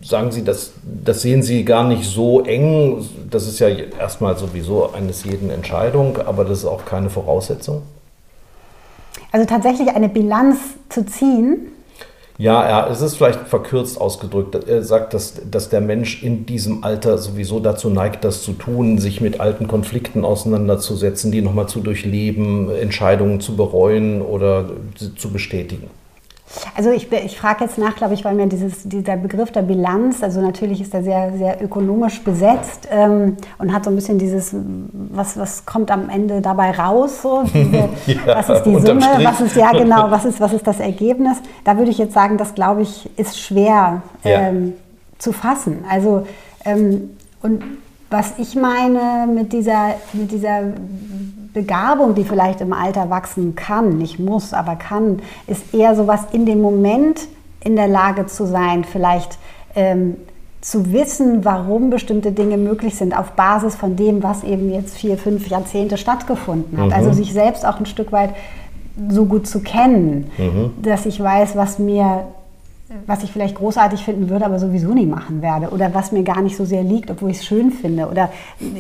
Sagen 0.04 0.32
Sie, 0.32 0.44
das, 0.44 0.72
das 0.84 1.22
sehen 1.22 1.44
Sie 1.44 1.64
gar 1.64 1.88
nicht 1.88 2.06
so 2.06 2.42
eng. 2.42 3.06
Das 3.30 3.48
ist 3.48 3.60
ja 3.60 3.68
erstmal 3.68 4.36
sowieso 4.36 4.92
eines 4.94 5.24
jeden 5.24 5.52
Entscheidung, 5.52 6.18
aber 6.18 6.44
das 6.44 6.60
ist 6.60 6.66
auch 6.66 6.86
keine 6.86 7.12
Voraussetzung. 7.12 7.84
Also 9.32 9.46
tatsächlich 9.46 9.90
eine 9.90 10.10
Bilanz 10.10 10.58
zu 10.90 11.06
ziehen. 11.06 11.68
Ja, 12.38 12.68
ja, 12.68 12.90
es 12.90 13.02
ist 13.02 13.18
vielleicht 13.18 13.48
verkürzt 13.48 14.02
ausgedrückt. 14.02 14.56
Er 14.68 14.84
sagt, 14.84 15.14
dass, 15.14 15.42
dass 15.50 15.70
der 15.70 15.80
Mensch 15.80 16.24
in 16.24 16.48
diesem 16.48 16.84
Alter 16.84 17.20
sowieso 17.20 17.60
dazu 17.60 17.92
neigt, 17.92 18.24
das 18.24 18.42
zu 18.42 18.54
tun, 18.54 18.98
sich 18.98 19.22
mit 19.22 19.40
alten 19.40 19.68
Konflikten 19.68 20.26
auseinanderzusetzen, 20.26 21.32
die 21.32 21.42
nochmal 21.42 21.68
zu 21.68 21.82
durchleben, 21.82 22.72
Entscheidungen 22.72 23.42
zu 23.42 23.56
bereuen 23.56 24.24
oder 24.24 24.72
zu 25.18 25.32
bestätigen. 25.32 25.92
Also 26.76 26.92
ich, 26.92 27.12
ich 27.12 27.40
frage 27.40 27.64
jetzt 27.64 27.78
nach, 27.78 27.96
glaube 27.96 28.14
ich, 28.14 28.26
weil 28.26 28.36
mir 28.36 28.48
dieses, 28.48 28.84
dieser 28.84 29.18
Begriff 29.18 29.52
der 29.52 29.62
Bilanz, 29.62 30.24
also 30.24 30.42
natürlich 30.42 30.82
ist 30.82 30.94
er 30.94 31.04
sehr, 31.04 31.32
sehr 31.38 31.64
ökonomisch 31.64 32.22
besetzt 32.24 32.88
ähm, 32.92 33.38
und 33.58 33.74
hat 33.74 33.86
so 33.86 33.90
ein 33.90 33.96
bisschen 33.96 34.18
dieses, 34.18 34.56
was, 34.94 35.38
was 35.38 35.66
kommt 35.66 35.92
am 35.92 36.10
Ende 36.10 36.42
dabei 36.42 36.72
raus, 36.72 37.22
so, 37.22 37.44
diese, 37.54 37.90
ja, 38.26 38.36
was 38.36 38.50
ist 38.50 38.64
die 38.64 38.80
Summe, 38.80 39.02
Strich. 39.02 39.28
was 39.28 39.42
ist, 39.42 39.56
ja 39.56 39.72
genau, 39.72 40.12
was 40.12 40.26
ist, 40.26 40.40
was 40.40 40.54
ist 40.54 40.68
das 40.68 40.80
Ergebnis. 40.80 41.38
Da 41.64 41.78
würde 41.78 41.92
ich 41.92 41.98
jetzt 41.98 42.14
sagen, 42.14 42.38
das 42.38 42.54
glaube 42.54 42.82
ich, 42.82 43.10
ist 43.18 43.40
schwer 43.40 44.02
ähm, 44.24 44.68
ja. 44.68 44.74
zu 45.20 45.34
fassen. 45.34 45.86
Also 45.90 46.26
ähm, 46.66 47.12
und 47.42 47.64
was 48.10 48.34
ich 48.38 48.56
meine 48.56 49.28
mit 49.32 49.54
dieser, 49.54 49.96
mit 50.14 50.32
dieser 50.32 50.74
Begabung, 51.54 52.16
die 52.16 52.24
vielleicht 52.24 52.62
im 52.62 52.74
Alter 52.74 53.10
wachsen 53.10 53.56
kann, 53.56 53.98
nicht 53.98 54.20
muss, 54.20 54.54
aber 54.54 54.76
kann, 54.76 55.20
ist 55.48 55.74
eher 55.74 55.96
so 55.96 56.08
was 56.08 56.26
in 56.32 56.46
dem 56.46 56.62
Moment 56.62 57.28
in 57.64 57.76
der 57.76 57.88
Lage 57.88 58.26
zu 58.26 58.46
sein, 58.46 58.84
vielleicht 58.84 59.38
ähm, 59.76 60.16
zu 60.62 60.94
wissen, 60.94 61.44
warum 61.44 61.90
bestimmte 61.90 62.32
Dinge 62.32 62.58
möglich 62.58 62.96
sind, 62.96 63.18
auf 63.18 63.32
Basis 63.32 63.76
von 63.76 63.96
dem, 63.96 64.24
was 64.24 64.44
eben 64.44 64.72
jetzt 64.72 64.98
vier, 64.98 65.18
fünf 65.18 65.48
Jahrzehnte 65.48 65.98
stattgefunden 65.98 66.78
hat. 66.78 66.88
Mhm. 66.88 66.94
Also 66.94 67.14
sich 67.14 67.34
selbst 67.34 67.66
auch 67.66 67.80
ein 67.80 67.86
Stück 67.86 68.12
weit 68.12 68.32
so 69.10 69.26
gut 69.26 69.48
zu 69.48 69.62
kennen, 69.62 70.30
mhm. 70.38 70.72
dass 70.82 71.06
ich 71.06 71.22
weiß, 71.22 71.56
was 71.56 71.80
mir 71.80 72.28
was 73.08 73.24
ich 73.24 73.32
vielleicht 73.32 73.56
großartig 73.56 74.04
finden 74.04 74.30
würde, 74.30 74.46
aber 74.46 74.60
sowieso 74.60 74.94
nie 74.94 75.06
machen 75.06 75.42
werde. 75.42 75.70
Oder 75.70 75.94
was 75.94 76.12
mir 76.12 76.24
gar 76.24 76.42
nicht 76.42 76.58
so 76.58 76.66
sehr 76.66 76.84
liegt, 76.84 77.10
obwohl 77.10 77.32
ich 77.32 77.38
es 77.38 77.46
schön 77.46 77.72
finde. 77.72 78.08
Oder 78.08 78.30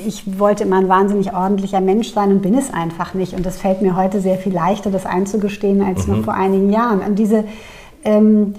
ich 0.05 0.39
wollte 0.39 0.63
immer 0.63 0.77
ein 0.77 0.89
wahnsinnig 0.89 1.33
ordentlicher 1.33 1.81
Mensch 1.81 2.13
sein 2.13 2.31
und 2.31 2.41
bin 2.41 2.57
es 2.57 2.73
einfach 2.73 3.13
nicht. 3.13 3.33
Und 3.33 3.45
das 3.45 3.57
fällt 3.57 3.81
mir 3.81 3.95
heute 3.95 4.19
sehr 4.19 4.37
viel 4.37 4.53
leichter, 4.53 4.91
das 4.91 5.05
einzugestehen, 5.05 5.81
als 5.81 6.07
mhm. 6.07 6.17
noch 6.17 6.25
vor 6.25 6.33
einigen 6.33 6.71
Jahren. 6.71 6.99
Und 6.99 7.15
diese, 7.19 7.45
ähm, 8.03 8.55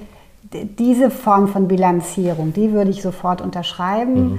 diese 0.52 1.10
Form 1.10 1.48
von 1.48 1.68
Bilanzierung, 1.68 2.52
die 2.52 2.72
würde 2.72 2.90
ich 2.90 3.02
sofort 3.02 3.40
unterschreiben. 3.40 4.14
Mhm. 4.14 4.38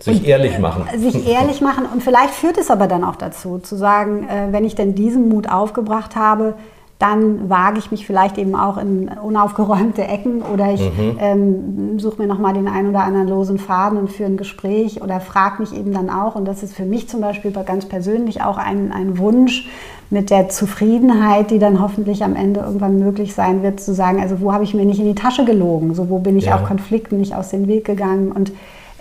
Sich 0.00 0.20
und, 0.20 0.26
ehrlich 0.26 0.58
machen. 0.58 0.84
Sich 0.98 1.28
ehrlich 1.28 1.60
machen. 1.60 1.86
Und 1.90 2.02
vielleicht 2.02 2.34
führt 2.34 2.58
es 2.58 2.70
aber 2.70 2.88
dann 2.88 3.04
auch 3.04 3.16
dazu, 3.16 3.58
zu 3.58 3.76
sagen, 3.76 4.28
äh, 4.28 4.48
wenn 4.50 4.64
ich 4.64 4.74
denn 4.74 4.94
diesen 4.94 5.28
Mut 5.28 5.48
aufgebracht 5.48 6.16
habe, 6.16 6.54
dann 7.02 7.50
wage 7.50 7.80
ich 7.80 7.90
mich 7.90 8.06
vielleicht 8.06 8.38
eben 8.38 8.54
auch 8.54 8.78
in 8.78 9.08
unaufgeräumte 9.08 10.02
Ecken 10.02 10.40
oder 10.40 10.72
ich 10.72 10.80
mhm. 10.80 11.16
ähm, 11.18 11.98
suche 11.98 12.22
mir 12.22 12.28
nochmal 12.28 12.54
den 12.54 12.68
einen 12.68 12.90
oder 12.90 13.02
anderen 13.02 13.26
losen 13.26 13.58
Faden 13.58 13.98
und 13.98 14.08
führe 14.08 14.30
ein 14.30 14.36
Gespräch 14.36 15.02
oder 15.02 15.18
frage 15.18 15.62
mich 15.62 15.76
eben 15.76 15.92
dann 15.92 16.10
auch, 16.10 16.36
und 16.36 16.44
das 16.46 16.62
ist 16.62 16.76
für 16.76 16.84
mich 16.84 17.08
zum 17.08 17.20
Beispiel 17.20 17.50
ganz 17.50 17.86
persönlich 17.86 18.42
auch 18.42 18.56
ein, 18.56 18.92
ein 18.92 19.18
Wunsch 19.18 19.68
mit 20.10 20.30
der 20.30 20.48
Zufriedenheit, 20.48 21.50
die 21.50 21.58
dann 21.58 21.82
hoffentlich 21.82 22.22
am 22.22 22.36
Ende 22.36 22.60
irgendwann 22.60 23.00
möglich 23.00 23.34
sein 23.34 23.64
wird, 23.64 23.80
zu 23.80 23.94
sagen, 23.94 24.20
also 24.20 24.40
wo 24.40 24.52
habe 24.52 24.62
ich 24.62 24.72
mir 24.72 24.84
nicht 24.84 25.00
in 25.00 25.06
die 25.06 25.16
Tasche 25.16 25.44
gelogen, 25.44 25.96
so 25.96 26.08
wo 26.08 26.20
bin 26.20 26.38
ich 26.38 26.44
ja. 26.44 26.56
auch 26.56 26.64
Konflikten 26.64 27.18
nicht 27.18 27.34
aus 27.34 27.48
dem 27.48 27.66
Weg 27.66 27.84
gegangen 27.84 28.30
und 28.30 28.52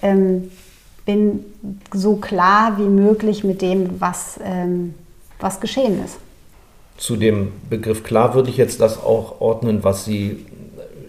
ähm, 0.01 0.49
bin 1.05 1.45
so 1.93 2.15
klar 2.15 2.79
wie 2.79 2.89
möglich 2.89 3.43
mit 3.43 3.61
dem, 3.61 4.01
was, 4.01 4.39
ähm, 4.43 4.95
was 5.39 5.59
geschehen 5.59 6.03
ist 6.03 6.17
zu 7.01 7.15
dem 7.15 7.51
Begriff 7.67 8.03
klar 8.03 8.35
würde 8.35 8.51
ich 8.51 8.57
jetzt 8.57 8.79
das 8.79 9.03
auch 9.03 9.41
ordnen, 9.41 9.83
was 9.83 10.05
Sie 10.05 10.45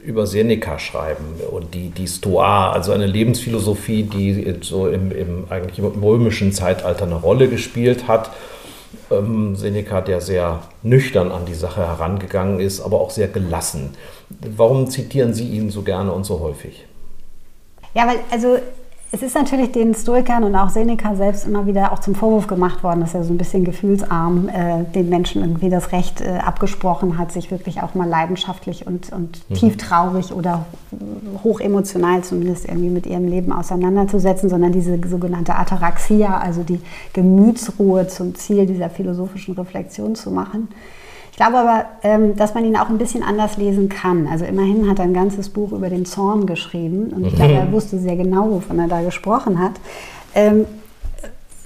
über 0.03 0.27
Seneca 0.27 0.79
schreiben 0.79 1.35
und 1.51 1.75
die, 1.75 1.91
die 1.91 2.09
Stoa, 2.09 2.73
also 2.73 2.93
eine 2.93 3.07
Lebensphilosophie, 3.07 4.05
die 4.05 4.57
so 4.63 4.89
im, 4.89 5.13
im 5.13 5.45
eigentlich 5.51 5.85
römischen 5.85 6.51
Zeitalter 6.53 7.05
eine 7.05 7.17
Rolle 7.17 7.49
gespielt 7.49 8.09
hat. 8.09 8.31
ähm, 9.11 9.55
Seneca, 9.55 10.01
der 10.01 10.23
sehr 10.23 10.63
nüchtern 10.83 11.31
an 11.31 11.45
die 11.45 11.55
Sache 11.55 11.87
herangegangen 11.87 12.59
ist, 12.59 12.81
aber 12.81 12.99
auch 12.99 13.11
sehr 13.11 13.29
gelassen. 13.29 13.91
Warum 14.57 14.89
zitieren 14.89 15.35
Sie 15.35 15.47
ihn 15.47 15.69
so 15.69 15.83
gerne 15.83 16.11
und 16.11 16.25
so 16.25 16.41
häufig? 16.41 16.87
Ja, 17.95 18.07
weil 18.07 18.17
also 18.31 18.57
es 19.15 19.21
ist 19.21 19.35
natürlich 19.35 19.73
den 19.73 19.95
Stoikern 19.95 20.43
und 20.43 20.57
auch 20.57 20.71
Seneca 20.71 21.15
selbst 21.15 21.47
immer 21.47 21.67
wieder 21.67 21.93
auch 21.93 21.99
zum 21.99 22.15
Vorwurf 22.15 22.47
gemacht 22.47 22.83
worden, 22.83 23.01
dass 23.01 23.13
er 23.13 23.25
so 23.25 23.35
ein 23.35 23.37
bisschen 23.37 23.63
gefühlsarm 23.63 24.49
äh, 24.49 24.85
den 24.95 25.11
Menschen 25.11 25.43
irgendwie 25.43 25.69
das 25.69 25.93
Recht 25.93 26.23
äh, 26.23 26.39
abgesprochen 26.39 27.19
hat, 27.19 27.31
sich 27.31 27.51
wirklich 27.51 27.83
auch 27.83 27.95
mal 27.95 28.09
leidenschaftlich 28.09 28.87
und, 28.87 29.13
und 29.13 29.43
mhm. 29.51 29.55
tief 29.55 29.77
traurig 29.77 30.33
oder 30.33 30.65
hochemotional 31.45 32.25
zumindest 32.25 32.67
irgendwie 32.67 32.89
mit 32.89 33.05
ihrem 33.05 33.29
Leben 33.29 33.53
auseinanderzusetzen, 33.53 34.49
sondern 34.49 34.73
diese 34.73 34.99
sogenannte 35.07 35.57
Ataraxia, 35.57 36.39
also 36.39 36.63
die 36.63 36.81
Gemütsruhe 37.13 38.09
zum 38.09 38.35
Ziel 38.35 38.65
dieser 38.65 38.89
philosophischen 38.89 39.55
Reflexion 39.55 40.15
zu 40.15 40.31
machen. 40.31 40.69
Ich 41.43 41.49
glaube 41.49 41.69
aber, 41.69 41.87
ähm, 42.05 42.37
dass 42.37 42.55
man 42.55 42.65
ihn 42.65 42.77
auch 42.77 42.89
ein 42.89 42.99
bisschen 42.99 43.25
anders 43.25 43.57
lesen 43.57 43.89
kann. 43.89 44.29
Also 44.29 44.45
immerhin 44.45 44.89
hat 44.89 45.01
er 45.01 45.07
ein 45.07 45.13
ganzes 45.13 45.49
Buch 45.49 45.73
über 45.73 45.91
den 45.91 46.05
Zorn 46.05 46.47
geschrieben 46.47 47.09
und 47.09 47.27
ich 47.27 47.35
glaube, 47.35 47.55
er 47.55 47.65
mhm. 47.65 47.73
wusste 47.73 47.99
sehr 47.99 48.15
genau, 48.15 48.49
wovon 48.49 48.79
er 48.79 48.87
da 48.87 49.03
gesprochen 49.03 49.59
hat. 49.59 49.73
Ähm, 50.37 50.67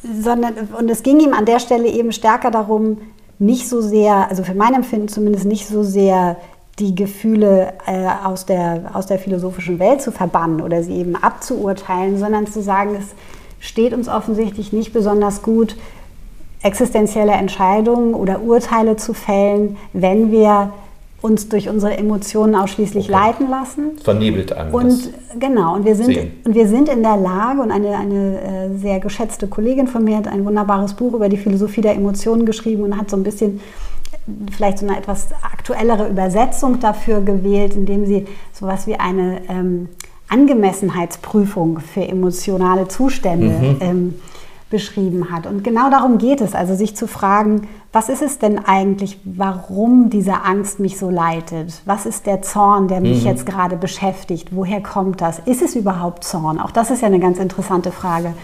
sondern, 0.02 0.54
und 0.78 0.90
es 0.90 1.02
ging 1.02 1.20
ihm 1.20 1.34
an 1.34 1.44
der 1.44 1.58
Stelle 1.58 1.88
eben 1.88 2.10
stärker 2.12 2.50
darum, 2.50 2.96
nicht 3.38 3.68
so 3.68 3.82
sehr, 3.82 4.30
also 4.30 4.44
für 4.44 4.54
mein 4.54 4.72
Empfinden 4.72 5.08
zumindest 5.08 5.44
nicht 5.44 5.68
so 5.68 5.82
sehr 5.82 6.38
die 6.78 6.94
Gefühle 6.94 7.74
äh, 7.84 8.08
aus, 8.24 8.46
der, 8.46 8.92
aus 8.94 9.04
der 9.04 9.18
philosophischen 9.18 9.78
Welt 9.78 10.00
zu 10.00 10.10
verbannen 10.10 10.62
oder 10.62 10.82
sie 10.82 10.94
eben 10.94 11.16
abzuurteilen, 11.16 12.18
sondern 12.18 12.46
zu 12.46 12.62
sagen, 12.62 12.96
es 12.98 13.14
steht 13.60 13.92
uns 13.92 14.08
offensichtlich 14.08 14.72
nicht 14.72 14.94
besonders 14.94 15.42
gut, 15.42 15.76
existenzielle 16.66 17.32
Entscheidungen 17.32 18.14
oder 18.14 18.42
Urteile 18.42 18.96
zu 18.96 19.14
fällen, 19.14 19.76
wenn 19.92 20.30
wir 20.30 20.72
uns 21.22 21.48
durch 21.48 21.68
unsere 21.68 21.96
Emotionen 21.96 22.54
ausschließlich 22.54 23.10
okay. 23.10 23.12
leiten 23.12 23.50
lassen. 23.50 23.98
Vernebelt 24.02 24.52
einem. 24.52 24.74
Und 24.74 25.10
genau, 25.38 25.74
und 25.74 25.84
wir, 25.84 25.96
sind, 25.96 26.16
und 26.44 26.54
wir 26.54 26.68
sind 26.68 26.88
in 26.88 27.02
der 27.02 27.16
Lage, 27.16 27.62
und 27.62 27.70
eine, 27.70 27.96
eine 27.96 28.40
äh, 28.40 28.78
sehr 28.78 29.00
geschätzte 29.00 29.48
Kollegin 29.48 29.88
von 29.88 30.04
mir 30.04 30.18
hat 30.18 30.28
ein 30.28 30.44
wunderbares 30.44 30.94
Buch 30.94 31.14
über 31.14 31.28
die 31.28 31.36
Philosophie 31.36 31.80
der 31.80 31.94
Emotionen 31.94 32.46
geschrieben 32.46 32.82
und 32.82 32.96
hat 32.96 33.10
so 33.10 33.16
ein 33.16 33.22
bisschen 33.22 33.60
vielleicht 34.52 34.78
so 34.78 34.86
eine 34.86 34.98
etwas 34.98 35.28
aktuellere 35.42 36.08
Übersetzung 36.08 36.80
dafür 36.80 37.20
gewählt, 37.20 37.74
indem 37.74 38.06
sie 38.06 38.26
sowas 38.52 38.86
wie 38.86 38.96
eine 38.96 39.40
ähm, 39.48 39.88
Angemessenheitsprüfung 40.28 41.80
für 41.80 42.06
emotionale 42.06 42.88
Zustände 42.88 43.46
mhm. 43.46 43.76
ähm, 43.80 44.14
beschrieben 44.68 45.30
hat. 45.30 45.46
Und 45.46 45.62
genau 45.62 45.90
darum 45.90 46.18
geht 46.18 46.40
es, 46.40 46.54
also 46.54 46.74
sich 46.74 46.96
zu 46.96 47.06
fragen, 47.06 47.68
was 47.92 48.08
ist 48.08 48.20
es 48.20 48.38
denn 48.38 48.58
eigentlich, 48.58 49.20
warum 49.24 50.10
diese 50.10 50.42
Angst 50.42 50.80
mich 50.80 50.98
so 50.98 51.08
leitet? 51.08 51.82
Was 51.84 52.04
ist 52.04 52.26
der 52.26 52.42
Zorn, 52.42 52.88
der 52.88 53.00
mich 53.00 53.22
mhm. 53.22 53.28
jetzt 53.28 53.46
gerade 53.46 53.76
beschäftigt? 53.76 54.48
Woher 54.50 54.82
kommt 54.82 55.20
das? 55.20 55.38
Ist 55.38 55.62
es 55.62 55.76
überhaupt 55.76 56.24
Zorn? 56.24 56.60
Auch 56.60 56.72
das 56.72 56.90
ist 56.90 57.02
ja 57.02 57.06
eine 57.06 57.20
ganz 57.20 57.38
interessante 57.38 57.92
Frage. 57.92 58.34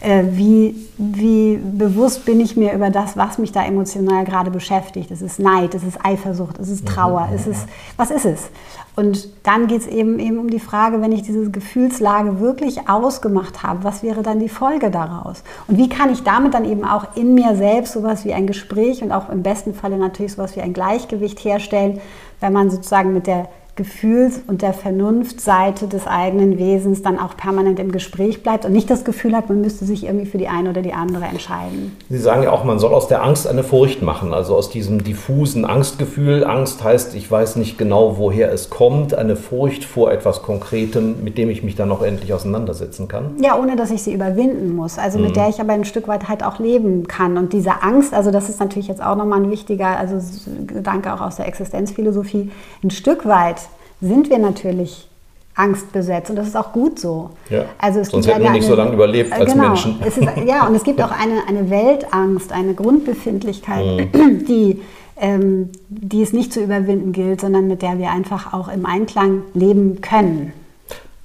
Äh, 0.00 0.24
wie, 0.30 0.74
wie 0.96 1.58
bewusst 1.58 2.24
bin 2.24 2.40
ich 2.40 2.56
mir 2.56 2.72
über 2.72 2.88
das, 2.88 3.18
was 3.18 3.36
mich 3.36 3.52
da 3.52 3.64
emotional 3.64 4.24
gerade 4.24 4.50
beschäftigt? 4.50 5.10
Es 5.10 5.20
ist 5.20 5.38
Neid, 5.38 5.74
es 5.74 5.82
ist 5.82 5.98
Eifersucht, 6.02 6.58
es 6.58 6.70
ist 6.70 6.86
Trauer, 6.86 7.26
mhm. 7.26 7.34
es 7.34 7.46
ist, 7.46 7.66
was 7.98 8.10
ist 8.10 8.24
es? 8.24 8.48
Und 8.96 9.28
dann 9.44 9.66
geht 9.66 9.82
es 9.82 9.86
eben, 9.86 10.18
eben 10.18 10.38
um 10.38 10.48
die 10.48 10.58
Frage, 10.58 11.00
wenn 11.02 11.12
ich 11.12 11.22
diese 11.22 11.50
Gefühlslage 11.50 12.40
wirklich 12.40 12.88
ausgemacht 12.88 13.62
habe, 13.62 13.84
was 13.84 14.02
wäre 14.02 14.22
dann 14.22 14.40
die 14.40 14.48
Folge 14.48 14.90
daraus? 14.90 15.42
Und 15.68 15.76
wie 15.76 15.88
kann 15.88 16.10
ich 16.10 16.22
damit 16.22 16.54
dann 16.54 16.64
eben 16.64 16.84
auch 16.84 17.14
in 17.14 17.34
mir 17.34 17.54
selbst 17.54 17.92
sowas 17.92 18.24
wie 18.24 18.32
ein 18.32 18.46
Gespräch 18.46 19.02
und 19.02 19.12
auch 19.12 19.28
im 19.28 19.42
besten 19.42 19.74
Falle 19.74 19.98
natürlich 19.98 20.32
sowas 20.32 20.56
wie 20.56 20.62
ein 20.62 20.72
Gleichgewicht 20.72 21.44
herstellen, 21.44 22.00
wenn 22.40 22.52
man 22.52 22.70
sozusagen 22.70 23.12
mit 23.12 23.26
der 23.26 23.48
Gefühls- 23.76 24.40
und 24.46 24.62
der 24.62 24.72
Vernunftseite 24.72 25.86
des 25.86 26.06
eigenen 26.06 26.58
Wesens 26.58 27.02
dann 27.02 27.18
auch 27.18 27.36
permanent 27.36 27.78
im 27.78 27.92
Gespräch 27.92 28.42
bleibt 28.42 28.64
und 28.64 28.72
nicht 28.72 28.90
das 28.90 29.04
Gefühl 29.04 29.34
hat, 29.34 29.48
man 29.48 29.60
müsste 29.60 29.84
sich 29.84 30.04
irgendwie 30.04 30.26
für 30.26 30.38
die 30.38 30.48
eine 30.48 30.70
oder 30.70 30.82
die 30.82 30.92
andere 30.92 31.24
entscheiden. 31.24 31.96
Sie 32.08 32.18
sagen 32.18 32.42
ja 32.42 32.50
auch, 32.50 32.64
man 32.64 32.78
soll 32.78 32.92
aus 32.92 33.08
der 33.08 33.22
Angst 33.22 33.46
eine 33.46 33.62
Furcht 33.62 34.02
machen, 34.02 34.34
also 34.34 34.54
aus 34.54 34.70
diesem 34.70 35.04
diffusen 35.04 35.64
Angstgefühl. 35.64 36.44
Angst 36.44 36.82
heißt, 36.84 37.14
ich 37.14 37.30
weiß 37.30 37.56
nicht 37.56 37.78
genau, 37.78 38.18
woher 38.18 38.52
es 38.52 38.70
kommt, 38.70 39.14
eine 39.14 39.36
Furcht 39.36 39.84
vor 39.84 40.12
etwas 40.12 40.42
Konkretem, 40.42 41.22
mit 41.24 41.38
dem 41.38 41.48
ich 41.48 41.62
mich 41.62 41.76
dann 41.76 41.90
auch 41.90 42.02
endlich 42.02 42.34
auseinandersetzen 42.34 43.08
kann. 43.08 43.36
Ja, 43.40 43.58
ohne 43.58 43.76
dass 43.76 43.90
ich 43.90 44.02
sie 44.02 44.12
überwinden 44.12 44.74
muss, 44.74 44.98
also 44.98 45.18
mhm. 45.18 45.26
mit 45.26 45.36
der 45.36 45.48
ich 45.48 45.60
aber 45.60 45.72
ein 45.72 45.84
Stück 45.84 46.08
weit 46.08 46.28
halt 46.28 46.44
auch 46.44 46.58
leben 46.58 47.06
kann. 47.06 47.38
Und 47.38 47.52
diese 47.52 47.82
Angst, 47.82 48.12
also 48.12 48.30
das 48.30 48.48
ist 48.48 48.60
natürlich 48.60 48.88
jetzt 48.88 49.02
auch 49.02 49.16
nochmal 49.16 49.40
ein 49.40 49.50
wichtiger 49.50 49.96
also 49.96 50.18
Gedanke 50.66 51.14
auch 51.14 51.20
aus 51.20 51.36
der 51.36 51.46
Existenzphilosophie, 51.46 52.50
ein 52.82 52.90
Stück 52.90 53.26
weit 53.26 53.69
sind 54.00 54.30
wir 54.30 54.38
natürlich 54.38 55.06
angstbesetzt 55.54 56.30
und 56.30 56.36
das 56.36 56.48
ist 56.48 56.56
auch 56.56 56.72
gut 56.72 56.98
so. 56.98 57.30
Ja, 57.50 57.66
also 57.78 58.00
es 58.00 58.08
sonst 58.08 58.26
hätten 58.26 58.42
wir 58.42 58.50
nicht 58.50 58.66
so 58.66 58.74
lange 58.74 58.92
überlebt 58.92 59.32
als 59.32 59.52
genau, 59.52 59.68
Menschen. 59.68 60.00
Es 60.04 60.16
ist, 60.16 60.28
ja, 60.46 60.66
und 60.66 60.74
es 60.74 60.84
gibt 60.84 61.02
auch 61.02 61.10
eine, 61.10 61.46
eine 61.46 61.68
Weltangst, 61.70 62.52
eine 62.52 62.74
Grundbefindlichkeit, 62.74 64.14
mhm. 64.14 64.44
die, 64.46 64.80
ähm, 65.20 65.70
die 65.88 66.22
es 66.22 66.32
nicht 66.32 66.52
zu 66.52 66.60
überwinden 66.60 67.12
gilt, 67.12 67.42
sondern 67.42 67.66
mit 67.66 67.82
der 67.82 67.98
wir 67.98 68.10
einfach 68.10 68.54
auch 68.54 68.68
im 68.68 68.86
Einklang 68.86 69.42
leben 69.54 70.00
können. 70.00 70.52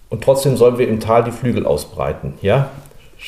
Und 0.09 0.23
trotzdem 0.23 0.57
sollen 0.57 0.77
wir 0.77 0.87
im 0.87 0.99
Tal 0.99 1.23
die 1.23 1.31
Flügel 1.31 1.65
ausbreiten. 1.65 2.33
Ja? 2.41 2.71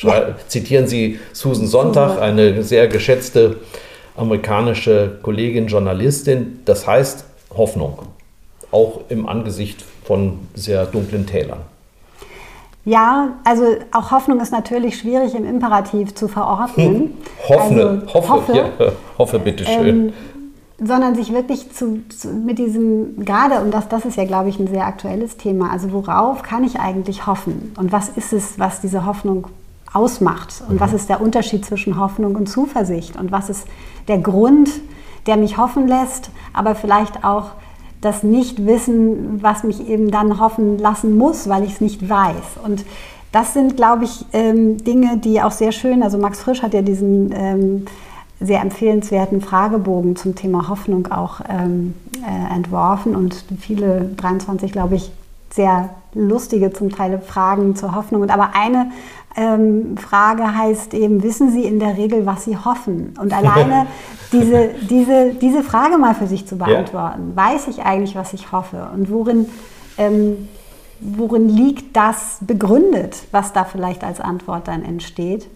ja. 0.02 0.34
Zitieren 0.46 0.86
Sie 0.86 1.18
Susan 1.32 1.66
Sonntag, 1.66 2.20
eine 2.20 2.62
sehr 2.62 2.86
geschätzte 2.88 3.56
amerikanische 4.16 5.18
Kollegin, 5.22 5.68
Journalistin. 5.68 6.60
Das 6.64 6.86
heißt 6.86 7.24
Hoffnung 7.56 7.98
auch 8.70 9.00
im 9.08 9.28
Angesicht 9.28 9.84
von 10.04 10.38
sehr 10.54 10.86
dunklen 10.86 11.26
Tälern. 11.26 11.60
Ja, 12.84 13.34
also 13.44 13.64
auch 13.92 14.10
Hoffnung 14.12 14.40
ist 14.40 14.50
natürlich 14.50 14.98
schwierig 14.98 15.34
im 15.34 15.44
Imperativ 15.44 16.14
zu 16.14 16.26
verordnen. 16.26 16.94
Hm. 16.94 17.10
Hoffne, 17.48 17.84
also, 17.84 18.14
hoffe, 18.14 18.28
hoffe, 18.28 18.56
ja, 18.56 18.70
hoffe 19.18 19.38
bitteschön. 19.38 19.86
Ähm, 19.86 20.12
sondern 20.80 21.14
sich 21.14 21.32
wirklich 21.32 21.72
zu, 21.72 22.02
zu, 22.08 22.28
mit 22.28 22.58
diesem, 22.58 23.24
gerade, 23.24 23.60
und 23.60 23.74
das, 23.74 23.88
das 23.88 24.04
ist 24.04 24.16
ja, 24.16 24.24
glaube 24.24 24.48
ich, 24.48 24.58
ein 24.58 24.68
sehr 24.68 24.86
aktuelles 24.86 25.36
Thema, 25.36 25.70
also 25.70 25.92
worauf 25.92 26.42
kann 26.42 26.62
ich 26.64 26.78
eigentlich 26.78 27.26
hoffen? 27.26 27.74
Und 27.76 27.90
was 27.90 28.08
ist 28.10 28.32
es, 28.32 28.58
was 28.58 28.80
diese 28.80 29.04
Hoffnung 29.04 29.48
ausmacht? 29.92 30.62
Und 30.68 30.76
mhm. 30.76 30.80
was 30.80 30.92
ist 30.92 31.08
der 31.08 31.20
Unterschied 31.20 31.64
zwischen 31.64 31.98
Hoffnung 31.98 32.36
und 32.36 32.48
Zuversicht? 32.48 33.16
Und 33.16 33.32
was 33.32 33.50
ist 33.50 33.66
der 34.06 34.18
Grund, 34.18 34.70
der 35.26 35.36
mich 35.36 35.58
hoffen 35.58 35.88
lässt, 35.88 36.30
aber 36.52 36.74
vielleicht 36.74 37.24
auch 37.24 37.50
das 38.00 38.22
Nicht-Wissen, 38.22 39.42
was 39.42 39.64
mich 39.64 39.88
eben 39.88 40.10
dann 40.10 40.40
hoffen 40.40 40.78
lassen 40.78 41.16
muss, 41.16 41.48
weil 41.48 41.64
ich 41.64 41.74
es 41.74 41.80
nicht 41.80 42.08
weiß. 42.08 42.58
Und 42.64 42.84
das 43.32 43.54
sind, 43.54 43.76
glaube 43.76 44.04
ich, 44.04 44.24
ähm, 44.32 44.78
Dinge, 44.78 45.18
die 45.18 45.42
auch 45.42 45.50
sehr 45.50 45.72
schön, 45.72 46.02
also 46.02 46.18
Max 46.18 46.40
Frisch 46.40 46.62
hat 46.62 46.74
ja 46.74 46.82
diesen 46.82 47.32
ähm, 47.32 47.86
sehr 48.40 48.60
empfehlenswerten 48.60 49.40
Fragebogen 49.40 50.16
zum 50.16 50.34
Thema 50.34 50.68
Hoffnung 50.68 51.08
auch 51.08 51.40
ähm, 51.48 51.94
äh, 52.24 52.54
entworfen 52.54 53.16
und 53.16 53.44
viele, 53.58 54.10
23 54.16 54.72
glaube 54.72 54.94
ich, 54.94 55.10
sehr 55.50 55.90
lustige 56.14 56.72
zum 56.72 56.90
Teil 56.90 57.20
Fragen 57.20 57.74
zur 57.74 57.94
Hoffnung. 57.94 58.22
Und 58.22 58.30
aber 58.30 58.50
eine 58.54 58.90
Frage 59.96 60.56
heißt 60.56 60.94
eben, 60.94 61.22
wissen 61.22 61.52
Sie 61.52 61.64
in 61.64 61.78
der 61.78 61.96
Regel, 61.96 62.26
was 62.26 62.44
Sie 62.44 62.56
hoffen? 62.56 63.14
Und 63.20 63.32
alleine 63.32 63.86
diese, 64.32 64.70
diese, 64.88 65.34
diese 65.34 65.62
Frage 65.62 65.96
mal 65.96 66.14
für 66.14 66.26
sich 66.26 66.46
zu 66.46 66.58
beantworten, 66.58 67.34
ja. 67.36 67.50
weiß 67.50 67.68
ich 67.68 67.82
eigentlich, 67.82 68.16
was 68.16 68.32
ich 68.32 68.50
hoffe? 68.52 68.88
Und 68.92 69.10
worin, 69.10 69.46
ähm, 69.96 70.48
worin 71.00 71.48
liegt 71.48 71.96
das 71.96 72.38
begründet, 72.40 73.16
was 73.30 73.52
da 73.52 73.64
vielleicht 73.64 74.02
als 74.02 74.20
Antwort 74.20 74.66
dann 74.66 74.84
entsteht? 74.84 75.48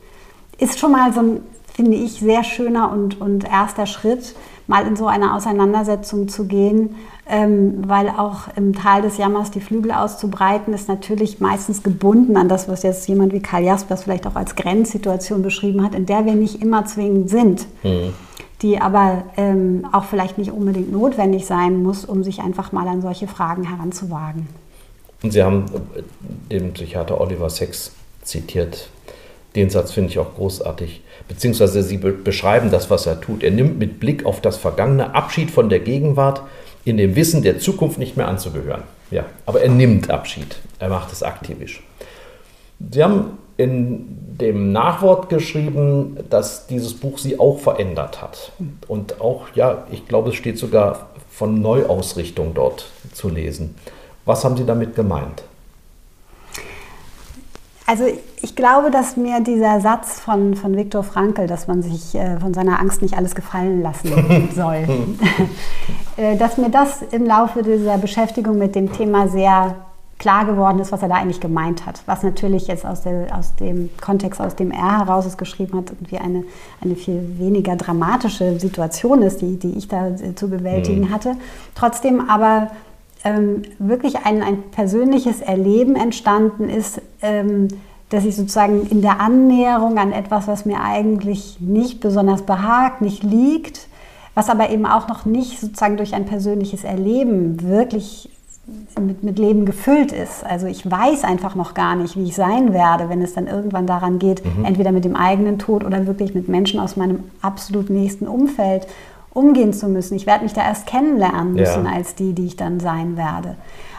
Ist 0.59 0.79
schon 0.79 0.93
mal 0.93 1.13
so 1.13 1.21
ein, 1.21 1.41
finde 1.75 1.97
ich, 1.97 2.21
sehr 2.21 2.45
schöner 2.45 2.93
und, 2.93 3.21
und 3.21 3.45
erster 3.45 3.87
Schritt, 3.87 4.37
mal 4.69 4.87
in 4.87 4.95
so 4.95 5.07
eine 5.07 5.35
Auseinandersetzung 5.35 6.29
zu 6.29 6.45
gehen, 6.45 6.95
ähm, 7.29 7.89
weil 7.89 8.09
auch 8.09 8.49
im 8.57 8.75
Tal 8.75 9.03
des 9.03 9.17
Jammers 9.17 9.51
die 9.51 9.61
Flügel 9.61 9.93
auszubreiten, 9.93 10.75
ist 10.75 10.89
natürlich 10.89 11.41
meistens 11.41 11.83
gebunden 11.83 12.37
an 12.37 12.49
das, 12.49 12.69
was 12.69 12.83
jetzt 12.83 13.09
jemand 13.09 13.33
wie 13.33 13.41
Karl 13.41 13.65
Jaspers 13.65 14.05
vielleicht 14.05 14.27
auch 14.27 14.35
als 14.35 14.57
Grenzsituation 14.57 15.43
beschrieben 15.43 15.85
hat, 15.85 15.95
in 15.95 16.07
der 16.07 16.27
wir 16.27 16.35
nicht 16.35 16.63
immer 16.63 16.85
zwingend 16.85 17.31
sind. 17.31 17.67
Mhm 17.83 18.13
die 18.61 18.81
aber 18.81 19.25
ähm, 19.37 19.85
auch 19.91 20.05
vielleicht 20.05 20.39
nicht 20.39 20.53
unbedingt 20.53 20.93
notwendig 20.93 21.47
sein 21.47 21.83
muss, 21.83 22.05
um 22.05 22.23
sich 22.23 22.39
einfach 22.39 22.71
mal 22.71 22.87
an 22.87 23.03
solche 23.03 23.27
Fragen 23.27 23.65
heranzuwagen. 23.65 24.47
Und 25.21 25.33
Sie 25.33 25.43
haben 25.43 25.65
äh, 25.97 26.03
den 26.49 26.73
Psychiater 26.73 27.21
Oliver 27.21 27.51
Sacks 27.51 27.91
zitiert. 28.23 28.89
Den 29.57 29.69
Satz 29.69 29.91
finde 29.91 30.11
ich 30.11 30.19
auch 30.21 30.37
großartig 30.37 31.03
beziehungsweise 31.29 31.83
sie 31.83 31.99
beschreiben 31.99 32.71
das, 32.71 32.91
was 32.91 33.07
er 33.07 33.21
tut. 33.21 33.43
Er 33.43 33.51
nimmt 33.51 33.79
mit 33.79 34.01
Blick 34.01 34.27
auf 34.27 34.41
das 34.41 34.57
Vergangene 34.57 35.15
Abschied 35.15 35.51
von 35.51 35.69
der 35.69 35.81
Gegenwart, 35.81 36.43
in 36.85 36.97
dem 36.97 37.17
Wissen 37.17 37.43
der 37.43 37.59
Zukunft 37.59 37.99
nicht 37.99 38.17
mehr 38.17 38.29
anzugehören. 38.29 38.83
Ja, 39.11 39.25
aber 39.47 39.63
er 39.63 39.69
nimmt 39.69 40.11
Abschied. 40.11 40.57
Er 40.79 40.89
macht 40.89 41.13
es 41.13 41.23
aktivisch. 41.23 41.83
Sie 42.91 43.03
haben 43.03 43.39
in 43.57 44.07
dem 44.41 44.73
Nachwort 44.73 45.29
geschrieben, 45.29 46.17
dass 46.31 46.67
dieses 46.67 46.95
Buch 46.95 47.19
Sie 47.19 47.39
auch 47.39 47.59
verändert 47.59 48.23
hat. 48.23 48.53
Und 48.89 49.21
auch, 49.21 49.47
ja, 49.55 49.87
ich 49.91 50.09
glaube, 50.09 50.31
es 50.31 50.37
steht 50.37 50.59
sogar 50.59 51.11
von 51.31 51.61
Neuausrichtung 51.61 52.55
dort 52.55 52.91
zu 53.13 53.29
lesen. 53.29 53.75
Was 54.25 54.45
haben 54.45 54.57
Sie 54.57 54.65
damit 54.65 54.97
gemeint? 54.97 55.43
Also 57.87 58.05
ich 58.41 58.55
glaube, 58.55 58.91
dass 58.91 59.17
mir 59.17 59.41
dieser 59.41 59.81
Satz 59.81 60.21
von, 60.21 60.55
von 60.55 60.77
Viktor 60.77 61.03
Frankl, 61.03 61.47
dass 61.47 61.67
man 61.67 61.83
sich 61.83 62.15
äh, 62.15 62.39
von 62.39 62.55
seiner 62.55 62.79
Angst 62.79 63.03
nicht 63.03 63.17
alles 63.17 63.35
gefallen 63.35 63.83
lassen 63.83 64.49
soll, 64.55 64.87
äh, 66.17 66.37
dass 66.37 66.59
mir 66.59 66.71
das 66.71 67.03
im 67.03 67.27
Laufe 67.27 67.63
dieser 67.63 67.99
Beschäftigung 67.99 68.57
mit 68.57 68.75
dem 68.75 68.93
Thema 68.93 69.29
sehr 69.29 69.75
klar 70.23 70.45
geworden 70.45 70.79
ist, 70.79 70.93
was 70.93 71.03
er 71.03 71.09
da 71.09 71.17
eigentlich 71.17 71.41
gemeint 71.41 71.85
hat. 71.85 72.01
Was 72.07 72.23
natürlich 72.23 72.69
jetzt 72.69 72.87
aus, 72.87 73.03
der, 73.03 73.37
aus 73.37 73.57
dem 73.57 73.91
Kontext, 74.01 74.41
aus 74.41 74.55
dem 74.55 74.71
er 74.71 75.01
heraus 75.01 75.27
es 75.27 75.37
geschrieben 75.37 75.77
hat, 75.79 75.91
irgendwie 75.91 76.19
eine, 76.19 76.45
eine 76.81 76.95
viel 76.95 77.39
weniger 77.39 77.75
dramatische 77.75 78.61
Situation 78.61 79.23
ist, 79.23 79.41
die, 79.41 79.59
die 79.59 79.77
ich 79.77 79.89
da 79.89 80.11
äh, 80.11 80.37
zu 80.37 80.49
bewältigen 80.49 81.09
mhm. 81.09 81.11
hatte. 81.11 81.37
Trotzdem 81.75 82.31
aber 82.31 82.71
ähm, 83.25 83.63
wirklich 83.79 84.25
ein, 84.25 84.43
ein 84.43 84.71
persönliches 84.71 85.41
Erleben 85.41 85.97
entstanden 85.97 86.69
ist, 86.69 87.01
ähm, 87.23 87.69
dass 88.09 88.25
ich 88.25 88.37
sozusagen 88.37 88.87
in 88.89 89.01
der 89.01 89.21
Annäherung 89.21 89.99
an 89.99 90.13
etwas, 90.13 90.47
was 90.47 90.67
mir 90.67 90.83
eigentlich 90.83 91.59
nicht 91.61 92.01
besonders 92.01 92.43
behagt, 92.43 93.01
nicht 93.01 93.23
liegt, 93.23 93.89
was 94.35 94.51
aber 94.51 94.71
eben 94.71 94.87
auch 94.87 95.09
noch 95.09 95.25
nicht 95.25 95.61
sozusagen 95.61 95.97
durch 95.97 96.15
ein 96.15 96.27
persönliches 96.27 96.85
Erleben 96.85 97.63
wirklich 97.63 98.29
mit, 99.01 99.23
mit 99.23 99.39
Leben 99.39 99.65
gefüllt 99.67 100.13
ist. 100.13 100.45
Also 100.45 100.67
ich 100.67 100.89
weiß 100.89 101.25
einfach 101.25 101.55
noch 101.55 101.75
gar 101.75 101.97
nicht, 101.97 102.17
wie 102.17 102.25
ich 102.25 102.37
sein 102.37 102.73
werde, 102.73 103.09
wenn 103.09 103.23
es 103.23 103.35
dann 103.35 103.47
irgendwann 103.47 103.87
daran 103.87 104.19
geht, 104.19 104.45
mhm. 104.45 104.65
entweder 104.65 104.93
mit 104.93 105.05
dem 105.05 105.17
eigenen 105.17 105.59
Tod 105.59 105.85
oder 105.85 106.07
wirklich 106.07 106.35
mit 106.35 106.49
Menschen 106.49 106.81
aus 106.81 106.97
meinem 106.97 107.25
absolut 107.41 107.91
nächsten 107.91 108.29
Umfeld 108.29 108.87
umgehen 109.33 109.73
zu 109.73 109.89
müssen. 109.89 110.15
Ich 110.15 110.27
werde 110.27 110.45
mich 110.45 110.53
da 110.53 110.63
erst 110.63 110.87
kennenlernen 110.87 111.55
müssen 111.55 111.85
ja. 111.85 111.93
als 111.93 112.15
die, 112.15 112.33
die 112.35 112.47
ich 112.47 112.57
dann 112.57 112.81
sein 112.81 113.17
werde. 113.17 113.57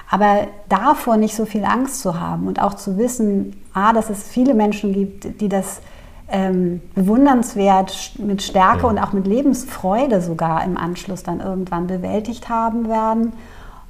Aber 0.09 0.47
davor 0.69 1.17
nicht 1.17 1.35
so 1.35 1.45
viel 1.45 1.65
Angst 1.65 2.01
zu 2.01 2.19
haben 2.19 2.47
und 2.47 2.61
auch 2.61 2.75
zu 2.75 2.97
wissen, 2.97 3.55
A, 3.73 3.93
dass 3.93 4.09
es 4.09 4.23
viele 4.27 4.53
Menschen 4.53 4.93
gibt, 4.93 5.41
die 5.41 5.49
das 5.49 5.81
ähm, 6.29 6.81
bewundernswert 6.93 8.13
mit 8.19 8.43
Stärke 8.43 8.83
ja. 8.83 8.89
und 8.89 8.99
auch 8.99 9.13
mit 9.13 9.25
Lebensfreude 9.25 10.21
sogar 10.21 10.63
im 10.63 10.77
Anschluss 10.77 11.23
dann 11.23 11.39
irgendwann 11.39 11.87
bewältigt 11.87 12.49
haben 12.49 12.87
werden. 12.87 13.33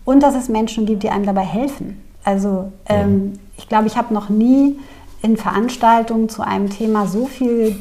Und 0.05 0.23
dass 0.23 0.35
es 0.35 0.49
Menschen 0.49 0.85
gibt, 0.85 1.03
die 1.03 1.09
einem 1.09 1.25
dabei 1.25 1.43
helfen. 1.43 2.01
Also 2.23 2.71
ähm, 2.87 3.33
ich 3.57 3.67
glaube, 3.67 3.87
ich 3.87 3.97
habe 3.97 4.13
noch 4.13 4.29
nie 4.29 4.79
in 5.23 5.37
Veranstaltungen 5.37 6.27
zu 6.27 6.43
einem 6.43 6.69
Thema 6.69 7.07
so 7.07 7.25
viel 7.25 7.77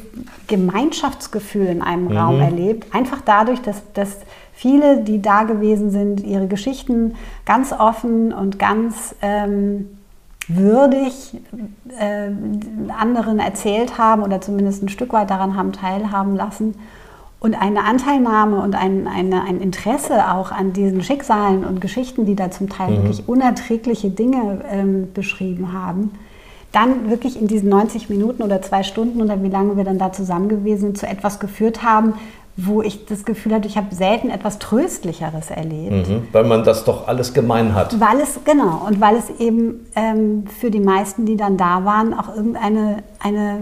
Gemeinschaftsgefühl 0.47 1.67
in 1.67 1.83
einem 1.83 2.05
mhm. 2.05 2.17
Raum 2.17 2.41
erlebt. 2.41 2.95
Einfach 2.95 3.21
dadurch, 3.25 3.61
dass, 3.61 3.83
dass 3.95 4.19
viele, 4.55 5.03
die 5.03 5.21
da 5.21 5.43
gewesen 5.43 5.91
sind, 5.91 6.21
ihre 6.21 6.47
Geschichten 6.47 7.17
ganz 7.45 7.73
offen 7.73 8.33
und 8.33 8.61
ganz 8.61 9.17
ähm, 9.23 9.99
würdig 10.47 11.37
äh, 11.99 12.31
anderen 12.97 13.41
erzählt 13.41 13.99
haben 13.99 14.23
oder 14.23 14.41
zumindest 14.41 14.85
ein 14.85 14.89
Stück 14.89 15.13
weit 15.13 15.29
daran 15.29 15.57
haben 15.57 15.73
teilhaben 15.73 16.37
lassen. 16.37 16.77
Und 17.41 17.61
eine 17.61 17.83
Anteilnahme 17.83 18.61
und 18.61 18.77
ein, 18.77 19.09
eine, 19.09 19.43
ein 19.43 19.61
Interesse 19.61 20.31
auch 20.33 20.53
an 20.53 20.73
diesen 20.73 21.03
Schicksalen 21.03 21.65
und 21.65 21.81
Geschichten, 21.81 22.25
die 22.25 22.37
da 22.37 22.53
zum 22.53 22.69
Teil 22.69 22.91
mhm. 22.91 22.97
wirklich 22.99 23.29
unerträgliche 23.29 24.11
Dinge 24.11 24.65
ähm, 24.71 25.13
beschrieben 25.13 25.73
haben, 25.73 26.13
dann 26.73 27.11
wirklich 27.11 27.41
in 27.41 27.47
diesen 27.47 27.69
90 27.69 28.09
Minuten 28.09 28.43
oder 28.43 28.63
zwei 28.63 28.83
Stunden 28.83 29.21
oder 29.21 29.43
wie 29.43 29.49
lange 29.49 29.77
wir 29.77 29.85
dann 29.85 29.99
da 29.99 30.13
zusammen 30.13 30.49
gewesen 30.49 30.81
sind, 30.81 30.99
zu 30.99 31.07
etwas 31.07 31.39
geführt 31.39 31.83
haben, 31.83 32.15
wo 32.57 32.83
ich 32.83 33.07
das 33.07 33.25
Gefühl 33.25 33.55
hatte, 33.55 33.69
ich 33.69 33.77
habe 33.77 33.95
selten 33.95 34.29
etwas 34.29 34.59
Tröstlicheres 34.59 35.51
erlebt. 35.51 36.09
Mhm, 36.09 36.29
weil 36.33 36.45
man 36.45 36.65
das 36.65 36.85
doch 36.85 37.09
alles 37.09 37.33
gemein 37.33 37.75
hat. 37.75 37.99
Weil 37.99 38.21
es, 38.21 38.41
genau, 38.45 38.83
und 38.87 39.01
weil 39.01 39.17
es 39.17 39.31
eben 39.39 39.87
ähm, 39.97 40.45
für 40.61 40.71
die 40.71 40.81
meisten, 40.81 41.25
die 41.25 41.37
dann 41.37 41.57
da 41.57 41.85
waren, 41.85 42.13
auch 42.13 42.35
irgendeine 42.35 43.03
eine 43.21 43.61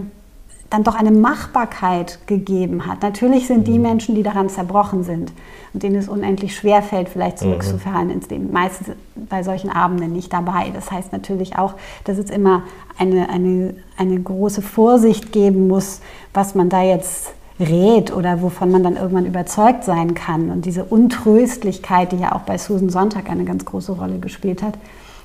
dann 0.71 0.83
doch 0.83 0.95
eine 0.95 1.11
Machbarkeit 1.11 2.19
gegeben 2.27 2.87
hat. 2.87 3.03
Natürlich 3.03 3.45
sind 3.45 3.67
die 3.67 3.77
mhm. 3.77 3.81
Menschen, 3.83 4.15
die 4.15 4.23
daran 4.23 4.49
zerbrochen 4.49 5.03
sind 5.03 5.31
und 5.73 5.83
denen 5.83 5.97
es 5.97 6.07
unendlich 6.07 6.55
schwer 6.55 6.81
fällt, 6.81 7.09
vielleicht 7.09 7.39
zurückzufahren 7.39 8.07
mhm. 8.07 8.13
ins 8.13 8.29
Leben, 8.29 8.51
meistens 8.51 8.95
bei 9.15 9.43
solchen 9.43 9.69
Abenden 9.69 10.13
nicht 10.13 10.31
dabei. 10.31 10.71
Das 10.73 10.89
heißt 10.89 11.11
natürlich 11.11 11.57
auch, 11.57 11.75
dass 12.05 12.17
es 12.17 12.29
immer 12.29 12.63
eine, 12.97 13.29
eine, 13.29 13.75
eine 13.97 14.19
große 14.19 14.61
Vorsicht 14.61 15.33
geben 15.33 15.67
muss, 15.67 15.99
was 16.33 16.55
man 16.55 16.69
da 16.69 16.81
jetzt 16.81 17.33
rät 17.59 18.15
oder 18.15 18.41
wovon 18.41 18.71
man 18.71 18.81
dann 18.81 18.95
irgendwann 18.95 19.25
überzeugt 19.25 19.83
sein 19.83 20.13
kann. 20.13 20.49
Und 20.51 20.65
diese 20.65 20.85
Untröstlichkeit, 20.85 22.13
die 22.13 22.17
ja 22.17 22.33
auch 22.33 22.41
bei 22.41 22.57
Susan 22.57 22.89
Sonntag 22.89 23.29
eine 23.29 23.43
ganz 23.43 23.65
große 23.65 23.91
Rolle 23.91 24.19
gespielt 24.19 24.63
hat, 24.63 24.75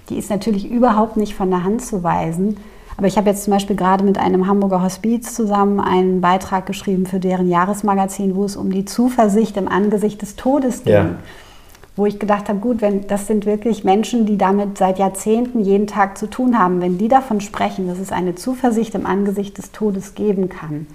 die 0.09 0.19
ist 0.19 0.29
natürlich 0.29 0.69
überhaupt 0.69 1.17
nicht 1.17 1.35
von 1.35 1.51
der 1.51 1.63
Hand 1.63 1.83
zu 1.83 2.03
weisen. 2.03 2.57
Aber 2.97 3.07
ich 3.07 3.17
habe 3.17 3.29
jetzt 3.29 3.45
zum 3.45 3.53
Beispiel 3.53 3.77
gerade 3.77 4.05
mit 4.05 4.19
einem 4.19 4.47
Hamburger 4.47 4.83
Hospiz 4.83 5.35
zusammen 5.35 5.81
einen 5.81 6.21
Beitrag 6.21 6.67
geschrieben 6.67 7.07
für 7.07 7.21
deren 7.21 7.49
Jahresmagazin, 7.49 8.35
wo 8.35 8.45
es 8.45 8.57
um 8.57 8.71
die 8.71 8.85
Zuversicht 8.85 9.57
im 9.57 9.69
Angesicht 9.69 10.23
des 10.23 10.37
Todes 10.37 10.85
ging. 10.85 10.95
Ja. 10.95 11.07
Wo 11.95 12.05
ich 12.05 12.19
gedacht 12.19 12.49
habe, 12.49 12.59
gut, 12.59 12.83
wenn 12.83 13.07
das 13.07 13.27
sind 13.27 13.47
wirklich 13.47 13.83
Menschen, 13.85 14.27
die 14.27 14.37
damit 14.37 14.77
seit 14.77 14.99
Jahrzehnten 14.99 15.61
jeden 15.61 15.87
Tag 15.87 16.19
zu 16.19 16.29
tun 16.29 16.59
haben, 16.59 16.83
wenn 16.83 16.99
die 16.99 17.09
davon 17.09 17.41
sprechen, 17.41 17.89
dass 17.89 17.99
es 17.99 18.13
eine 18.13 18.35
Zuversicht 18.35 18.95
im 18.95 19.07
Angesicht 19.07 19.57
des 19.57 19.73
Todes 19.73 20.15
geben 20.15 20.51
kann, 20.51 20.87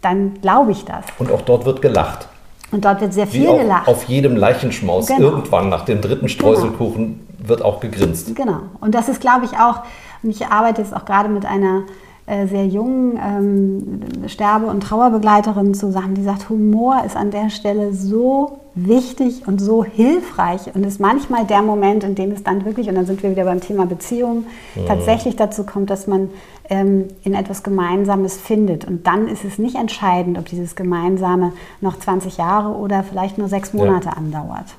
dann 0.00 0.34
glaube 0.42 0.70
ich 0.70 0.84
das. 0.84 1.04
Und 1.18 1.32
auch 1.32 1.42
dort 1.42 1.64
wird 1.64 1.82
gelacht. 1.82 2.28
Und 2.70 2.84
dort 2.84 3.00
wird 3.00 3.14
sehr 3.14 3.26
viel 3.26 3.52
Wie 3.52 3.58
gelacht. 3.58 3.88
Auf 3.88 4.04
jedem 4.04 4.36
Leichenschmaus 4.36 5.06
genau. 5.06 5.28
irgendwann 5.28 5.68
nach 5.68 5.84
dem 5.84 6.00
dritten 6.00 6.28
Streuselkuchen 6.28 7.20
genau. 7.36 7.48
wird 7.48 7.62
auch 7.62 7.80
gegrinst. 7.80 8.34
Genau. 8.34 8.60
Und 8.80 8.94
das 8.94 9.08
ist, 9.08 9.20
glaube 9.20 9.44
ich, 9.44 9.52
auch 9.52 9.82
und 10.24 10.30
ich 10.30 10.46
arbeite 10.46 10.82
jetzt 10.82 10.94
auch 10.94 11.04
gerade 11.04 11.28
mit 11.28 11.46
einer 11.46 11.82
äh, 12.26 12.46
sehr 12.46 12.66
jungen 12.66 13.18
ähm, 13.22 14.28
Sterbe- 14.28 14.66
und 14.66 14.82
Trauerbegleiterin 14.82 15.74
zusammen, 15.74 16.14
die 16.14 16.22
sagt, 16.22 16.48
Humor 16.48 17.02
ist 17.04 17.16
an 17.16 17.30
der 17.30 17.50
Stelle 17.50 17.92
so 17.92 18.60
wichtig 18.74 19.46
und 19.46 19.60
so 19.60 19.84
hilfreich 19.84 20.74
und 20.74 20.86
ist 20.86 21.00
manchmal 21.00 21.44
der 21.44 21.60
Moment, 21.60 22.02
in 22.02 22.14
dem 22.14 22.32
es 22.32 22.42
dann 22.42 22.64
wirklich, 22.64 22.88
und 22.88 22.94
dann 22.94 23.04
sind 23.04 23.22
wir 23.22 23.30
wieder 23.30 23.44
beim 23.44 23.60
Thema 23.60 23.84
Beziehung, 23.84 24.46
ja. 24.74 24.84
tatsächlich 24.86 25.36
dazu 25.36 25.64
kommt, 25.64 25.90
dass 25.90 26.06
man 26.06 26.30
ähm, 26.70 27.08
in 27.24 27.34
etwas 27.34 27.62
Gemeinsames 27.62 28.38
findet. 28.38 28.86
Und 28.86 29.06
dann 29.06 29.28
ist 29.28 29.44
es 29.44 29.58
nicht 29.58 29.76
entscheidend, 29.76 30.38
ob 30.38 30.46
dieses 30.46 30.76
Gemeinsame 30.76 31.52
noch 31.82 31.98
20 31.98 32.38
Jahre 32.38 32.70
oder 32.70 33.02
vielleicht 33.02 33.36
nur 33.36 33.48
sechs 33.48 33.74
Monate 33.74 34.06
ja. 34.06 34.12
andauert. 34.14 34.74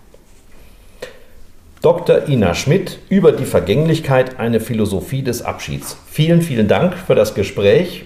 Dr. 1.85 2.27
Ina 2.27 2.55
Schmidt 2.55 2.97
über 3.09 3.31
die 3.31 3.45
Vergänglichkeit, 3.45 4.39
eine 4.39 4.59
Philosophie 4.59 5.21
des 5.21 5.43
Abschieds. 5.43 5.99
Vielen, 6.07 6.41
vielen 6.41 6.67
Dank 6.67 6.95
für 6.95 7.13
das 7.13 7.35
Gespräch. 7.35 8.05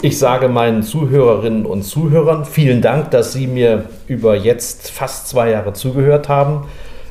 Ich 0.00 0.18
sage 0.18 0.48
meinen 0.48 0.82
Zuhörerinnen 0.82 1.66
und 1.66 1.82
Zuhörern 1.82 2.46
vielen 2.46 2.80
Dank, 2.80 3.10
dass 3.10 3.34
Sie 3.34 3.46
mir 3.46 3.90
über 4.06 4.36
jetzt 4.36 4.90
fast 4.90 5.28
zwei 5.28 5.50
Jahre 5.50 5.74
zugehört 5.74 6.30
haben. 6.30 6.64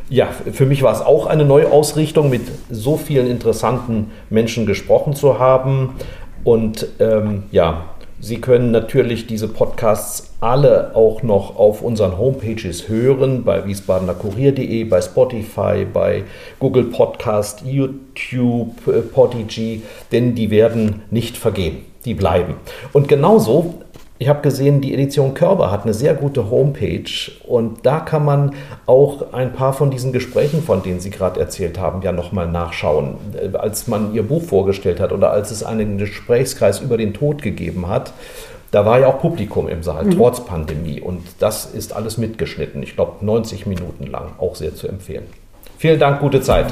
Ja, 0.10 0.30
für 0.52 0.66
mich 0.66 0.82
war 0.82 0.94
es 0.94 1.02
auch 1.02 1.28
eine 1.28 1.46
Neuausrichtung, 1.46 2.32
mit 2.32 2.42
so 2.72 2.98
vielen 2.98 3.30
interessanten 3.30 4.10
Menschen 4.32 4.66
gesprochen 4.66 5.14
zu 5.14 5.38
haben. 5.38 5.94
Und 6.44 6.88
ähm, 7.00 7.44
ja, 7.52 7.91
Sie 8.24 8.40
können 8.40 8.70
natürlich 8.70 9.26
diese 9.26 9.48
Podcasts 9.48 10.36
alle 10.42 10.96
auch 10.96 11.24
noch 11.24 11.58
auf 11.58 11.82
unseren 11.82 12.20
Homepages 12.20 12.88
hören, 12.88 13.44
bei 13.44 13.66
wiesbadenerkurier.de, 13.66 14.84
bei 14.84 15.02
Spotify, 15.02 15.88
bei 15.92 16.24
Google 16.60 16.84
Podcast, 16.84 17.64
YouTube, 17.66 18.76
äh, 18.88 19.02
Podigy, 19.02 19.82
denn 20.12 20.36
die 20.36 20.52
werden 20.52 21.02
nicht 21.10 21.36
vergehen, 21.36 21.78
die 22.06 22.14
bleiben. 22.14 22.58
Und 22.94 23.08
genauso 23.08 23.82
ich 24.22 24.30
habe 24.30 24.42
gesehen, 24.42 24.82
die 24.82 24.94
Edition 24.94 25.34
Körber 25.34 25.72
hat 25.72 25.82
eine 25.82 25.96
sehr 25.96 26.14
gute 26.14 26.52
Homepage 26.52 27.10
und 27.48 27.88
da 27.88 28.00
kann 28.00 28.24
man 28.24 28.54
auch 28.86 29.34
ein 29.34 29.52
paar 29.52 29.74
von 29.74 29.90
diesen 29.90 30.14
Gesprächen, 30.14 30.62
von 30.62 30.84
denen 30.84 31.00
Sie 31.00 31.10
gerade 31.10 31.40
erzählt 31.40 31.80
haben, 31.80 32.04
ja 32.04 32.12
nochmal 32.12 32.48
nachschauen. 32.48 33.16
Äh, 33.34 33.58
als 33.58 33.88
man 33.88 34.14
Ihr 34.14 34.22
Buch 34.22 34.44
vorgestellt 34.44 35.00
hat 35.00 35.12
oder 35.12 35.32
als 35.32 35.50
es 35.50 35.64
einen 35.64 35.98
Gesprächskreis 35.98 36.82
über 36.82 36.98
den 36.98 37.16
Tod 37.16 37.42
gegeben 37.42 37.88
hat, 37.88 38.14
da 38.70 38.86
war 38.86 39.00
ja 39.00 39.08
auch 39.08 39.20
Publikum 39.20 39.68
im 39.68 39.82
Saal, 39.82 40.06
mhm. 40.06 40.12
trotz 40.12 40.46
Pandemie. 40.46 41.02
Und 41.02 41.24
das 41.40 41.66
ist 41.66 41.92
alles 41.92 42.20
mitgeschnitten. 42.20 42.84
Ich 42.84 42.94
glaube, 42.94 43.26
90 43.26 43.66
Minuten 43.66 44.06
lang. 44.06 44.34
Auch 44.38 44.56
sehr 44.56 44.76
zu 44.76 44.88
empfehlen. 44.88 45.24
Vielen 45.80 46.00
Dank, 46.00 46.20
gute 46.20 46.42
Zeit. 46.42 46.72